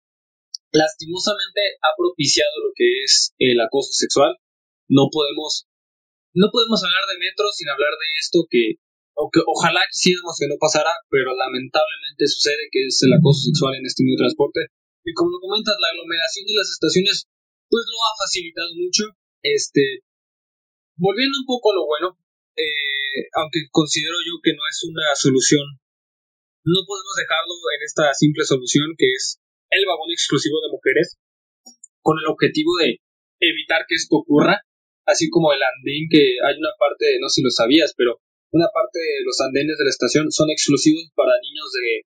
lastimosamente 0.72 1.76
ha 1.84 1.92
propiciado 2.00 2.52
lo 2.64 2.72
que 2.72 3.04
es 3.04 3.36
el 3.40 3.60
acoso 3.60 3.92
sexual. 3.92 4.40
no 4.88 5.12
podemos, 5.12 5.68
no 6.32 6.48
podemos 6.48 6.80
hablar 6.80 7.04
de 7.12 7.20
metro 7.20 7.52
sin 7.52 7.68
hablar 7.68 7.92
de 7.92 8.08
esto 8.24 8.48
que, 8.48 8.80
o 9.20 9.28
que 9.28 9.44
ojalá 9.44 9.84
quisiéramos 9.92 10.40
que 10.40 10.48
no 10.48 10.56
pasara, 10.56 10.96
pero 11.12 11.36
lamentablemente 11.36 12.24
sucede 12.32 12.72
que 12.72 12.88
es 12.88 13.04
el 13.04 13.12
acoso 13.20 13.52
sexual 13.52 13.76
en 13.76 13.84
este 13.84 14.08
medio 14.08 14.16
de 14.16 14.32
transporte. 14.32 14.72
Y 15.04 15.12
como 15.12 15.36
lo 15.36 15.44
comentas, 15.44 15.76
la 15.76 15.92
aglomeración 15.92 16.48
de 16.48 16.56
las 16.56 16.72
estaciones, 16.72 17.28
pues 17.68 17.84
lo 17.84 18.00
ha 18.00 18.14
facilitado 18.16 18.72
mucho. 18.80 19.12
Este, 19.44 20.08
volviendo 20.96 21.36
un 21.36 21.48
poco 21.48 21.72
a 21.72 21.76
lo 21.76 21.84
bueno, 21.84 22.16
eh, 22.58 23.30
aunque 23.38 23.70
considero 23.72 24.18
yo 24.26 24.42
que 24.42 24.54
no 24.54 24.64
es 24.70 24.84
una 24.84 25.14
solución, 25.16 25.64
no 26.66 26.84
podemos 26.84 27.16
dejarlo 27.16 27.54
en 27.78 27.82
esta 27.86 28.14
simple 28.14 28.44
solución 28.44 28.98
que 28.98 29.08
es 29.14 29.40
el 29.70 29.86
vagón 29.86 30.12
exclusivo 30.12 30.60
de 30.62 30.74
mujeres, 30.74 31.16
con 32.02 32.18
el 32.20 32.28
objetivo 32.28 32.76
de 32.82 33.00
evitar 33.40 33.86
que 33.88 33.96
esto 33.96 34.18
ocurra, 34.18 34.64
así 35.06 35.30
como 35.30 35.54
el 35.54 35.62
andén 35.62 36.10
que 36.10 36.42
hay 36.42 36.56
una 36.58 36.74
parte, 36.80 37.20
no 37.22 37.30
sé 37.30 37.40
si 37.40 37.44
lo 37.44 37.52
sabías, 37.52 37.94
pero 37.96 38.20
una 38.52 38.68
parte 38.74 39.00
de 39.00 39.24
los 39.24 39.40
andenes 39.42 39.78
de 39.78 39.86
la 39.86 39.94
estación 39.94 40.32
son 40.32 40.50
exclusivos 40.50 41.12
para 41.16 41.36
niños 41.40 41.68
de, 41.72 42.04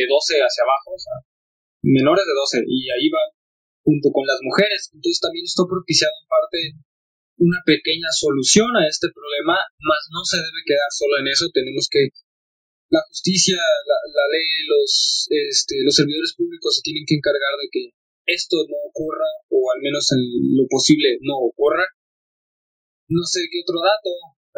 de 0.00 0.06
12 0.08 0.40
hacia 0.40 0.64
abajo, 0.64 0.96
menores 1.82 2.24
de 2.26 2.34
12, 2.34 2.64
y 2.66 2.90
ahí 2.90 3.08
va 3.08 3.22
junto 3.84 4.10
con 4.10 4.26
las 4.26 4.40
mujeres. 4.42 4.90
Entonces 4.94 5.20
también 5.20 5.44
esto 5.44 5.68
propiciado 5.68 6.12
en 6.16 6.28
parte 6.28 6.58
una 7.42 7.58
pequeña 7.66 8.10
solución 8.14 8.70
a 8.78 8.86
este 8.86 9.10
problema, 9.10 9.58
más 9.82 10.02
no 10.14 10.22
se 10.22 10.38
debe 10.38 10.62
quedar 10.62 10.90
solo 10.94 11.18
en 11.18 11.26
eso, 11.26 11.50
tenemos 11.50 11.90
que 11.90 12.14
la 12.92 13.02
justicia, 13.08 13.56
la, 13.56 13.98
la 14.14 14.26
ley, 14.30 14.48
los, 14.68 15.26
este, 15.32 15.82
los 15.82 15.96
servidores 15.96 16.36
públicos 16.36 16.76
se 16.76 16.84
tienen 16.86 17.08
que 17.08 17.16
encargar 17.16 17.56
de 17.58 17.68
que 17.72 17.82
esto 18.28 18.62
no 18.68 18.78
ocurra, 18.86 19.26
o 19.50 19.58
al 19.74 19.80
menos 19.82 20.06
en 20.12 20.22
lo 20.54 20.68
posible 20.68 21.18
no 21.24 21.50
ocurra. 21.50 21.82
No 23.08 23.24
sé 23.26 23.48
qué 23.50 23.64
otro 23.64 23.80
dato, 23.82 24.12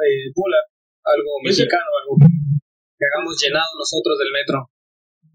eh, 0.05 0.29
algo 0.35 1.33
mexicano, 1.47 1.89
algo 2.03 2.15
que 2.21 3.05
hagamos 3.07 3.39
llenado 3.41 3.71
nosotros 3.79 4.19
del 4.19 4.35
metro. 4.35 4.69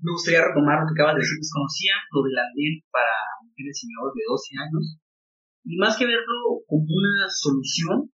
Me 0.03 0.11
gustaría 0.13 0.45
retomar 0.45 0.83
lo 0.83 0.87
que 0.87 0.95
acabas 0.95 1.17
de 1.17 1.25
decir, 1.25 1.39
desconocía 1.39 1.95
lo 2.13 2.19
del 2.23 2.37
andén 2.37 2.75
para 2.93 3.15
mujeres 3.41 3.75
y 3.79 3.85
menores 3.89 4.13
de 4.15 4.23
12 4.27 4.59
años. 4.59 4.85
Y 5.69 5.77
más 5.77 5.97
que 5.97 6.05
verlo 6.07 6.65
como 6.65 6.81
una 6.81 7.29
solución, 7.29 8.09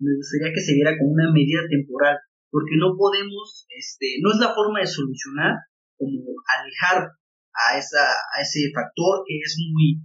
me 0.00 0.16
gustaría 0.16 0.54
que 0.54 0.64
se 0.64 0.72
viera 0.72 0.96
como 0.96 1.12
una 1.12 1.30
medida 1.30 1.60
temporal, 1.68 2.16
porque 2.50 2.72
no 2.80 2.96
podemos, 2.96 3.66
este, 3.68 4.16
no 4.22 4.32
es 4.32 4.40
la 4.40 4.54
forma 4.54 4.80
de 4.80 4.86
solucionar 4.86 5.52
como 5.98 6.24
alejar 6.48 7.12
a, 7.52 7.76
esa, 7.76 8.00
a 8.00 8.40
ese 8.40 8.72
factor 8.72 9.24
que 9.28 9.36
es 9.44 9.60
muy, 9.60 10.00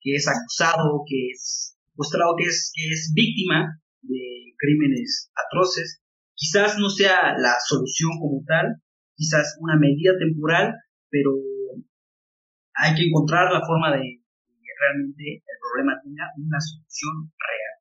que 0.00 0.16
es 0.16 0.26
acusado, 0.26 1.04
que 1.06 1.28
es 1.28 1.76
mostrado 1.94 2.36
que 2.38 2.44
es, 2.44 2.72
que 2.72 2.88
es 2.88 3.12
víctima 3.14 3.78
de 4.00 4.56
crímenes 4.56 5.30
atroces. 5.36 6.00
Quizás 6.32 6.78
no 6.78 6.88
sea 6.88 7.36
la 7.36 7.52
solución 7.68 8.16
como 8.18 8.42
tal, 8.46 8.80
quizás 9.14 9.58
una 9.60 9.76
medida 9.76 10.16
temporal, 10.18 10.72
pero 11.10 11.36
hay 12.76 12.94
que 12.94 13.08
encontrar 13.08 13.52
la 13.52 13.60
forma 13.60 13.94
de 13.94 14.23
realmente 14.84 15.40
el 15.40 15.58
problema 15.60 15.96
tenga 16.04 16.28
una 16.36 16.60
solución 16.60 17.32
real. 17.32 17.74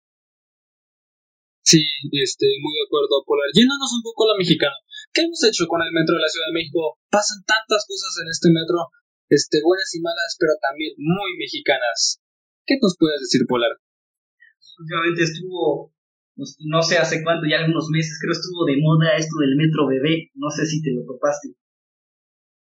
Sí, 1.64 1.80
este, 2.12 2.46
muy 2.60 2.74
de 2.76 2.86
acuerdo, 2.88 3.24
Polar. 3.24 3.48
Yéndonos 3.56 3.92
un 3.96 4.04
poco 4.04 4.28
a 4.28 4.36
la 4.36 4.40
mexicana. 4.40 4.76
¿Qué 5.16 5.24
hemos 5.24 5.40
hecho 5.44 5.68
con 5.68 5.80
el 5.80 5.92
metro 5.96 6.16
de 6.16 6.24
la 6.24 6.32
Ciudad 6.32 6.52
de 6.52 6.60
México? 6.60 7.00
Pasan 7.08 7.40
tantas 7.48 7.88
cosas 7.88 8.12
en 8.20 8.28
este 8.28 8.52
metro, 8.52 8.92
este, 9.32 9.64
buenas 9.64 9.88
y 9.96 10.00
malas, 10.04 10.36
pero 10.40 10.54
también 10.60 10.92
muy 11.00 11.40
mexicanas. 11.40 12.20
¿Qué 12.68 12.76
nos 12.82 12.96
puedes 13.00 13.20
decir, 13.24 13.48
Polar? 13.48 13.72
Últimamente 14.80 15.24
estuvo, 15.24 15.94
no 16.36 16.82
sé 16.84 16.98
hace 16.98 17.24
cuánto, 17.24 17.48
ya 17.48 17.64
algunos 17.64 17.88
meses, 17.90 18.20
creo 18.20 18.34
estuvo 18.36 18.66
de 18.66 18.80
moda 18.84 19.16
esto 19.16 19.40
del 19.40 19.56
metro 19.56 19.88
bebé. 19.88 20.32
No 20.36 20.52
sé 20.52 20.66
si 20.66 20.82
te 20.84 20.92
lo 20.92 21.06
topaste. 21.08 21.56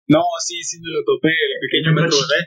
No, 0.09 0.23
sí, 0.41 0.63
sí 0.63 0.81
me 0.81 0.89
lo 0.89 1.05
topé, 1.05 1.35
el 1.35 1.61
pequeño 1.61 1.93
metro 1.93 2.17
bebé. 2.17 2.47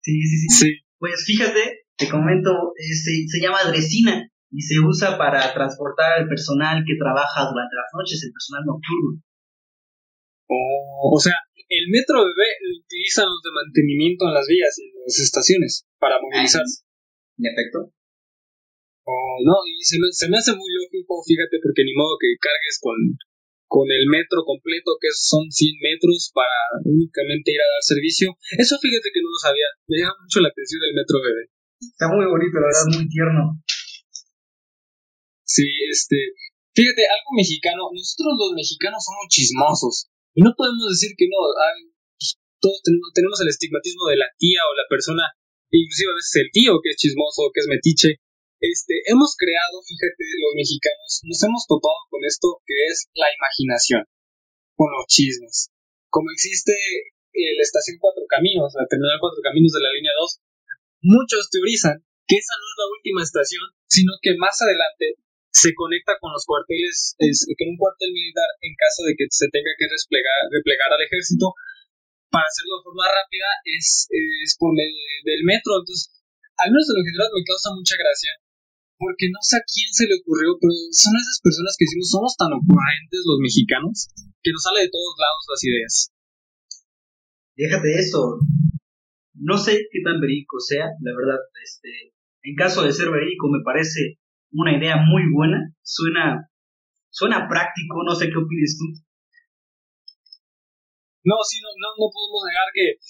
Sí, 0.00 0.14
sí, 0.22 0.36
sí, 0.38 0.48
sí. 0.56 0.70
Pues 1.02 1.26
fíjate, 1.26 1.82
te 1.98 2.06
comento, 2.06 2.78
se, 2.78 3.26
se 3.26 3.42
llama 3.42 3.66
Dresina 3.66 4.22
y 4.54 4.62
se 4.62 4.78
usa 4.78 5.18
para 5.18 5.50
transportar 5.50 6.14
al 6.14 6.30
personal 6.30 6.86
que 6.86 6.94
trabaja 6.94 7.50
durante 7.50 7.74
las 7.74 7.90
noches, 7.90 8.22
el 8.22 8.30
personal 8.30 8.62
nocturno. 8.62 9.18
Oh, 10.46 11.10
o 11.10 11.18
sea, 11.18 11.34
el 11.58 11.90
metro 11.90 12.22
bebé 12.22 12.54
lo 12.62 12.86
utilizan 12.86 13.26
los 13.26 13.42
de 13.42 13.50
mantenimiento 13.50 14.30
en 14.30 14.34
las 14.38 14.46
vías 14.46 14.78
y 14.78 14.94
en 14.94 15.02
las 15.02 15.18
estaciones 15.18 15.82
para 15.98 16.22
movilizar. 16.22 16.62
¿En 16.62 17.50
efecto? 17.50 17.90
Oh, 19.02 19.42
no, 19.42 19.58
y 19.66 19.82
se 19.82 19.98
me, 19.98 20.06
se 20.14 20.30
me 20.30 20.38
hace 20.38 20.54
muy 20.54 20.70
lógico, 20.70 21.18
fíjate, 21.26 21.58
porque 21.58 21.82
ni 21.82 21.98
modo 21.98 22.14
que 22.22 22.30
cargues 22.38 22.78
con, 22.78 22.94
con 23.72 23.88
el 23.88 24.04
metro 24.04 24.44
completo, 24.44 25.00
que 25.00 25.08
son 25.16 25.48
100 25.48 25.80
metros, 25.80 26.28
para 26.36 26.52
únicamente 26.84 27.56
ir 27.56 27.60
a 27.64 27.72
dar 27.72 27.80
servicio. 27.80 28.36
Eso 28.60 28.76
fíjate 28.76 29.08
que 29.08 29.24
no 29.24 29.32
lo 29.32 29.40
sabía. 29.40 29.64
Me 29.88 29.96
llama 29.96 30.12
mucho 30.20 30.44
la 30.44 30.52
atención 30.52 30.76
del 30.84 30.92
metro 30.92 31.24
bebé. 31.24 31.48
Está 31.80 32.12
muy 32.12 32.28
bonito, 32.28 32.60
la 32.60 32.68
verdad, 32.68 32.84
muy 32.92 33.08
tierno. 33.08 33.64
Sí, 35.48 35.64
este, 35.88 36.36
fíjate, 36.76 37.00
algo 37.08 37.32
mexicano, 37.32 37.88
nosotros 37.88 38.36
los 38.36 38.52
mexicanos 38.52 39.00
somos 39.00 39.24
chismosos 39.32 40.12
y 40.36 40.44
no 40.44 40.52
podemos 40.52 40.92
decir 40.92 41.16
que 41.16 41.32
no, 41.32 41.40
pues, 42.20 42.36
todos 42.60 42.76
tenemos, 43.16 43.40
el 43.40 43.48
estigmatismo 43.48 44.04
de 44.12 44.20
la 44.20 44.28
tía 44.36 44.60
o 44.68 44.76
la 44.76 44.84
persona, 44.84 45.32
inclusive 45.72 46.12
a 46.12 46.20
veces 46.20 46.44
el 46.44 46.48
tío 46.52 46.76
que 46.84 46.92
es 46.92 47.00
chismoso, 47.00 47.48
que 47.56 47.60
es 47.64 47.68
metiche. 47.72 48.20
Este, 48.62 48.94
hemos 49.10 49.34
creado, 49.34 49.82
fíjate, 49.82 50.22
los 50.38 50.54
mexicanos, 50.54 51.18
nos 51.26 51.42
hemos 51.42 51.66
topado 51.66 51.98
con 52.14 52.22
esto 52.22 52.62
que 52.62 52.78
es 52.86 53.10
la 53.18 53.26
imaginación, 53.26 54.06
con 54.78 54.86
los 54.94 55.10
chismes. 55.10 55.74
Como 56.14 56.30
existe 56.30 56.70
eh, 56.70 57.58
la 57.58 57.66
estación 57.66 57.98
Cuatro 57.98 58.22
Caminos, 58.30 58.70
la 58.78 58.86
terminal 58.86 59.18
Cuatro 59.18 59.42
Caminos 59.42 59.74
de 59.74 59.82
la 59.82 59.90
línea 59.90 60.14
2, 60.14 61.10
muchos 61.10 61.50
teorizan 61.50 62.06
que 62.30 62.38
esa 62.38 62.54
no 62.54 62.66
es 62.70 62.76
la 62.78 62.88
última 62.94 63.20
estación, 63.26 63.66
sino 63.90 64.14
que 64.22 64.38
más 64.38 64.54
adelante 64.62 65.18
se 65.50 65.74
conecta 65.74 66.14
con 66.22 66.30
los 66.30 66.46
cuarteles, 66.46 67.18
es, 67.18 67.42
que 67.42 67.66
un 67.66 67.74
cuartel 67.74 68.14
militar, 68.14 68.46
en 68.62 68.78
caso 68.78 69.02
de 69.10 69.18
que 69.18 69.26
se 69.26 69.50
tenga 69.50 69.74
que 69.74 69.90
desplegar, 69.90 70.38
replegar 70.54 70.86
al 70.94 71.02
ejército, 71.02 71.50
para 72.30 72.46
hacerlo 72.46 72.78
de 72.78 72.86
forma 72.86 73.10
rápida, 73.10 73.50
es, 73.74 74.06
es 74.08 74.54
por 74.54 74.70
medio 74.70 74.94
del 75.26 75.42
metro. 75.42 75.82
Entonces, 75.82 76.14
al 76.62 76.70
menos 76.70 76.86
de 76.86 76.94
lo 76.94 77.02
general 77.02 77.28
me 77.34 77.42
causa 77.42 77.74
mucha 77.74 77.98
gracia, 77.98 78.32
porque 79.02 79.26
no 79.34 79.42
sé 79.42 79.58
a 79.58 79.66
quién 79.66 79.90
se 79.90 80.06
le 80.06 80.14
ocurrió, 80.22 80.54
pero 80.62 80.70
son 80.94 81.18
esas 81.18 81.42
personas 81.42 81.74
que 81.74 81.90
decimos, 81.90 82.06
somos 82.06 82.38
tan 82.38 82.54
ocurrentes 82.54 83.26
los 83.26 83.42
mexicanos, 83.42 84.06
que 84.38 84.54
nos 84.54 84.62
sale 84.62 84.86
de 84.86 84.94
todos 84.94 85.14
lados 85.18 85.42
las 85.50 85.62
ideas. 85.66 85.94
Déjate 87.58 87.98
eso. 87.98 88.38
No 89.34 89.58
sé 89.58 89.90
qué 89.90 90.00
tan 90.06 90.22
verídico 90.22 90.62
sea, 90.62 90.86
la 91.02 91.12
verdad, 91.18 91.42
este, 91.66 92.14
en 92.46 92.54
caso 92.54 92.86
de 92.86 92.94
ser 92.94 93.10
verídico 93.10 93.50
me 93.50 93.66
parece 93.66 94.22
una 94.54 94.78
idea 94.78 95.02
muy 95.02 95.26
buena, 95.34 95.74
suena, 95.82 96.46
suena 97.10 97.50
práctico, 97.50 98.06
no 98.06 98.14
sé 98.14 98.30
qué 98.30 98.38
opinas 98.38 98.78
tú. 98.78 98.86
No, 101.26 101.42
sí, 101.42 101.58
no, 101.58 101.70
no, 101.74 101.88
no 101.98 102.06
podemos 102.06 102.42
negar 102.46 102.70
que, 102.70 103.02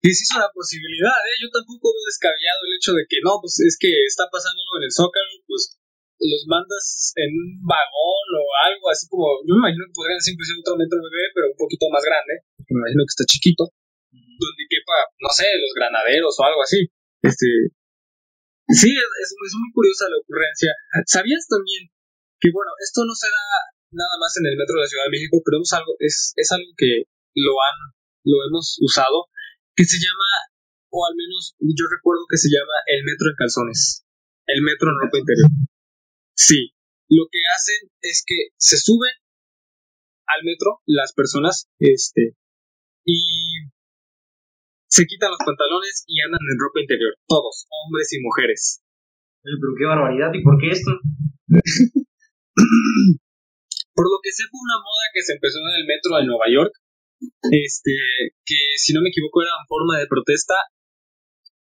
que 0.00 0.10
sí 0.16 0.24
es 0.24 0.32
una 0.32 0.48
posibilidad, 0.52 1.16
¿eh? 1.28 1.36
Yo 1.44 1.48
tampoco 1.52 1.92
veo 1.92 2.04
descabellado 2.08 2.60
el 2.64 2.76
hecho 2.76 2.92
de 2.96 3.04
que 3.04 3.20
no, 3.20 3.36
pues 3.40 3.60
es 3.60 3.76
que 3.76 3.92
está 4.08 4.28
pasando 4.32 4.56
algo 4.56 4.76
en 4.80 4.86
el 4.88 4.92
Zócalo, 4.92 5.34
pues 5.46 5.76
los 6.20 6.44
mandas 6.48 7.12
en 7.16 7.32
un 7.32 7.60
vagón 7.64 8.28
o 8.36 8.44
algo 8.68 8.92
así 8.92 9.08
como, 9.08 9.40
yo 9.44 9.56
me 9.56 9.68
imagino 9.68 9.88
que 9.88 9.96
podrían 9.96 10.20
ser 10.20 10.36
inclusive 10.36 10.60
otro 10.60 10.76
metro 10.76 11.00
bebé, 11.00 11.32
pero 11.32 11.52
un 11.52 11.60
poquito 11.60 11.88
más 11.88 12.04
grande, 12.04 12.44
me 12.68 12.76
imagino 12.76 13.04
que 13.08 13.12
está 13.16 13.24
chiquito, 13.24 13.72
donde 14.12 14.64
quepa, 14.68 14.96
no 15.20 15.30
sé, 15.32 15.48
los 15.56 15.72
granaderos 15.72 16.36
o 16.36 16.42
algo 16.44 16.60
así. 16.60 16.88
Este, 17.20 17.72
Sí, 18.70 18.94
es, 18.94 19.34
muy 19.34 19.70
curiosa 19.74 20.06
la 20.06 20.22
ocurrencia. 20.22 20.70
¿Sabías 21.06 21.46
también 21.50 21.90
que, 22.38 22.54
bueno, 22.54 22.70
esto 22.78 23.02
no 23.02 23.14
será 23.18 23.42
nada 23.90 24.14
más 24.22 24.30
en 24.38 24.46
el 24.46 24.56
metro 24.56 24.78
de 24.78 24.86
la 24.86 24.86
Ciudad 24.86 25.10
de 25.10 25.14
México, 25.18 25.42
pero 25.42 25.58
es 25.58 25.72
algo, 25.74 25.92
es, 25.98 26.32
es 26.36 26.48
algo 26.54 26.70
que 26.78 27.10
lo 27.34 27.58
han, 27.58 27.78
lo 28.22 28.46
hemos 28.46 28.78
usado, 28.80 29.26
que 29.80 29.88
se 29.88 29.96
llama, 29.96 30.28
o 30.92 31.08
al 31.08 31.16
menos 31.16 31.56
yo 31.56 31.88
recuerdo 31.88 32.28
que 32.28 32.36
se 32.36 32.52
llama 32.52 32.76
el 32.84 33.00
metro 33.00 33.32
en 33.32 33.36
calzones, 33.40 34.04
el 34.44 34.60
metro 34.60 34.92
en 34.92 35.00
ropa 35.00 35.16
interior. 35.16 35.48
Sí, 36.36 36.76
lo 37.08 37.24
que 37.32 37.40
hacen 37.48 37.88
es 38.04 38.20
que 38.28 38.52
se 38.60 38.76
suben 38.76 39.16
al 40.28 40.44
metro 40.44 40.84
las 40.84 41.16
personas, 41.16 41.64
este, 41.80 42.36
y 43.08 43.72
se 44.84 45.08
quitan 45.08 45.32
los 45.32 45.40
pantalones 45.40 46.04
y 46.06 46.20
andan 46.20 46.44
en 46.44 46.60
ropa 46.60 46.84
interior, 46.84 47.16
todos, 47.24 47.64
hombres 47.72 48.12
y 48.12 48.20
mujeres. 48.20 48.84
pero 49.40 49.72
qué 49.80 49.88
barbaridad, 49.88 50.28
¿y 50.36 50.44
por 50.44 50.60
qué 50.60 50.76
esto? 50.76 50.92
por 53.96 54.04
lo 54.04 54.20
que 54.20 54.28
sé 54.28 54.44
fue 54.44 54.60
una 54.60 54.76
moda 54.76 55.08
que 55.16 55.24
se 55.24 55.32
empezó 55.40 55.56
en 55.56 55.80
el 55.80 55.88
metro 55.88 56.20
de 56.20 56.28
Nueva 56.28 56.52
York, 56.52 56.76
este, 57.20 57.92
que 58.44 58.60
si 58.76 58.92
no 58.92 59.02
me 59.02 59.10
equivoco 59.10 59.42
era 59.42 59.54
en 59.60 59.68
forma 59.68 59.98
de 59.98 60.06
protesta, 60.08 60.54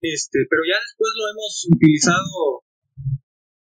este, 0.00 0.44
pero 0.50 0.62
ya 0.68 0.76
después 0.76 1.10
lo 1.16 1.24
hemos 1.32 1.52
utilizado 1.72 2.64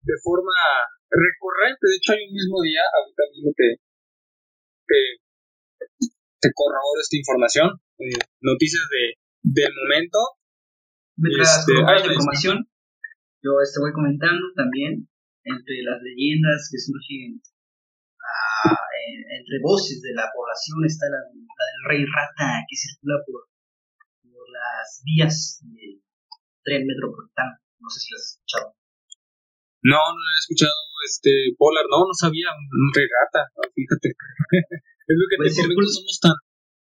de 0.02 0.16
forma 0.22 0.58
recurrente. 1.06 1.82
De 1.86 1.96
hecho, 1.96 2.12
hay 2.12 2.26
un 2.26 2.34
mismo 2.34 2.58
día, 2.62 2.82
ahorita 2.82 3.22
mismo 3.30 3.50
que, 3.54 3.68
que 4.88 5.00
te 6.42 6.50
corroboro 6.50 6.98
esta 7.00 7.16
información, 7.16 7.68
eh, 8.02 8.18
noticias 8.40 8.82
de, 8.90 9.22
del 9.42 9.72
momento. 9.86 10.18
Mientras 11.16 11.62
este, 11.62 11.78
hay 11.78 12.02
información, 12.02 12.66
yo 13.42 13.52
te 13.62 13.80
voy 13.80 13.92
comentando 13.92 14.42
también 14.56 15.06
entre 15.44 15.82
las 15.82 16.02
leyendas 16.02 16.68
que 16.70 16.78
surgen 16.78 17.42
ah, 18.18 18.91
entre 19.08 19.56
voces 19.62 20.00
de 20.02 20.14
la 20.14 20.30
población 20.32 20.84
está 20.86 21.06
la, 21.10 21.20
del 21.26 21.82
rey 21.88 22.02
rata 22.06 22.64
que 22.68 22.76
circula 22.76 23.16
por, 23.26 23.48
por 24.22 24.46
las 24.50 25.02
vías 25.04 25.60
del 25.62 26.02
tren 26.62 26.86
metropolitano. 26.86 27.58
No 27.78 27.88
sé 27.90 28.00
si 28.00 28.08
lo 28.12 28.16
has 28.18 28.28
escuchado. 28.38 28.66
No, 29.82 29.98
no 29.98 30.14
lo 30.14 30.30
he 30.30 30.42
escuchado, 30.46 30.78
este, 31.02 31.30
Polar, 31.58 31.86
no, 31.90 32.06
no 32.06 32.14
sabía, 32.14 32.46
un, 32.54 32.90
rey 32.94 33.06
rata, 33.10 33.50
fíjate. 33.74 34.14
es 35.10 35.16
lo 35.18 35.26
que 35.26 35.36
pues 35.42 35.56
te 35.58 35.62
somos 35.66 36.18
tan, 36.22 36.38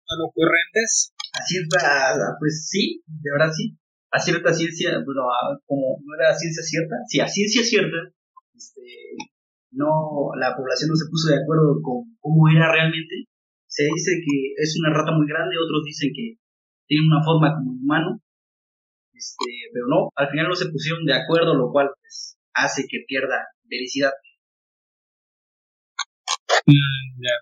tan 0.02 0.18
ocurrentes. 0.26 1.14
A 1.30 1.40
cierta, 1.46 2.34
pues 2.40 2.66
sí, 2.66 3.02
de 3.06 3.30
verdad 3.30 3.54
sí. 3.54 3.78
A 4.10 4.18
cierta 4.18 4.52
ciencia, 4.52 4.98
bueno, 5.06 5.22
como 5.66 6.02
no 6.02 6.10
era 6.18 6.34
ciencia 6.34 6.64
cierta, 6.64 6.96
sí, 7.06 7.20
a 7.20 7.28
ciencia 7.28 7.62
cierta, 7.62 8.10
este, 8.58 8.82
no, 9.70 10.34
la 10.38 10.56
población 10.56 10.90
no 10.90 10.96
se 10.96 11.10
puso 11.10 11.30
de 11.30 11.42
acuerdo 11.42 11.78
con 11.82 12.16
cómo 12.20 12.48
era 12.48 12.70
realmente. 12.72 13.26
Se 13.66 13.84
dice 13.86 14.18
que 14.18 14.54
es 14.58 14.74
una 14.82 14.92
rata 14.92 15.12
muy 15.14 15.26
grande, 15.26 15.54
otros 15.54 15.84
dicen 15.84 16.10
que 16.14 16.38
tiene 16.86 17.06
una 17.06 17.22
forma 17.22 17.54
como 17.54 17.70
humano, 17.78 18.18
este, 19.14 19.46
pero 19.72 19.86
no, 19.86 20.10
al 20.16 20.28
final 20.30 20.48
no 20.48 20.56
se 20.56 20.70
pusieron 20.70 21.06
de 21.06 21.14
acuerdo, 21.14 21.54
lo 21.54 21.70
cual 21.70 21.92
pues, 22.00 22.36
hace 22.54 22.88
que 22.88 23.04
pierda 23.06 23.46
felicidad. 23.68 24.10
Mm, 26.66 27.22
ya. 27.22 27.36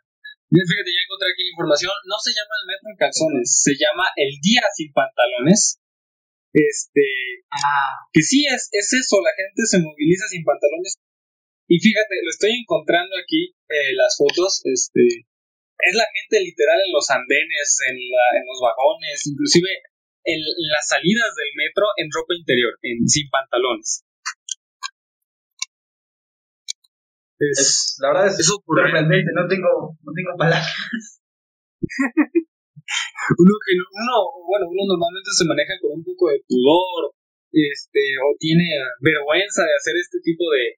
Fíjate, 0.49 0.91
ya 0.91 1.05
encontré 1.05 1.29
aquí 1.33 1.45
la 1.45 1.55
información. 1.55 1.93
No 2.09 2.17
se 2.21 2.33
llama 2.33 2.55
el 2.61 2.67
metro 2.69 2.87
en 2.89 2.97
calzones, 2.97 3.47
se 3.63 3.73
llama 3.77 4.05
el 4.17 4.33
día 4.41 4.65
sin 4.75 4.93
pantalones. 4.93 5.81
Este. 6.53 7.05
Ah. 7.53 8.09
Que 8.13 8.23
sí, 8.23 8.47
es, 8.49 8.69
es 8.73 8.93
eso, 8.93 9.21
la 9.21 9.33
gente 9.37 9.65
se 9.65 9.79
moviliza 9.79 10.27
sin 10.29 10.45
pantalones. 10.45 10.97
Y 11.69 11.79
fíjate, 11.79 12.25
lo 12.25 12.31
estoy 12.31 12.53
encontrando 12.57 13.13
aquí, 13.21 13.53
eh, 13.69 13.93
las 13.93 14.17
fotos, 14.17 14.63
este. 14.65 15.29
Es 15.79 15.95
la 15.95 16.09
gente 16.11 16.43
literal 16.43 16.81
en 16.81 16.93
los 16.93 17.09
andenes, 17.11 17.79
en, 17.87 17.95
la, 17.95 18.41
en 18.41 18.45
los 18.49 18.59
vagones, 18.59 19.27
inclusive 19.29 19.69
en 20.25 20.41
las 20.73 20.89
salidas 20.89 21.31
del 21.37 21.53
metro 21.55 21.87
en 21.97 22.09
ropa 22.11 22.35
interior, 22.35 22.73
en 22.83 23.07
sin 23.07 23.29
pantalones. 23.31 24.03
Es, 27.39 27.97
la 28.03 28.09
verdad 28.09 28.27
es 28.27 28.43
sorprendente, 28.43 29.31
no 29.37 29.47
tengo, 29.47 29.95
no 30.03 30.11
tengo 30.17 30.35
palabras. 30.37 31.23
uno 33.39 33.55
que 33.63 33.73
uno, 33.79 34.15
bueno, 34.49 34.67
uno 34.67 34.83
normalmente 34.89 35.31
se 35.31 35.47
maneja 35.47 35.79
con 35.79 36.01
un 36.01 36.05
poco 36.05 36.33
de 36.33 36.43
pudor, 36.49 37.15
este, 37.53 38.01
o 38.19 38.35
tiene 38.41 38.83
vergüenza 38.99 39.63
de 39.63 39.77
hacer 39.79 39.95
este 39.95 40.19
tipo 40.19 40.51
de, 40.51 40.75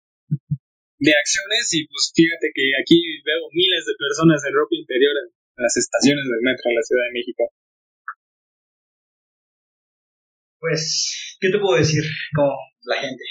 de 1.01 1.13
acciones, 1.17 1.65
y 1.73 1.89
pues 1.89 2.13
fíjate 2.15 2.53
que 2.53 2.77
aquí 2.77 3.01
veo 3.25 3.49
miles 3.57 3.89
de 3.89 3.97
personas 3.97 4.45
en 4.45 4.53
ropa 4.53 4.77
interior 4.77 5.17
en 5.17 5.33
las 5.57 5.77
estaciones 5.77 6.25
del 6.29 6.45
metro 6.45 6.69
en 6.69 6.77
la 6.77 6.85
Ciudad 6.85 7.05
de 7.09 7.17
México. 7.17 7.43
Pues, 10.61 11.37
¿qué 11.41 11.49
te 11.49 11.59
puedo 11.59 11.81
decir? 11.81 12.05
Como 12.37 12.53
la 12.85 13.01
gente. 13.01 13.25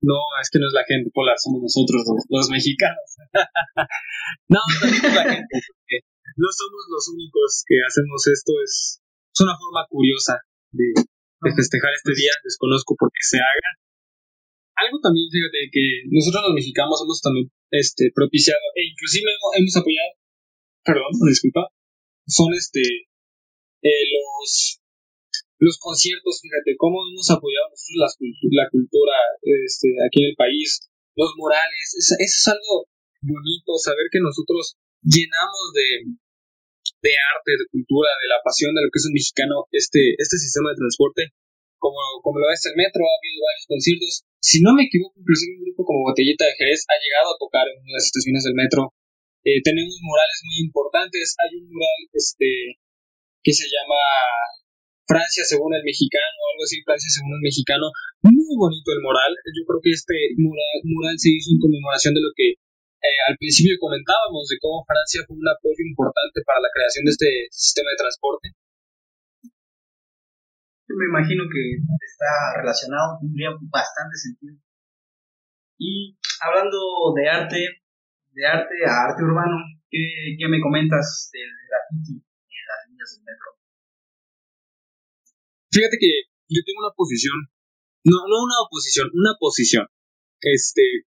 No, 0.00 0.16
es 0.40 0.48
que 0.48 0.58
no 0.58 0.66
es 0.66 0.72
la 0.72 0.88
gente 0.88 1.10
polar, 1.12 1.36
somos 1.36 1.60
nosotros 1.60 2.08
los, 2.30 2.48
mexicanos. 2.48 3.08
no, 4.48 4.60
también 4.80 5.04
es 5.04 5.14
la 5.14 5.28
gente, 5.28 5.56
porque 5.68 5.96
no 6.40 6.48
somos 6.48 6.82
los 6.88 7.04
únicos 7.12 7.64
que 7.68 7.76
hacemos 7.84 8.24
esto. 8.32 8.52
Es, 8.64 9.02
es 9.04 9.40
una 9.44 9.58
forma 9.58 9.84
curiosa 9.90 10.40
de, 10.72 10.96
festejar 11.54 11.92
este 11.92 12.14
día. 12.16 12.32
Desconozco 12.44 12.96
por 12.96 13.10
qué 13.12 13.20
se 13.20 13.38
haga. 13.38 13.70
Algo 14.78 15.00
también, 15.02 15.26
fíjate, 15.30 15.70
que 15.72 16.06
nosotros 16.10 16.42
los 16.46 16.54
mexicanos 16.54 17.02
hemos 17.02 17.20
también 17.20 17.50
este, 17.70 18.10
propiciado, 18.14 18.62
e 18.78 18.86
inclusive 18.86 19.26
hemos, 19.58 19.74
apoyado, 19.76 20.12
perdón, 20.84 21.12
disculpa, 21.28 21.66
son 22.26 22.54
este 22.54 22.82
eh, 23.82 24.04
los 24.10 24.80
los 25.58 25.76
conciertos, 25.82 26.38
fíjate, 26.38 26.78
cómo 26.78 27.02
hemos 27.02 27.26
apoyado 27.34 27.66
nosotros 27.74 27.98
la, 27.98 28.62
la 28.62 28.70
cultura 28.70 29.16
este, 29.42 29.90
aquí 30.06 30.22
en 30.22 30.30
el 30.30 30.36
país, 30.38 30.86
los 31.18 31.34
murales, 31.34 31.98
eso, 31.98 32.14
es 32.14 32.46
algo 32.46 32.86
bonito, 33.26 33.74
saber 33.82 34.06
que 34.06 34.22
nosotros 34.22 34.78
llenamos 35.02 35.66
de, 35.74 36.14
de 37.02 37.12
arte, 37.34 37.58
de 37.58 37.66
cultura, 37.74 38.10
de 38.22 38.28
la 38.30 38.38
pasión 38.46 38.70
de 38.70 38.86
lo 38.86 38.90
que 38.94 39.02
es 39.02 39.06
el 39.10 39.18
mexicano, 39.18 39.66
este, 39.74 40.14
este 40.14 40.38
sistema 40.38 40.70
de 40.70 40.78
transporte, 40.78 41.34
como, 41.82 41.98
como 42.22 42.38
lo 42.38 42.46
es 42.54 42.62
el 42.66 42.78
metro, 42.78 43.02
ha 43.02 43.18
habido 43.18 43.42
varios 43.42 43.66
conciertos. 43.66 44.14
Si 44.40 44.62
no 44.62 44.72
me 44.74 44.86
equivoco, 44.86 45.18
inclusive 45.18 45.58
un 45.58 45.64
grupo 45.66 45.84
como 45.84 46.06
Botellita 46.06 46.46
de 46.46 46.54
Jerez 46.54 46.86
ha 46.86 46.96
llegado 47.02 47.34
a 47.34 47.38
tocar 47.42 47.66
en 47.66 47.82
una 47.82 47.90
de 47.90 47.98
las 47.98 48.06
estaciones 48.06 48.44
del 48.46 48.54
metro. 48.54 48.94
Eh, 49.42 49.62
tenemos 49.62 49.98
murales 50.02 50.38
muy 50.46 50.66
importantes. 50.66 51.34
Hay 51.42 51.58
un 51.58 51.66
mural 51.66 52.00
este, 52.12 52.78
que 53.42 53.52
se 53.52 53.66
llama 53.66 53.98
Francia 55.08 55.42
según 55.42 55.74
el 55.74 55.82
mexicano, 55.82 56.36
o 56.38 56.46
algo 56.54 56.62
así, 56.62 56.78
Francia 56.84 57.10
según 57.10 57.34
el 57.34 57.42
mexicano. 57.42 57.90
Muy 58.22 58.54
bonito 58.54 58.92
el 58.94 59.02
mural. 59.02 59.32
Yo 59.56 59.62
creo 59.66 59.80
que 59.82 59.90
este 59.90 60.14
mural, 60.38 61.16
se 61.18 61.34
hizo 61.34 61.50
en 61.56 61.58
conmemoración 61.58 62.14
de 62.14 62.22
lo 62.22 62.30
que 62.36 62.54
eh, 62.54 63.18
al 63.26 63.34
principio 63.42 63.74
comentábamos, 63.80 64.46
de 64.52 64.58
cómo 64.62 64.84
Francia 64.86 65.24
fue 65.26 65.34
un 65.34 65.48
apoyo 65.48 65.82
importante 65.82 66.44
para 66.46 66.60
la 66.62 66.70
creación 66.70 67.06
de 67.06 67.12
este 67.16 67.30
sistema 67.50 67.90
de 67.90 68.02
transporte. 68.04 68.46
Me 70.88 71.04
imagino 71.04 71.44
que 71.52 71.62
está 72.00 72.60
relacionado, 72.60 73.18
tendría 73.20 73.50
bastante 73.68 74.16
sentido. 74.16 74.56
Y 75.78 76.16
hablando 76.40 76.78
de 77.14 77.28
arte, 77.28 77.60
de 78.32 78.46
arte 78.46 78.74
a 78.86 79.12
arte 79.12 79.22
urbano, 79.22 79.56
¿qué, 79.90 80.34
qué 80.38 80.48
me 80.48 80.60
comentas 80.60 81.30
del 81.32 81.50
graffiti 81.68 82.16
en 82.16 82.64
las 82.66 82.80
líneas 82.88 83.10
del 83.14 83.24
metro? 83.24 83.48
Fíjate 85.70 85.96
que 86.00 86.10
yo 86.48 86.60
tengo 86.64 86.80
una 86.80 86.94
posición, 86.96 87.36
no, 88.04 88.16
no 88.26 88.36
una 88.42 88.58
oposición, 88.66 89.10
una 89.12 89.36
posición, 89.38 89.86
este, 90.40 91.04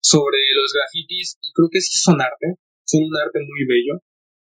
sobre 0.00 0.38
los 0.52 0.70
grafitis, 0.76 1.38
y 1.40 1.50
creo 1.52 1.68
que 1.72 1.80
sí 1.80 1.98
son 1.98 2.20
arte, 2.20 2.60
son 2.84 3.02
un 3.04 3.16
arte 3.16 3.40
muy 3.40 3.64
bello, 3.64 4.04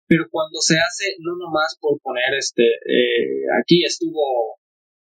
pero 0.08 0.24
cuando 0.30 0.60
se 0.60 0.80
hace, 0.80 1.16
no 1.20 1.36
nomás 1.36 1.76
por 1.80 2.00
poner, 2.00 2.34
este, 2.34 2.64
eh, 2.64 3.44
aquí 3.60 3.84
estuvo 3.84 4.58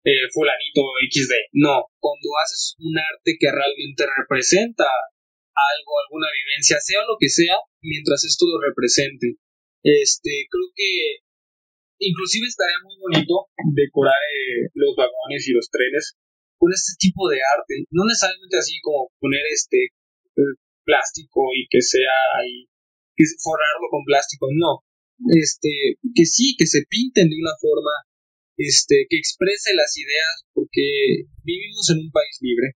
eh, 0.07 0.31
fulanito 0.31 0.87
XD, 1.11 1.51
no, 1.59 1.91
cuando 1.99 2.29
haces 2.39 2.79
un 2.79 2.95
arte 2.95 3.35
que 3.35 3.51
realmente 3.51 4.07
representa 4.07 4.87
algo, 4.87 5.93
alguna 6.07 6.29
vivencia, 6.31 6.79
sea 6.79 7.03
lo 7.03 7.19
que 7.19 7.29
sea, 7.29 7.59
mientras 7.83 8.23
esto 8.25 8.47
lo 8.47 8.63
represente. 8.63 9.35
Este, 9.83 10.47
creo 10.51 10.71
que 10.75 11.27
Inclusive 11.99 12.47
estaría 12.47 12.77
muy 12.85 12.97
bonito 13.01 13.49
decorar 13.73 14.21
eh, 14.21 14.69
los 14.75 14.93
vagones 14.97 15.49
y 15.49 15.53
los 15.53 15.71
trenes 15.71 16.13
con 16.59 16.73
este 16.73 16.93
tipo 16.99 17.29
de 17.29 17.41
arte, 17.41 17.85
no 17.91 18.05
necesariamente 18.05 18.57
así 18.57 18.81
como 18.83 19.09
poner 19.21 19.41
este 19.53 19.93
eh, 20.37 20.57
plástico 20.85 21.41
y 21.57 21.69
que 21.69 21.81
sea 21.81 22.13
ahí, 22.37 22.69
forrarlo 23.17 23.89
con 23.91 24.05
plástico, 24.05 24.49
no, 24.53 24.85
este, 25.37 25.97
que 26.15 26.25
sí, 26.25 26.57
que 26.59 26.67
se 26.67 26.85
pinten 26.89 27.29
de 27.29 27.37
una 27.37 27.57
forma, 27.61 27.93
este, 28.57 29.07
que 29.09 29.17
exprese 29.17 29.75
las 29.75 29.97
ideas, 29.97 30.47
porque 30.53 31.29
vivimos 31.45 31.91
en 31.91 31.99
un 32.07 32.11
país 32.11 32.39
libre, 32.41 32.77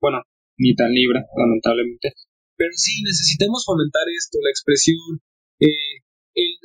bueno, 0.00 0.22
ni 0.58 0.74
tan 0.74 0.92
libre, 0.92 1.20
lamentablemente, 1.36 2.14
pero 2.56 2.72
sí 2.74 3.02
necesitamos 3.02 3.64
fomentar 3.64 4.04
esto, 4.08 4.38
la 4.42 4.50
expresión, 4.50 5.20
eh, 5.60 6.04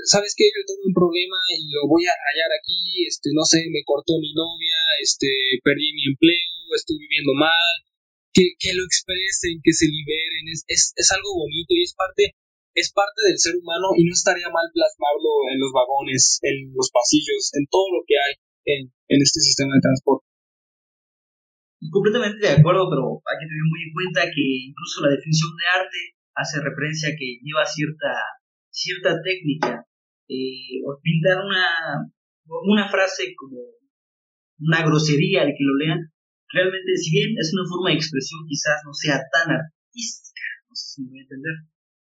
¿sabes 0.06 0.36
qué? 0.38 0.46
Yo 0.46 0.62
tengo 0.68 0.86
un 0.86 0.94
problema 0.94 1.38
y 1.58 1.72
lo 1.72 1.88
voy 1.88 2.06
a 2.06 2.14
rayar 2.14 2.52
aquí, 2.60 3.08
este, 3.08 3.30
no 3.34 3.44
sé, 3.46 3.66
me 3.72 3.84
cortó 3.84 4.20
mi 4.20 4.34
novia, 4.34 4.78
este, 5.02 5.28
perdí 5.64 5.94
mi 5.94 6.06
empleo, 6.14 6.76
estoy 6.76 7.00
viviendo 7.00 7.34
mal, 7.34 7.76
que, 8.34 8.54
que 8.60 8.74
lo 8.76 8.84
expresen, 8.84 9.64
que 9.64 9.74
se 9.74 9.88
liberen, 9.88 10.52
es, 10.52 10.64
es, 10.68 10.94
es 10.96 11.12
algo 11.12 11.34
bonito 11.36 11.74
y 11.74 11.84
es 11.84 11.96
parte, 11.96 12.36
es 12.76 12.92
parte 12.92 13.24
del 13.24 13.40
ser 13.40 13.56
humano 13.56 13.96
y 13.96 14.04
no 14.04 14.12
estaría 14.12 14.52
mal 14.52 14.68
plasmarlo 14.76 15.48
en 15.50 15.58
los 15.64 15.72
vagones, 15.72 16.40
en 16.44 16.76
los 16.76 16.92
pasillos, 16.92 17.56
en 17.56 17.66
todo 17.72 17.88
lo 17.96 18.04
que 18.04 18.20
hay 18.20 18.34
en, 18.68 18.92
este 19.08 19.40
sistema 19.40 19.74
de 19.76 19.86
transporte. 19.88 20.28
Completamente 21.92 22.44
de 22.44 22.60
acuerdo, 22.60 22.92
pero 22.92 23.24
hay 23.24 23.38
que 23.40 23.48
tener 23.48 23.66
muy 23.68 23.82
en 23.88 23.94
cuenta 23.96 24.28
que 24.28 24.46
incluso 24.68 25.08
la 25.08 25.16
definición 25.16 25.56
de 25.56 25.66
arte 25.72 26.02
hace 26.36 26.60
referencia 26.60 27.10
a 27.10 27.18
que 27.18 27.40
lleva 27.40 27.64
cierta 27.64 28.12
cierta 28.76 29.22
técnica, 29.24 29.88
eh, 30.28 30.84
pintar 31.02 31.40
una, 31.40 32.12
una 32.68 32.90
frase 32.90 33.34
como 33.40 33.56
una 34.60 34.84
grosería 34.84 35.44
al 35.44 35.56
que 35.56 35.64
lo 35.64 35.76
lean, 35.80 36.12
realmente, 36.52 36.98
si 36.98 37.12
bien 37.12 37.36
es 37.40 37.54
una 37.56 37.68
forma 37.68 37.90
de 37.90 37.96
expresión, 37.96 38.44
quizás 38.48 38.84
no 38.86 38.94
sea 38.94 39.24
tan 39.32 39.48
artística, 39.48 40.44
no 40.68 40.76
sé 40.76 40.86
si 40.92 41.02
me 41.04 41.10
voy 41.10 41.20
a 41.20 41.24
entender. 41.24 41.56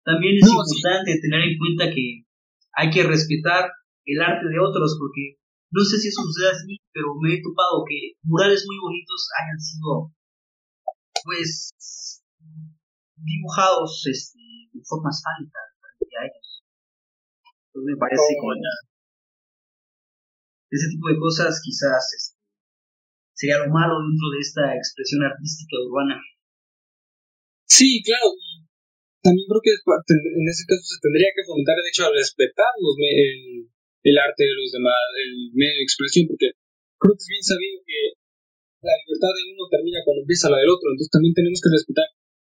También 0.03 0.37
es 0.41 0.49
importante 0.49 1.19
tener 1.21 1.41
en 1.45 1.57
cuenta 1.57 1.93
que 1.93 2.25
hay 2.73 2.89
que 2.89 3.03
respetar 3.03 3.69
el 4.05 4.21
arte 4.21 4.47
de 4.49 4.59
otros, 4.59 4.97
porque 4.97 5.37
no 5.71 5.83
sé 5.85 5.99
si 5.99 6.09
eso 6.09 6.21
sucede 6.23 6.49
así, 6.51 6.77
pero 6.91 7.15
me 7.21 7.35
he 7.35 7.41
topado 7.41 7.85
que 7.87 8.17
murales 8.23 8.65
muy 8.65 8.77
bonitos 8.81 9.29
hayan 9.39 9.59
sido, 9.59 10.11
pues, 11.23 12.23
dibujados 13.15 14.03
este, 14.09 14.39
de 14.73 14.81
formas 14.83 15.21
fálicas 15.21 15.61
a 16.19 16.25
ellos. 16.25 16.63
Entonces 17.67 17.93
me 17.93 17.97
parece 17.97 18.35
que 18.35 18.91
ese 20.71 20.87
tipo 20.89 21.07
de 21.09 21.19
cosas 21.19 21.61
quizás 21.63 22.03
este, 22.15 22.39
sería 23.33 23.59
lo 23.59 23.71
malo 23.71 23.99
dentro 24.01 24.27
de 24.33 24.39
esta 24.39 24.75
expresión 24.75 25.23
artística 25.23 25.75
urbana. 25.87 26.21
Sí, 27.67 28.01
claro. 28.03 28.31
También 29.21 29.45
creo 29.45 29.61
que 29.61 29.77
en 29.77 30.47
ese 30.49 30.65
caso 30.65 30.81
se 30.81 30.97
tendría 30.97 31.29
que 31.33 31.45
fomentar 31.45 31.77
el 31.77 31.85
hecho 31.85 32.09
de 32.09 32.17
respetar 32.17 32.73
el, 32.77 33.69
el 33.69 34.17
arte 34.17 34.43
de 34.49 34.57
los 34.57 34.73
demás, 34.73 34.97
el 35.21 35.53
medio 35.53 35.77
de 35.77 35.85
expresión, 35.85 36.25
porque 36.25 36.57
creo 36.97 37.13
que 37.13 37.21
es 37.21 37.29
bien 37.29 37.45
sabido 37.45 37.77
que 37.85 38.17
la 38.81 38.97
libertad 39.05 39.29
de 39.37 39.45
uno 39.53 39.69
termina 39.69 40.01
cuando 40.01 40.25
empieza 40.25 40.49
la 40.49 40.57
del 40.57 40.73
otro, 40.73 40.89
entonces 40.89 41.13
también 41.13 41.37
tenemos 41.37 41.61
que 41.61 41.69
respetar. 41.69 42.09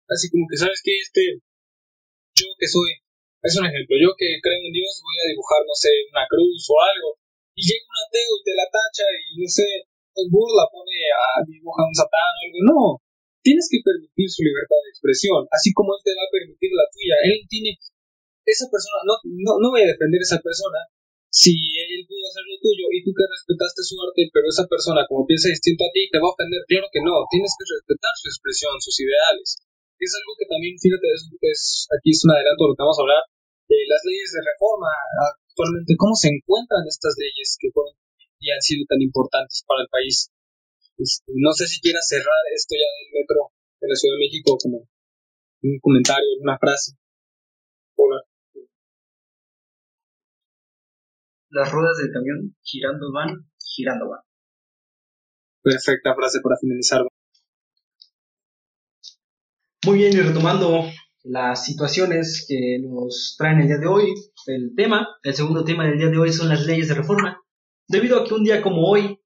Así 0.09 0.33
como 0.33 0.49
que, 0.49 0.57
¿sabes 0.57 0.81
que 0.81 0.97
Este, 0.97 1.45
yo 2.33 2.49
que 2.57 2.69
soy, 2.69 2.97
es 3.45 3.55
un 3.61 3.69
ejemplo, 3.69 4.01
yo 4.01 4.17
que 4.17 4.41
creo 4.41 4.57
en 4.57 4.73
Dios 4.73 5.05
voy 5.05 5.17
a 5.21 5.29
dibujar, 5.29 5.61
no 5.69 5.77
sé, 5.77 5.93
una 6.09 6.25
cruz 6.25 6.65
o 6.73 6.77
algo, 6.81 7.21
y 7.53 7.61
llega 7.61 7.85
un 7.85 8.01
ateo 8.09 8.33
y 8.41 8.45
te 8.45 8.53
la 8.57 8.69
tacha 8.73 9.05
y 9.05 9.37
no 9.37 9.49
sé, 9.53 9.69
burla 10.33 10.65
pone 10.73 10.97
a 11.13 11.45
dibujar 11.45 11.85
un 11.85 11.95
satán 11.95 12.33
o 12.33 12.41
algo, 12.41 12.59
no, 12.65 13.04
tienes 13.45 13.69
que 13.69 13.85
permitir 13.85 14.27
su 14.33 14.41
libertad 14.41 14.81
de 14.81 14.91
expresión, 14.91 15.45
así 15.53 15.71
como 15.77 15.93
él 15.93 16.03
te 16.03 16.17
va 16.17 16.25
a 16.25 16.33
permitir 16.33 16.73
la 16.73 16.89
tuya, 16.89 17.17
él 17.29 17.45
tiene, 17.47 17.77
esa 18.49 18.67
persona, 18.73 19.05
no, 19.05 19.15
no, 19.61 19.69
voy 19.69 19.85
a 19.85 19.93
defender 19.93 20.19
a 20.19 20.27
esa 20.27 20.41
persona, 20.41 20.81
si 21.29 21.53
él 21.53 22.09
pudo 22.09 22.25
hacer 22.25 22.45
lo 22.49 22.57
tuyo 22.63 22.89
y 22.89 23.05
tú 23.05 23.13
que 23.13 23.29
respetaste 23.29 23.85
su 23.85 24.01
arte, 24.01 24.31
pero 24.33 24.49
esa 24.49 24.65
persona 24.65 25.05
como 25.05 25.29
piensa 25.29 25.53
distinto 25.53 25.85
a 25.85 25.93
ti 25.93 26.09
te 26.09 26.19
va 26.23 26.31
a 26.31 26.35
ofender, 26.35 26.63
claro 26.65 26.89
que 26.89 27.05
no, 27.05 27.27
tienes 27.29 27.53
que 27.59 27.69
respetar 27.69 28.15
su 28.17 28.33
expresión, 28.33 28.73
sus 28.81 28.97
ideales. 29.03 29.61
Es 29.99 30.13
algo 30.15 30.33
que 30.39 30.47
también, 30.47 30.79
fíjate, 30.79 31.07
es, 31.51 31.87
aquí 31.91 32.11
es 32.15 32.23
un 32.23 32.35
adelanto 32.35 32.65
de 32.65 32.69
lo 32.71 32.77
que 32.77 32.85
vamos 32.87 32.99
a 32.99 33.03
hablar, 33.03 33.23
de 33.67 33.79
las 33.89 34.03
leyes 34.05 34.31
de 34.31 34.47
reforma 34.47 34.91
actualmente, 35.51 35.99
cómo 35.99 36.15
se 36.15 36.31
encuentran 36.31 36.87
estas 36.87 37.19
leyes 37.19 37.59
que 37.59 37.71
fueron 37.75 37.99
y 38.39 38.53
han 38.53 38.61
sido 38.61 38.85
tan 38.87 39.01
importantes 39.01 39.65
para 39.67 39.83
el 39.83 39.89
país. 39.89 40.31
Este, 40.97 41.33
no 41.35 41.53
sé 41.53 41.67
si 41.67 41.81
quieras 41.81 42.07
cerrar 42.09 42.43
esto 42.55 42.75
ya 42.75 42.87
del 42.87 43.21
metro 43.21 43.51
de 43.81 43.89
la 43.89 43.97
Ciudad 43.97 44.15
de 44.15 44.25
México 44.25 44.57
como 44.63 44.89
un 45.63 45.79
comentario, 45.81 46.29
una 46.41 46.59
frase. 46.59 46.93
Hola. 47.97 48.23
las 51.55 51.71
ruedas 51.71 51.97
del 51.99 52.11
camión 52.13 52.57
girando 52.63 53.13
van, 53.13 53.49
girando 53.59 54.09
van. 54.09 54.21
Perfecta 55.63 56.15
frase 56.15 56.41
para 56.43 56.57
finalizar. 56.61 57.03
Muy 59.87 59.99
bien, 59.99 60.13
y 60.13 60.21
retomando 60.21 60.85
las 61.23 61.65
situaciones 61.65 62.45
que 62.49 62.81
nos 62.83 63.37
traen 63.39 63.61
el 63.61 63.69
día 63.69 63.79
de 63.79 63.87
hoy, 63.87 64.15
el 64.47 64.75
tema, 64.75 65.07
el 65.23 65.35
segundo 65.35 65.65
tema 65.65 65.87
del 65.87 65.99
día 65.99 66.09
de 66.09 66.19
hoy 66.19 66.33
son 66.33 66.49
las 66.49 66.67
leyes 66.67 66.89
de 66.89 66.95
reforma. 66.95 67.41
Debido 67.87 68.19
a 68.19 68.27
que 68.27 68.35
un 68.35 68.45
día 68.45 68.61
como 68.61 68.89
hoy, 68.91 69.21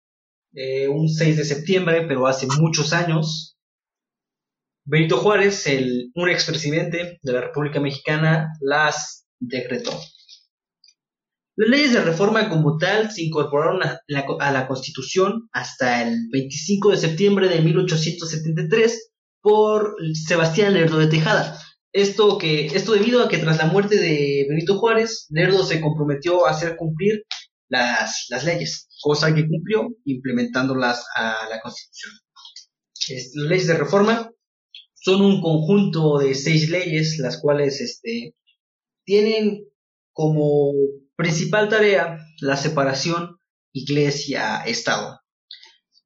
eh, 0.60 0.88
un 0.88 1.08
6 1.08 1.36
de 1.36 1.44
septiembre, 1.44 2.04
pero 2.08 2.26
hace 2.26 2.48
muchos 2.58 2.92
años, 2.92 3.56
Benito 4.84 5.18
Juárez, 5.18 5.68
el, 5.68 6.10
un 6.16 6.28
expresidente 6.28 7.20
de 7.22 7.32
la 7.32 7.42
República 7.42 7.78
Mexicana, 7.78 8.48
las 8.60 9.28
decretó. 9.38 9.92
Las 11.54 11.68
leyes 11.68 11.92
de 11.92 12.00
reforma 12.00 12.48
como 12.48 12.76
tal 12.76 13.12
se 13.12 13.22
incorporaron 13.22 13.82
a 13.84 14.00
la, 14.08 14.66
Constitución 14.66 15.48
hasta 15.52 16.02
el 16.02 16.28
25 16.32 16.90
de 16.90 16.96
septiembre 16.96 17.48
de 17.48 17.60
1873 17.60 19.12
por 19.40 19.94
Sebastián 20.14 20.74
Lerdo 20.74 20.98
de 20.98 21.06
Tejada. 21.06 21.56
Esto, 21.92 22.36
que, 22.36 22.66
esto 22.66 22.92
debido 22.92 23.22
a 23.22 23.28
que 23.28 23.38
tras 23.38 23.58
la 23.58 23.66
muerte 23.66 23.96
de 23.96 24.44
Benito 24.48 24.76
Juárez, 24.78 25.26
Lerdo 25.30 25.64
se 25.64 25.80
comprometió 25.80 26.46
a 26.46 26.50
hacer 26.50 26.76
cumplir 26.76 27.24
las, 27.68 28.26
las 28.30 28.44
leyes, 28.44 28.88
cosa 29.00 29.34
que 29.34 29.46
cumplió 29.46 29.88
implementándolas 30.04 31.04
a 31.14 31.46
la 31.48 31.60
Constitución. 31.60 32.12
las 33.34 33.50
leyes 33.50 33.66
de 33.66 33.76
reforma 33.76 34.30
son 34.94 35.22
un 35.22 35.40
conjunto 35.40 36.18
de 36.18 36.34
seis 36.34 36.70
leyes, 36.70 37.18
las 37.18 37.40
cuales 37.40 37.80
este, 37.80 38.34
tienen 39.04 39.64
como 40.12 40.72
Principal 41.18 41.68
tarea, 41.68 42.16
la 42.40 42.56
separación 42.56 43.40
iglesia-estado. 43.72 45.20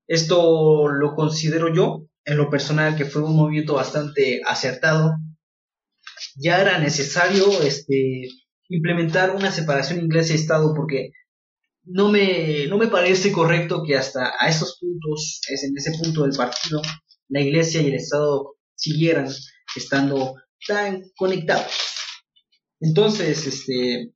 Esto 0.07 0.89
lo 0.89 1.15
considero 1.15 1.71
yo, 1.71 2.07
en 2.25 2.39
lo 2.39 2.49
personal, 2.49 2.97
que 2.97 3.05
fue 3.05 3.23
un 3.23 3.37
movimiento 3.37 3.75
bastante 3.75 4.41
acertado. 4.47 5.13
Ya 6.35 6.63
era 6.63 6.79
necesario 6.79 7.45
este, 7.61 8.31
implementar 8.71 9.37
una 9.37 9.53
separación 9.53 10.03
iglesia-estado 10.03 10.73
porque 10.75 11.11
no 11.85 12.09
me, 12.09 12.66
no 12.66 12.78
me 12.78 12.89
parece 12.89 13.33
correcto 13.33 13.83
que 13.87 13.97
hasta 13.97 14.35
a 14.39 14.49
esos 14.49 14.78
puntos, 14.78 15.41
es 15.49 15.64
en 15.64 15.76
ese 15.76 15.93
punto 15.99 16.22
del 16.22 16.37
partido, 16.37 16.80
la 17.28 17.41
iglesia 17.41 17.83
y 17.83 17.87
el 17.87 17.95
Estado 17.95 18.57
siguieran 18.74 19.28
estando 19.74 20.35
tan 20.66 21.03
conectados. 21.16 21.72
Entonces, 22.80 23.47
este, 23.47 24.12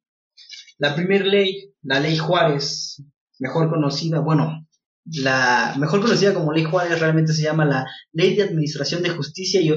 la 0.78 0.94
primera 0.94 1.24
ley, 1.24 1.74
la 1.82 2.00
ley 2.00 2.16
Juárez, 2.16 3.02
mejor 3.38 3.70
conocida, 3.70 4.20
bueno, 4.20 4.66
la 5.04 5.74
mejor 5.78 6.00
conocida 6.00 6.34
como 6.34 6.52
ley 6.52 6.64
Juárez 6.64 6.98
realmente 6.98 7.32
se 7.32 7.42
llama 7.42 7.64
la 7.64 7.86
Ley 8.12 8.34
de 8.34 8.42
Administración 8.42 9.02
de 9.02 9.10
Justicia 9.10 9.60
y... 9.60 9.70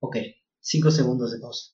Ok, 0.00 0.16
cinco 0.60 0.90
segundos 0.90 1.32
de 1.32 1.40
pausa. 1.40 1.72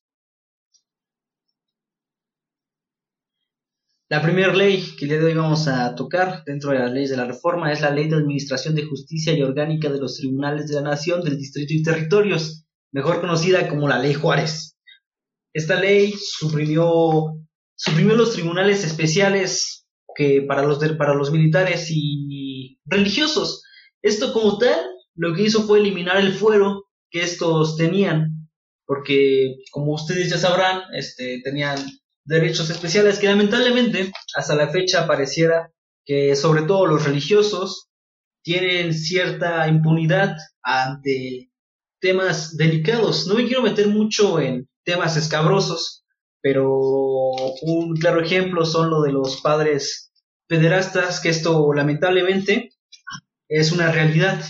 La 4.10 4.20
primera 4.20 4.52
ley 4.52 4.84
que 4.98 5.06
el 5.06 5.10
día 5.10 5.20
de 5.20 5.34
vamos 5.34 5.66
a 5.66 5.94
tocar 5.94 6.44
dentro 6.44 6.70
de 6.70 6.78
las 6.78 6.92
leyes 6.92 7.10
de 7.10 7.16
la 7.16 7.24
reforma 7.24 7.72
es 7.72 7.80
la 7.80 7.90
Ley 7.90 8.08
de 8.08 8.16
Administración 8.16 8.74
de 8.74 8.84
Justicia 8.84 9.32
y 9.32 9.42
Orgánica 9.42 9.88
de 9.88 9.98
los 9.98 10.18
Tribunales 10.18 10.68
de 10.68 10.74
la 10.74 10.82
Nación, 10.82 11.22
del 11.22 11.38
Distrito 11.38 11.72
y 11.72 11.82
Territorios, 11.82 12.66
mejor 12.92 13.20
conocida 13.20 13.66
como 13.66 13.88
la 13.88 13.98
Ley 13.98 14.12
Juárez. 14.12 14.76
Esta 15.54 15.80
ley 15.80 16.14
suprimió 16.18 17.44
suprimió 17.76 18.14
los 18.14 18.32
tribunales 18.32 18.84
especiales 18.84 19.86
que 20.14 20.42
para 20.42 20.62
los, 20.62 20.78
para 20.96 21.14
los 21.14 21.32
militares 21.32 21.86
y 21.90 22.78
religiosos. 22.84 23.62
Esto 24.02 24.32
como 24.32 24.58
tal, 24.58 24.80
lo 25.16 25.34
que 25.34 25.42
hizo 25.42 25.62
fue 25.62 25.80
eliminar 25.80 26.18
el 26.18 26.34
fuero 26.34 26.84
que 27.10 27.22
estos 27.22 27.76
tenían, 27.76 28.48
porque 28.86 29.56
como 29.70 29.94
ustedes 29.94 30.30
ya 30.30 30.38
sabrán, 30.38 30.82
este, 30.92 31.40
tenían 31.42 31.78
derechos 32.24 32.70
especiales 32.70 33.18
que 33.18 33.28
lamentablemente 33.28 34.12
hasta 34.34 34.54
la 34.54 34.68
fecha 34.68 35.06
pareciera 35.06 35.70
que 36.04 36.36
sobre 36.36 36.62
todo 36.62 36.86
los 36.86 37.04
religiosos 37.04 37.88
tienen 38.42 38.92
cierta 38.92 39.66
impunidad 39.68 40.36
ante 40.62 41.50
temas 42.00 42.56
delicados. 42.56 43.26
No 43.26 43.34
me 43.34 43.46
quiero 43.46 43.62
meter 43.62 43.88
mucho 43.88 44.38
en 44.40 44.68
temas 44.84 45.16
escabrosos, 45.16 46.04
pero 46.42 46.70
un 47.62 47.96
claro 47.98 48.20
ejemplo 48.22 48.66
son 48.66 48.90
lo 48.90 49.00
de 49.00 49.12
los 49.12 49.40
padres 49.40 50.12
pederastas, 50.46 51.20
que 51.20 51.30
esto 51.30 51.72
lamentablemente 51.72 52.70
es 53.48 53.72
una 53.72 53.90
realidad. 53.90 54.44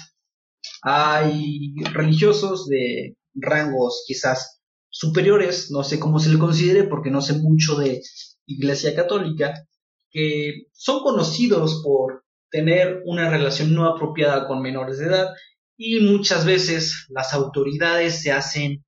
Hay 0.82 1.74
religiosos 1.92 2.66
de 2.66 3.16
rangos 3.34 4.04
quizás 4.06 4.60
superiores, 4.94 5.72
no 5.72 5.82
sé 5.82 5.98
cómo 5.98 6.20
se 6.20 6.30
le 6.30 6.38
considere 6.38 6.84
porque 6.84 7.10
no 7.10 7.20
sé 7.20 7.34
mucho 7.34 7.74
de 7.74 8.00
Iglesia 8.46 8.94
Católica, 8.94 9.66
que 10.08 10.68
son 10.72 11.02
conocidos 11.02 11.82
por 11.82 12.24
tener 12.48 13.02
una 13.04 13.28
relación 13.28 13.74
no 13.74 13.86
apropiada 13.86 14.46
con 14.46 14.62
menores 14.62 14.98
de 14.98 15.06
edad 15.06 15.30
y 15.76 15.98
muchas 15.98 16.46
veces 16.46 17.06
las 17.08 17.34
autoridades 17.34 18.22
se 18.22 18.30
hacen 18.30 18.84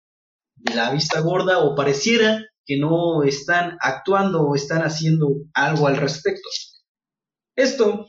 de 0.55 0.75
la 0.77 0.93
vista 0.93 1.19
gorda 1.19 1.59
o 1.59 1.75
pareciera 1.75 2.41
que 2.65 2.79
no 2.79 3.25
están 3.25 3.77
actuando 3.81 4.43
o 4.43 4.55
están 4.55 4.83
haciendo 4.83 5.35
algo 5.55 5.89
al 5.89 5.97
respecto. 5.97 6.49
Esto 7.57 8.07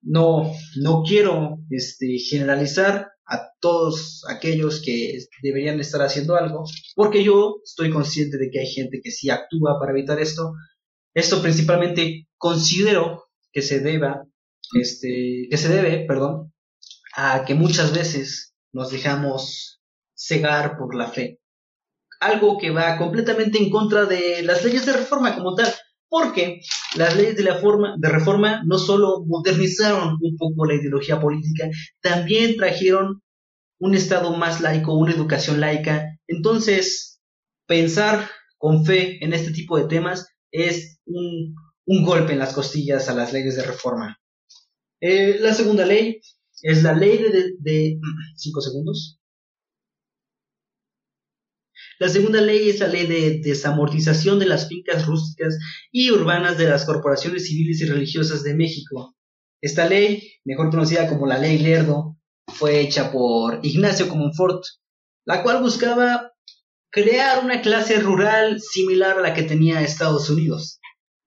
no, 0.00 0.50
no 0.76 1.02
quiero 1.02 1.58
este, 1.68 2.16
generalizar 2.18 3.10
a 3.26 3.50
todos 3.60 4.24
aquellos 4.28 4.80
que 4.82 5.18
deberían 5.42 5.80
estar 5.80 6.00
haciendo 6.02 6.36
algo, 6.36 6.64
porque 6.94 7.24
yo 7.24 7.56
estoy 7.64 7.90
consciente 7.90 8.38
de 8.38 8.50
que 8.50 8.60
hay 8.60 8.66
gente 8.66 9.00
que 9.02 9.10
sí 9.10 9.30
actúa 9.30 9.78
para 9.80 9.92
evitar 9.92 10.20
esto. 10.20 10.52
Esto 11.14 11.42
principalmente 11.42 12.28
considero 12.36 13.24
que 13.52 13.62
se 13.62 13.80
deba, 13.80 14.24
este, 14.74 15.48
que 15.50 15.56
se 15.56 15.68
debe, 15.68 16.04
perdón, 16.06 16.52
a 17.16 17.44
que 17.44 17.54
muchas 17.54 17.92
veces 17.92 18.54
nos 18.72 18.90
dejamos 18.90 19.80
cegar 20.14 20.76
por 20.76 20.94
la 20.94 21.08
fe. 21.08 21.40
Algo 22.20 22.58
que 22.58 22.70
va 22.70 22.96
completamente 22.98 23.58
en 23.58 23.70
contra 23.70 24.04
de 24.04 24.42
las 24.42 24.64
leyes 24.64 24.86
de 24.86 24.92
reforma 24.92 25.34
como 25.34 25.54
tal, 25.54 25.72
porque 26.08 26.60
las 26.96 27.16
leyes 27.16 27.36
de, 27.36 27.42
la 27.42 27.60
reforma 28.08 28.62
no 28.64 28.78
solo 28.78 29.24
modernizaron 29.26 30.18
un 30.20 30.36
poco 30.36 30.66
la 30.66 30.74
ideología 30.74 31.20
política, 31.20 31.68
también 32.00 32.56
trajeron 32.56 33.22
un 33.78 33.94
Estado 33.94 34.36
más 34.36 34.60
laico, 34.60 34.96
una 34.96 35.12
educación 35.12 35.60
laica. 35.60 36.18
Entonces, 36.26 37.20
pensar 37.66 38.28
con 38.58 38.84
fe 38.84 39.22
en 39.24 39.32
este 39.32 39.52
tipo 39.52 39.78
de 39.78 39.88
temas 39.88 40.28
es 40.50 40.98
un, 41.04 41.54
golpe 42.04 42.32
en 42.32 42.38
las 42.38 42.52
costillas 42.52 43.08
a 43.08 43.14
las 43.14 43.32
leyes 43.32 43.56
de 43.56 43.62
reforma. 43.62 44.18
Eh, 45.00 45.38
la 45.40 45.54
segunda 45.54 45.84
ley 45.84 46.20
es 46.62 46.82
la 46.82 46.94
ley 46.94 47.18
de, 47.18 47.52
de, 47.58 48.00
cinco 48.34 48.60
segundos. 48.60 49.15
La 51.98 52.08
segunda 52.08 52.40
ley 52.40 52.68
es 52.68 52.80
la 52.80 52.88
ley 52.88 53.06
de 53.06 53.40
desamortización 53.40 54.38
de 54.38 54.46
las 54.46 54.68
fincas 54.68 55.06
rústicas 55.06 55.58
y 55.90 56.10
urbanas 56.10 56.58
de 56.58 56.68
las 56.68 56.84
corporaciones 56.84 57.46
civiles 57.46 57.80
y 57.80 57.86
religiosas 57.86 58.42
de 58.42 58.54
México. 58.54 59.14
Esta 59.62 59.88
ley, 59.88 60.34
mejor 60.44 60.70
conocida 60.70 61.08
como 61.08 61.26
la 61.26 61.38
ley 61.38 61.58
Lerdo, 61.58 62.18
fue 62.46 62.80
hecha 62.80 63.10
por 63.10 63.60
Ignacio 63.62 64.08
Comonfort, 64.08 64.62
la 65.24 65.42
cual 65.42 65.62
buscaba 65.62 66.32
crear 66.90 67.44
una 67.44 67.62
clase 67.62 67.98
rural 67.98 68.60
similar 68.60 69.18
a 69.18 69.22
la 69.22 69.34
que 69.34 69.42
tenía 69.42 69.80
Estados 69.80 70.28
Unidos. 70.28 70.80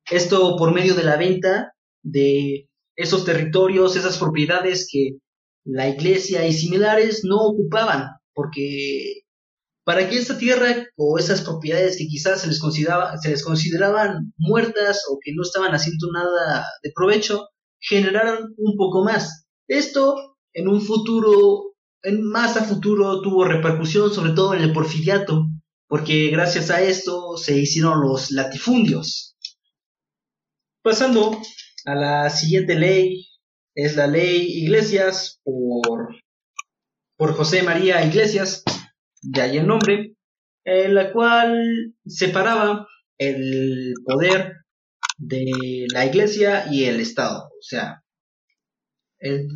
Esto 0.09 0.55
por 0.55 0.73
medio 0.73 0.93
de 0.93 1.03
la 1.03 1.17
venta 1.17 1.73
de 2.03 2.69
esos 2.95 3.25
territorios, 3.25 3.95
esas 3.95 4.17
propiedades 4.17 4.87
que 4.91 5.17
la 5.65 5.89
iglesia 5.89 6.45
y 6.47 6.53
similares 6.53 7.23
no 7.23 7.37
ocupaban, 7.37 8.09
porque 8.33 9.23
para 9.89 10.07
que 10.07 10.19
esta 10.19 10.37
tierra 10.37 10.85
o 10.97 11.17
esas 11.17 11.41
propiedades 11.41 11.97
que 11.97 12.05
quizás 12.05 12.41
se 12.41 12.47
les, 12.47 12.59
consideraban 12.59 14.31
muertas 14.37 15.01
o 15.09 15.17
que 15.19 15.33
no 15.33 15.41
estaban 15.41 15.73
haciendo 15.73 16.11
nada 16.11 16.63
de 16.83 16.91
provecho, 16.93 17.47
generaran 17.79 18.53
un 18.55 18.77
poco 18.77 19.03
más. 19.03 19.47
Esto 19.67 20.37
en 20.53 20.67
un 20.67 20.79
futuro, 20.79 21.73
en 22.03 22.21
más 22.21 22.55
a 22.55 22.65
futuro, 22.65 23.19
tuvo 23.21 23.45
repercusión 23.45 24.13
sobre 24.13 24.33
todo 24.33 24.53
en 24.53 24.61
el 24.61 24.73
porfiriato, 24.73 25.47
porque 25.87 26.29
gracias 26.29 26.69
a 26.69 26.83
esto 26.83 27.35
se 27.35 27.57
hicieron 27.57 27.99
los 27.99 28.29
latifundios. 28.29 29.37
Pasando 30.83 31.41
a 31.85 31.95
la 31.95 32.29
siguiente 32.29 32.75
ley, 32.75 33.25
es 33.73 33.95
la 33.95 34.05
ley 34.05 34.51
Iglesias 34.61 35.41
por, 35.43 36.15
por 37.17 37.33
José 37.33 37.63
María 37.63 38.05
Iglesias, 38.05 38.63
de 39.21 39.41
ahí 39.41 39.57
el 39.57 39.67
nombre, 39.67 40.15
en 40.63 40.95
la 40.95 41.11
cual 41.11 41.93
separaba 42.05 42.87
el 43.17 43.93
poder 44.05 44.53
de 45.17 45.85
la 45.91 46.05
iglesia 46.05 46.65
y 46.71 46.85
el 46.85 46.99
Estado. 46.99 47.47
O 47.47 47.61
sea, 47.61 48.03
el, 49.19 49.47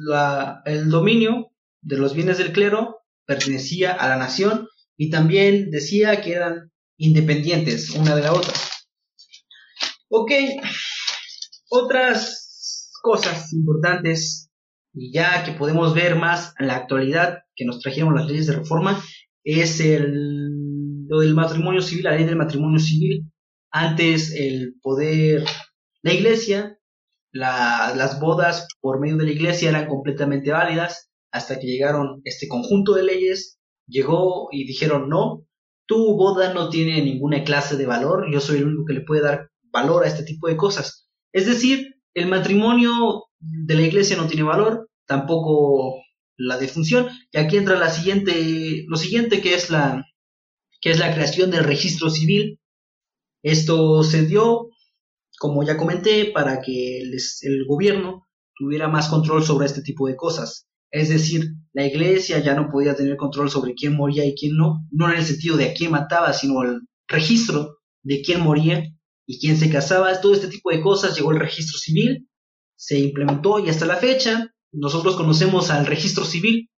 el 0.65 0.89
dominio 0.89 1.51
de 1.81 1.97
los 1.97 2.13
bienes 2.13 2.37
del 2.37 2.51
clero 2.51 3.01
pertenecía 3.25 3.93
a 3.93 4.09
la 4.09 4.17
nación 4.17 4.67
y 4.97 5.09
también 5.09 5.71
decía 5.71 6.21
que 6.21 6.33
eran 6.33 6.71
independientes 6.97 7.89
una 7.91 8.15
de 8.15 8.21
la 8.21 8.33
otra. 8.33 8.53
Ok, 10.09 10.31
otras 11.69 12.91
cosas 13.01 13.51
importantes 13.53 14.49
y 14.93 15.11
ya 15.11 15.43
que 15.43 15.53
podemos 15.53 15.95
ver 15.95 16.15
más 16.15 16.53
en 16.59 16.67
la 16.67 16.75
actualidad 16.75 17.39
que 17.55 17.65
nos 17.65 17.79
trajeron 17.79 18.15
las 18.15 18.27
leyes 18.27 18.47
de 18.47 18.53
reforma 18.53 19.03
es 19.43 19.79
el, 19.79 21.07
lo 21.07 21.19
del 21.19 21.33
matrimonio 21.33 21.81
civil, 21.81 22.05
la 22.05 22.15
ley 22.15 22.25
del 22.25 22.35
matrimonio 22.35 22.79
civil. 22.79 23.29
Antes 23.71 24.33
el 24.35 24.75
poder, 24.81 25.43
la 26.01 26.13
iglesia, 26.13 26.77
las 27.31 28.19
bodas 28.19 28.67
por 28.79 28.99
medio 28.99 29.17
de 29.17 29.25
la 29.25 29.31
iglesia 29.31 29.69
eran 29.69 29.87
completamente 29.87 30.51
válidas 30.51 31.09
hasta 31.31 31.59
que 31.59 31.65
llegaron 31.65 32.21
este 32.25 32.47
conjunto 32.47 32.93
de 32.93 33.03
leyes, 33.03 33.57
llegó 33.87 34.49
y 34.51 34.65
dijeron 34.65 35.09
no, 35.09 35.43
tu 35.87 36.15
boda 36.15 36.53
no 36.53 36.69
tiene 36.69 37.01
ninguna 37.03 37.43
clase 37.43 37.75
de 37.75 37.87
valor, 37.87 38.31
yo 38.31 38.39
soy 38.39 38.57
el 38.57 38.67
único 38.67 38.85
que 38.85 38.93
le 38.93 39.01
puede 39.01 39.23
dar 39.23 39.49
valor 39.71 40.03
a 40.03 40.07
este 40.07 40.23
tipo 40.23 40.47
de 40.47 40.55
cosas. 40.55 41.09
Es 41.33 41.47
decir, 41.47 41.95
el 42.13 42.27
matrimonio 42.27 43.23
de 43.39 43.75
la 43.75 43.81
iglesia 43.81 44.15
no 44.15 44.27
tiene 44.27 44.43
valor, 44.43 44.87
tampoco 45.07 46.02
la 46.37 46.57
defunción, 46.57 47.07
y 47.31 47.37
aquí 47.37 47.57
entra 47.57 47.77
la 47.77 47.89
siguiente, 47.89 48.85
lo 48.87 48.97
siguiente 48.97 49.41
que 49.41 49.53
es 49.53 49.69
la, 49.69 50.05
que 50.81 50.91
es 50.91 50.99
la 50.99 51.13
creación 51.13 51.51
del 51.51 51.63
registro 51.63 52.09
civil. 52.09 52.59
Esto 53.43 54.03
se 54.03 54.25
dio, 54.25 54.69
como 55.37 55.63
ya 55.63 55.77
comenté, 55.77 56.25
para 56.25 56.61
que 56.61 56.99
el 57.01 57.65
gobierno 57.67 58.27
tuviera 58.55 58.87
más 58.87 59.09
control 59.09 59.43
sobre 59.43 59.65
este 59.65 59.81
tipo 59.81 60.07
de 60.07 60.15
cosas. 60.15 60.67
Es 60.91 61.09
decir, 61.09 61.53
la 61.73 61.85
iglesia 61.85 62.39
ya 62.39 62.53
no 62.53 62.69
podía 62.69 62.95
tener 62.95 63.17
control 63.17 63.49
sobre 63.49 63.73
quién 63.73 63.95
moría 63.95 64.25
y 64.25 64.35
quién 64.35 64.55
no, 64.55 64.85
no 64.91 65.11
en 65.11 65.17
el 65.17 65.25
sentido 65.25 65.57
de 65.57 65.69
a 65.69 65.73
quién 65.73 65.91
mataba, 65.91 66.33
sino 66.33 66.61
el 66.63 66.81
registro 67.07 67.79
de 68.03 68.21
quién 68.21 68.41
moría 68.41 68.83
y 69.25 69.39
quién 69.39 69.57
se 69.57 69.71
casaba, 69.71 70.21
todo 70.21 70.33
este 70.33 70.49
tipo 70.49 70.69
de 70.69 70.81
cosas, 70.81 71.15
llegó 71.15 71.31
el 71.31 71.39
registro 71.39 71.79
civil, 71.79 72.29
se 72.75 72.99
implementó 72.99 73.59
y 73.59 73.69
hasta 73.69 73.85
la 73.85 73.95
fecha 73.95 74.53
nosotros 74.73 75.15
conocemos 75.15 75.69
al 75.69 75.85
registro 75.85 76.25
civil, 76.25 76.69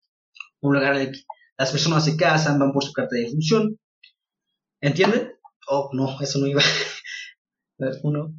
un 0.60 0.74
lugar 0.74 0.96
en 0.96 1.02
el 1.02 1.12
que 1.12 1.20
las 1.56 1.70
personas 1.70 2.04
se 2.04 2.16
casan, 2.16 2.58
van 2.58 2.72
por 2.72 2.84
su 2.84 2.92
carta 2.92 3.16
de 3.16 3.30
función. 3.30 3.78
¿Entienden? 4.80 5.32
Oh, 5.68 5.90
no, 5.92 6.20
eso 6.20 6.38
no 6.40 6.46
iba. 6.46 6.60
a 7.80 7.84
ver, 7.84 8.00
uno, 8.02 8.34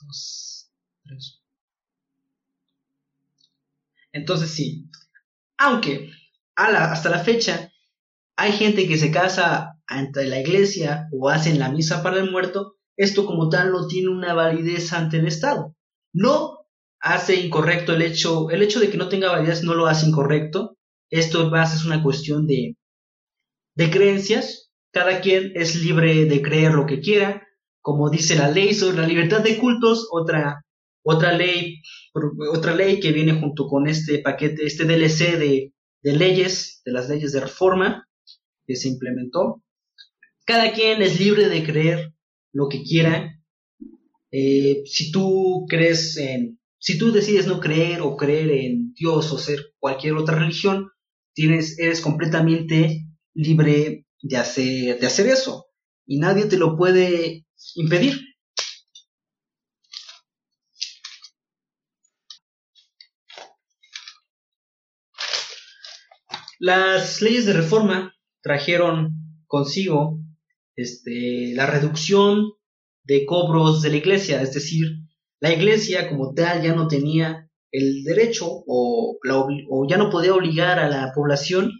dos, 0.00 0.70
tres. 1.04 1.42
Entonces 4.12 4.50
sí, 4.50 4.88
aunque 5.58 6.10
hasta 6.54 7.10
la 7.10 7.18
fecha 7.18 7.70
hay 8.36 8.52
gente 8.52 8.88
que 8.88 8.96
se 8.96 9.10
casa 9.10 9.78
ante 9.86 10.24
la 10.24 10.40
iglesia 10.40 11.08
o 11.12 11.28
hacen 11.28 11.58
la 11.58 11.70
misa 11.70 12.02
para 12.02 12.16
el 12.16 12.30
muerto, 12.30 12.76
esto 12.96 13.26
como 13.26 13.50
tal 13.50 13.72
no 13.72 13.86
tiene 13.86 14.08
una 14.08 14.32
validez 14.32 14.92
ante 14.94 15.18
el 15.18 15.26
Estado. 15.26 15.76
No 16.14 16.55
hace 17.00 17.36
incorrecto 17.36 17.94
el 17.94 18.02
hecho, 18.02 18.50
el 18.50 18.62
hecho 18.62 18.80
de 18.80 18.90
que 18.90 18.96
no 18.96 19.08
tenga 19.08 19.32
validez 19.32 19.62
no 19.62 19.74
lo 19.74 19.86
hace 19.86 20.06
incorrecto. 20.06 20.76
Esto 21.10 21.50
más 21.50 21.74
es 21.74 21.84
una 21.84 22.02
cuestión 22.02 22.46
de, 22.46 22.76
de 23.74 23.90
creencias. 23.90 24.70
Cada 24.92 25.20
quien 25.20 25.52
es 25.54 25.76
libre 25.76 26.24
de 26.24 26.42
creer 26.42 26.72
lo 26.72 26.86
que 26.86 27.00
quiera. 27.00 27.46
Como 27.80 28.10
dice 28.10 28.36
la 28.36 28.50
ley 28.50 28.74
sobre 28.74 28.98
la 28.98 29.06
libertad 29.06 29.42
de 29.42 29.58
cultos, 29.58 30.08
otra, 30.10 30.64
otra 31.02 31.32
ley, 31.32 31.80
otra 32.52 32.74
ley 32.74 32.98
que 32.98 33.12
viene 33.12 33.38
junto 33.40 33.68
con 33.68 33.86
este 33.86 34.18
paquete, 34.18 34.66
este 34.66 34.84
DLC 34.84 35.38
de, 35.38 35.72
de 36.02 36.12
leyes, 36.12 36.82
de 36.84 36.92
las 36.92 37.08
leyes 37.08 37.32
de 37.32 37.40
reforma 37.40 38.08
que 38.66 38.74
se 38.74 38.88
implementó. 38.88 39.62
Cada 40.44 40.72
quien 40.72 41.02
es 41.02 41.20
libre 41.20 41.48
de 41.48 41.64
creer 41.64 42.12
lo 42.52 42.68
que 42.68 42.82
quiera. 42.82 43.40
Eh, 44.32 44.82
si 44.86 45.12
tú 45.12 45.66
crees 45.68 46.16
en, 46.16 46.55
si 46.78 46.98
tú 46.98 47.12
decides 47.12 47.46
no 47.46 47.60
creer 47.60 48.00
o 48.02 48.16
creer 48.16 48.50
en 48.50 48.92
Dios 48.94 49.32
o 49.32 49.38
ser 49.38 49.74
cualquier 49.78 50.14
otra 50.14 50.38
religión, 50.38 50.90
tienes, 51.34 51.78
eres 51.78 52.00
completamente 52.00 53.06
libre 53.34 54.06
de 54.22 54.36
hacer, 54.36 54.98
de 54.98 55.06
hacer 55.06 55.26
eso 55.26 55.66
y 56.06 56.18
nadie 56.18 56.46
te 56.46 56.56
lo 56.56 56.76
puede 56.76 57.46
impedir. 57.74 58.20
Las 66.58 67.20
leyes 67.20 67.44
de 67.44 67.52
reforma 67.52 68.14
trajeron 68.42 69.42
consigo 69.46 70.20
este, 70.74 71.52
la 71.54 71.66
reducción 71.66 72.52
de 73.04 73.26
cobros 73.26 73.82
de 73.82 73.90
la 73.90 73.96
iglesia, 73.96 74.40
es 74.40 74.54
decir, 74.54 75.05
la 75.40 75.52
iglesia 75.52 76.08
como 76.08 76.34
tal 76.34 76.62
ya 76.62 76.74
no 76.74 76.88
tenía 76.88 77.48
el 77.70 78.04
derecho 78.04 78.46
o, 78.66 79.18
o 79.70 79.86
ya 79.88 79.96
no 79.96 80.10
podía 80.10 80.34
obligar 80.34 80.78
a 80.78 80.88
la 80.88 81.12
población 81.14 81.72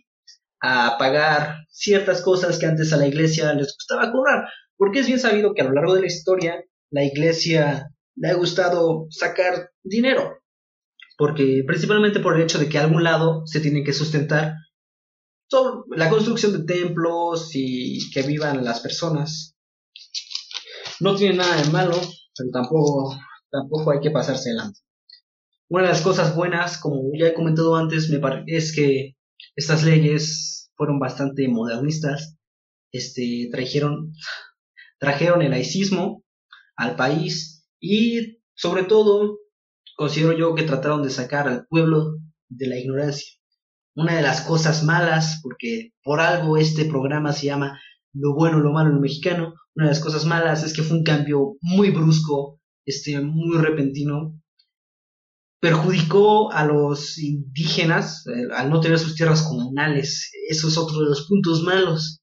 a 0.61 0.97
pagar 0.99 1.67
ciertas 1.71 2.23
cosas 2.23 2.59
que 2.59 2.67
antes 2.67 2.93
a 2.93 2.97
la 2.97 3.07
iglesia 3.07 3.53
les 3.55 3.75
gustaba 3.75 4.11
cobrar, 4.11 4.49
porque 4.77 5.01
es 5.01 5.07
bien 5.07 5.21
sabido 5.21 5.55
que 5.55 5.63
a 5.63 5.65
lo 5.65 5.73
largo 5.73 5.95
de 5.95 6.03
la 6.03 6.07
historia 6.07 6.65
la 6.91 7.05
iglesia 7.05 7.91
le 8.17 8.29
ha 8.29 8.35
gustado 8.35 9.07
sacar 9.11 9.71
dinero, 9.83 10.39
porque 11.17 11.63
principalmente 11.67 12.21
por 12.21 12.37
el 12.37 12.43
hecho 12.43 12.59
de 12.59 12.69
que 12.69 12.79
a 12.79 12.85
algún 12.85 13.05
lado 13.05 13.47
se 13.47 13.61
tiene 13.61 13.85
que 13.85 13.93
sustentar 13.93 14.55
la 15.91 16.11
construcción 16.11 16.53
de 16.53 16.65
templos 16.65 17.51
y 17.55 18.11
que 18.11 18.23
vivan 18.23 18.65
las 18.65 18.81
personas. 18.81 19.55
No 21.01 21.15
tiene 21.15 21.37
nada 21.37 21.63
de 21.63 21.71
malo, 21.71 21.95
pero 22.37 22.51
tampoco, 22.51 23.17
tampoco 23.51 23.91
hay 23.91 24.01
que 24.01 24.11
pasarse 24.11 24.51
delante. 24.51 24.81
Una 25.69 25.85
de 25.85 25.89
las 25.89 26.03
cosas 26.03 26.35
buenas, 26.37 26.79
como 26.79 27.03
ya 27.19 27.29
he 27.29 27.35
comentado 27.35 27.75
antes, 27.77 28.09
me 28.09 28.21
es 28.47 28.75
que 28.75 29.17
estas 29.57 29.83
leyes 29.83 30.71
fueron 30.77 30.99
bastante 30.99 31.49
modernistas. 31.49 32.37
Este, 32.93 33.49
trajeron, 33.51 34.13
trajeron 34.99 35.43
el 35.43 35.51
laicismo 35.51 36.25
al 36.77 36.95
país 36.97 37.67
y 37.81 38.39
sobre 38.55 38.85
todo 38.85 39.39
considero 39.97 40.37
yo 40.37 40.55
que 40.55 40.63
trataron 40.63 41.03
de 41.03 41.11
sacar 41.11 41.49
al 41.49 41.67
pueblo 41.67 42.17
de 42.49 42.69
la 42.69 42.79
ignorancia. 42.79 43.33
Una 43.95 44.15
de 44.17 44.23
las 44.23 44.43
cosas 44.43 44.85
malas, 44.85 45.41
porque 45.43 45.93
por 46.03 46.21
algo 46.21 46.59
este 46.59 46.85
programa 46.85 47.33
se 47.33 47.47
llama 47.47 47.81
Lo 48.13 48.35
bueno, 48.35 48.61
lo 48.61 48.73
malo 48.73 48.91
lo 48.91 49.01
mexicano, 49.01 49.55
una 49.75 49.87
de 49.87 49.93
las 49.93 50.01
cosas 50.01 50.25
malas 50.25 50.63
es 50.65 50.75
que 50.75 50.83
fue 50.83 50.99
un 50.99 51.03
cambio 51.05 51.57
muy 51.61 51.91
brusco, 51.91 52.61
este, 52.87 53.21
muy 53.21 53.59
repentino, 53.59 54.41
perjudicó 55.61 56.53
a 56.53 56.65
los 56.65 57.19
indígenas 57.19 58.25
eh, 58.29 58.47
al 58.55 58.71
no 58.71 58.81
tener 58.81 58.99
sus 58.99 59.15
tierras 59.15 59.43
comunales. 59.43 60.31
Eso 60.49 60.69
es 60.69 60.79
otro 60.79 61.01
de 61.01 61.07
los 61.07 61.27
puntos 61.27 61.63
malos. 61.63 62.21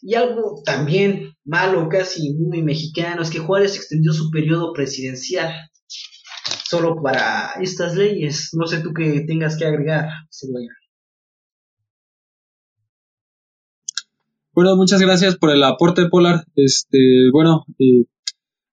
Y 0.00 0.14
algo 0.14 0.62
también 0.64 1.34
malo, 1.44 1.88
casi 1.88 2.34
muy 2.34 2.62
mexicano, 2.62 3.22
es 3.22 3.30
que 3.30 3.38
Juárez 3.38 3.76
extendió 3.76 4.12
su 4.12 4.30
periodo 4.30 4.72
presidencial 4.72 5.52
solo 6.64 7.00
para 7.02 7.52
estas 7.60 7.94
leyes. 7.94 8.50
No 8.52 8.66
sé 8.66 8.80
tú 8.80 8.92
qué 8.94 9.24
tengas 9.26 9.56
que 9.56 9.66
agregar, 9.66 10.08
Bueno, 14.54 14.76
muchas 14.76 15.00
gracias 15.00 15.36
por 15.36 15.50
el 15.50 15.62
aporte, 15.62 16.08
Polar. 16.10 16.44
Este, 16.56 17.30
bueno, 17.32 17.64
eh, 17.78 18.04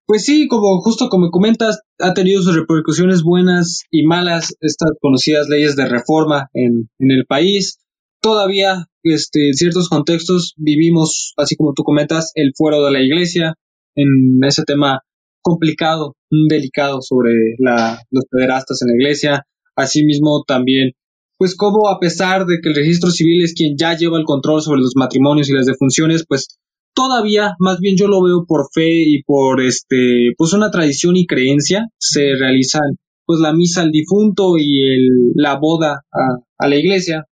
pues 0.10 0.26
sí, 0.26 0.48
como 0.48 0.82
justo 0.82 1.08
como 1.08 1.30
comentas, 1.30 1.82
ha 2.00 2.16
tenido 2.16 2.42
sus 2.42 2.56
repercusiones 2.56 3.22
buenas 3.22 3.84
y 3.92 4.08
malas 4.08 4.56
estas 4.60 4.90
conocidas 5.00 5.50
leyes 5.50 5.76
de 5.76 5.88
reforma 5.88 6.50
en, 6.56 6.90
en 6.98 7.12
el 7.12 7.28
país. 7.28 7.78
Todavía, 8.20 8.88
este, 9.04 9.50
en 9.50 9.54
ciertos 9.54 9.88
contextos 9.88 10.56
vivimos, 10.58 11.34
así 11.38 11.56
como 11.56 11.74
tú 11.76 11.84
comentas, 11.84 12.32
el 12.34 12.54
fuero 12.58 12.84
de 12.84 12.92
la 12.92 13.04
iglesia, 13.04 13.54
en 13.96 14.44
ese 14.48 14.64
tema 14.64 15.02
complicado, 15.44 16.16
delicado 16.50 17.04
sobre 17.04 17.32
la, 17.60 18.02
los 18.10 18.26
pederastas 18.32 18.82
en 18.82 18.88
la 18.88 18.96
iglesia. 18.96 19.46
Asimismo, 19.76 20.44
también, 20.48 20.94
pues 21.38 21.56
como 21.56 21.88
a 21.88 22.00
pesar 22.00 22.48
de 22.48 22.62
que 22.64 22.70
el 22.70 22.76
registro 22.76 23.12
civil 23.12 23.44
es 23.44 23.54
quien 23.54 23.78
ya 23.78 23.96
lleva 23.96 24.18
el 24.18 24.26
control 24.26 24.64
sobre 24.64 24.82
los 24.82 24.94
matrimonios 24.96 25.52
y 25.52 25.54
las 25.54 25.68
defunciones, 25.68 26.26
pues 26.28 26.58
todavía, 27.00 27.56
más 27.60 27.80
bien 27.80 27.96
yo 27.96 28.10
lo 28.10 28.22
veo 28.22 28.44
por 28.46 28.68
fe 28.74 28.90
y 28.92 29.24
por 29.24 29.62
este, 29.62 30.34
pues 30.38 30.52
una 30.52 30.70
tradición 30.70 31.16
y 31.16 31.26
creencia, 31.26 31.88
se 31.98 32.36
realizan 32.36 32.98
pues 33.26 33.40
la 33.40 33.54
misa 33.54 33.84
al 33.84 33.92
difunto 33.92 34.58
y 34.58 34.84
el, 34.84 35.32
la 35.34 35.58
boda 35.58 36.04
a, 36.12 36.68
la 36.68 36.76
iglesia, 36.76 37.26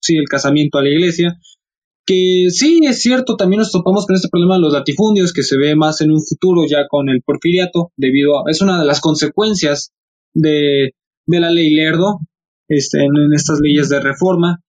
sí, 0.00 0.16
el 0.16 0.28
casamiento 0.28 0.78
a 0.78 0.84
la 0.84 0.90
iglesia, 0.90 1.36
que 2.06 2.46
sí 2.50 2.78
es 2.84 3.02
cierto, 3.02 3.34
también 3.34 3.58
nos 3.58 3.72
topamos 3.72 4.06
con 4.06 4.14
este 4.14 4.28
problema 4.30 4.54
de 4.54 4.60
los 4.60 4.72
latifundios, 4.72 5.32
que 5.32 5.42
se 5.42 5.58
ve 5.58 5.74
más 5.74 6.00
en 6.00 6.12
un 6.12 6.22
futuro 6.24 6.64
ya 6.68 6.86
con 6.88 7.08
el 7.08 7.20
porfiriato, 7.20 7.90
debido 7.96 8.38
a, 8.38 8.44
es 8.48 8.60
una 8.60 8.78
de 8.78 8.86
las 8.86 9.00
consecuencias 9.00 9.90
de, 10.32 10.92
de 11.26 11.40
la 11.40 11.50
ley 11.50 11.70
Lerdo, 11.74 12.20
este, 12.68 13.00
en 13.00 13.32
estas 13.34 13.58
leyes 13.60 13.88
de 13.88 13.98
reforma, 13.98 14.60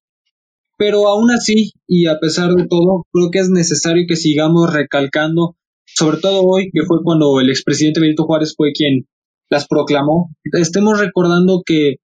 pero 0.80 1.10
aún 1.10 1.30
así, 1.30 1.74
y 1.88 2.08
a 2.08 2.20
pesar 2.20 2.54
de 2.54 2.66
todo, 2.66 3.06
creo 3.12 3.32
que 3.32 3.40
es 3.40 3.50
necesario 3.50 4.06
que 4.08 4.16
sigamos 4.16 4.74
recalcando, 4.74 5.58
sobre 5.86 6.20
todo 6.20 6.44
hoy, 6.44 6.72
que 6.72 6.86
fue 6.88 7.04
cuando 7.04 7.42
el 7.42 7.50
expresidente 7.50 8.00
Benito 8.00 8.24
Juárez 8.24 8.54
fue 8.56 8.72
quien 8.72 9.06
las 9.50 9.68
proclamó, 9.68 10.30
estemos 10.54 10.98
recordando 10.98 11.64
que 11.66 11.96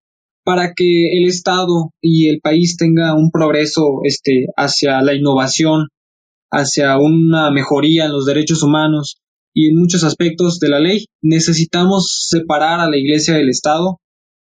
para 0.44 0.74
que 0.76 1.18
el 1.18 1.26
Estado 1.26 1.94
y 2.02 2.28
el 2.28 2.42
país 2.42 2.76
tenga 2.76 3.16
un 3.16 3.32
progreso 3.32 4.02
este, 4.04 4.48
hacia 4.58 5.02
la 5.02 5.14
innovación, 5.14 5.88
hacia 6.52 6.98
una 6.98 7.52
mejoría 7.52 8.06
en 8.06 8.12
los 8.12 8.26
derechos 8.26 8.62
humanos 8.62 9.22
y 9.54 9.70
en 9.70 9.78
muchos 9.78 10.04
aspectos 10.04 10.60
de 10.60 10.68
la 10.68 10.82
ley, 10.82 11.06
necesitamos 11.22 12.28
separar 12.28 12.82
a 12.82 12.90
la 12.90 12.98
Iglesia 12.98 13.36
del 13.36 13.48
Estado. 13.48 14.02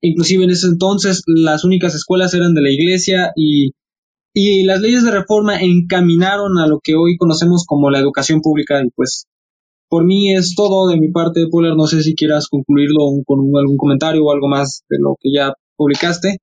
Inclusive 0.01 0.45
en 0.45 0.49
ese 0.49 0.65
entonces 0.65 1.21
las 1.28 1.63
únicas 1.63 1.93
escuelas 1.93 2.34
eran 2.34 2.55
de 2.55 2.61
la 2.63 2.71
Iglesia 2.71 3.32
y 3.36 3.69
y 4.38 4.63
las 4.63 4.81
leyes 4.81 5.05
de 5.05 5.11
reforma 5.11 5.61
encaminaron 5.61 6.57
a 6.57 6.67
lo 6.67 6.81
que 6.83 6.93
hoy 6.93 7.15
conocemos 7.15 7.63
como 7.65 7.89
la 7.89 7.99
educación 7.99 8.41
pública 8.41 8.81
y 8.83 8.89
pues 8.89 9.27
por 9.88 10.03
mí 10.03 10.36
es 10.36 10.55
todo 10.55 10.89
de 10.89 10.99
mi 10.99 11.09
parte, 11.09 11.47
Polar. 11.49 11.77
No 11.77 11.88
sé 11.88 12.03
si 12.03 12.15
quieras 12.15 12.49
concluirlo 12.49 12.99
con 13.25 13.39
algún 13.57 13.77
comentario 13.77 14.25
o 14.25 14.33
algo 14.33 14.49
más 14.49 14.83
de 14.89 14.97
lo 14.99 15.15
que 15.21 15.31
ya 15.33 15.53
publicaste. 15.77 16.39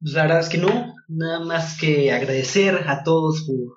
Pues 0.00 0.14
la 0.14 0.22
verdad 0.22 0.40
es 0.40 0.48
que 0.48 0.56
no, 0.56 0.94
nada 1.08 1.44
más 1.44 1.78
que 1.78 2.10
agradecer 2.10 2.88
a 2.88 3.04
todos 3.04 3.42
por 3.42 3.76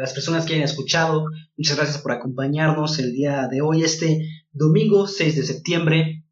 las 0.00 0.12
personas 0.12 0.46
que 0.46 0.52
hayan 0.52 0.66
escuchado. 0.66 1.24
Muchas 1.56 1.78
gracias 1.78 1.98
por 2.00 2.12
acompañarnos 2.12 3.00
el 3.00 3.12
día 3.12 3.48
de 3.50 3.60
hoy, 3.60 3.82
este 3.82 4.20
domingo 4.52 5.08
6 5.08 5.34
de 5.34 5.42
septiembre, 5.42 6.24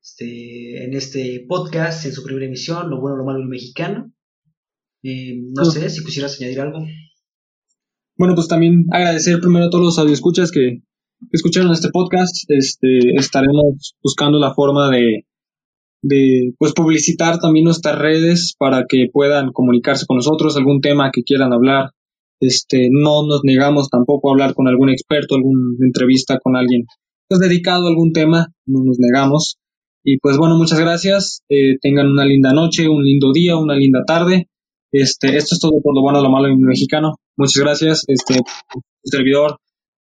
este, 0.00 0.84
en 0.84 0.94
este 0.94 1.44
podcast, 1.46 2.06
en 2.06 2.12
su 2.12 2.22
primera 2.22 2.46
emisión, 2.46 2.88
Lo 2.88 3.02
bueno, 3.02 3.18
lo 3.18 3.26
malo 3.26 3.40
y 3.40 3.42
lo 3.42 3.48
mexicano. 3.50 4.14
Eh, 5.08 5.40
no 5.54 5.64
sé 5.64 5.88
si 5.88 6.04
quisieras 6.04 6.38
añadir 6.38 6.60
algo. 6.60 6.80
Bueno, 8.16 8.34
pues 8.34 8.48
también 8.48 8.86
agradecer 8.90 9.40
primero 9.40 9.66
a 9.66 9.70
todos 9.70 9.84
los 9.84 9.98
audioscuchas 9.98 10.50
que, 10.50 10.82
que 11.20 11.32
escucharon 11.32 11.72
este 11.72 11.88
podcast. 11.90 12.34
Este, 12.48 13.14
estaremos 13.16 13.94
buscando 14.02 14.38
la 14.38 14.54
forma 14.54 14.90
de, 14.90 15.24
de 16.02 16.52
pues 16.58 16.72
publicitar 16.72 17.38
también 17.38 17.64
nuestras 17.64 17.98
redes 17.98 18.54
para 18.58 18.84
que 18.88 19.06
puedan 19.12 19.52
comunicarse 19.52 20.04
con 20.06 20.16
nosotros, 20.16 20.56
algún 20.56 20.80
tema 20.80 21.10
que 21.12 21.22
quieran 21.22 21.52
hablar. 21.52 21.90
Este, 22.40 22.88
no 22.90 23.26
nos 23.26 23.40
negamos 23.44 23.88
tampoco 23.88 24.28
a 24.28 24.32
hablar 24.32 24.54
con 24.54 24.68
algún 24.68 24.90
experto, 24.90 25.34
alguna 25.34 25.60
entrevista 25.80 26.38
con 26.38 26.56
alguien 26.56 26.84
pues, 27.28 27.40
dedicado 27.40 27.86
a 27.86 27.90
algún 27.90 28.12
tema, 28.12 28.48
no 28.66 28.84
nos 28.84 28.98
negamos. 28.98 29.58
Y 30.04 30.18
pues 30.18 30.38
bueno, 30.38 30.56
muchas 30.56 30.80
gracias. 30.80 31.42
Eh, 31.48 31.76
tengan 31.80 32.10
una 32.10 32.24
linda 32.24 32.52
noche, 32.52 32.88
un 32.88 33.04
lindo 33.04 33.32
día, 33.32 33.56
una 33.56 33.74
linda 33.74 34.04
tarde. 34.06 34.48
Este, 34.92 35.36
esto 35.36 35.54
es 35.54 35.60
todo 35.60 35.80
por 35.82 35.94
lo 35.94 36.02
bueno, 36.02 36.22
lo 36.22 36.30
malo 36.30 36.48
en 36.48 36.60
mexicano. 36.60 37.14
Muchas 37.36 37.62
gracias. 37.62 38.04
Este, 38.08 38.40
servidor, 39.04 39.58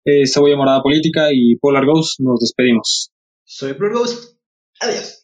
eh, 0.04 0.26
Cebolla 0.26 0.56
Morada 0.56 0.82
Política 0.82 1.28
y 1.32 1.56
Polar 1.56 1.86
Ghost, 1.86 2.20
nos 2.20 2.40
despedimos. 2.40 3.10
Soy 3.44 3.74
Polar 3.74 3.94
Ghost. 3.94 4.36
Adiós. 4.80 5.21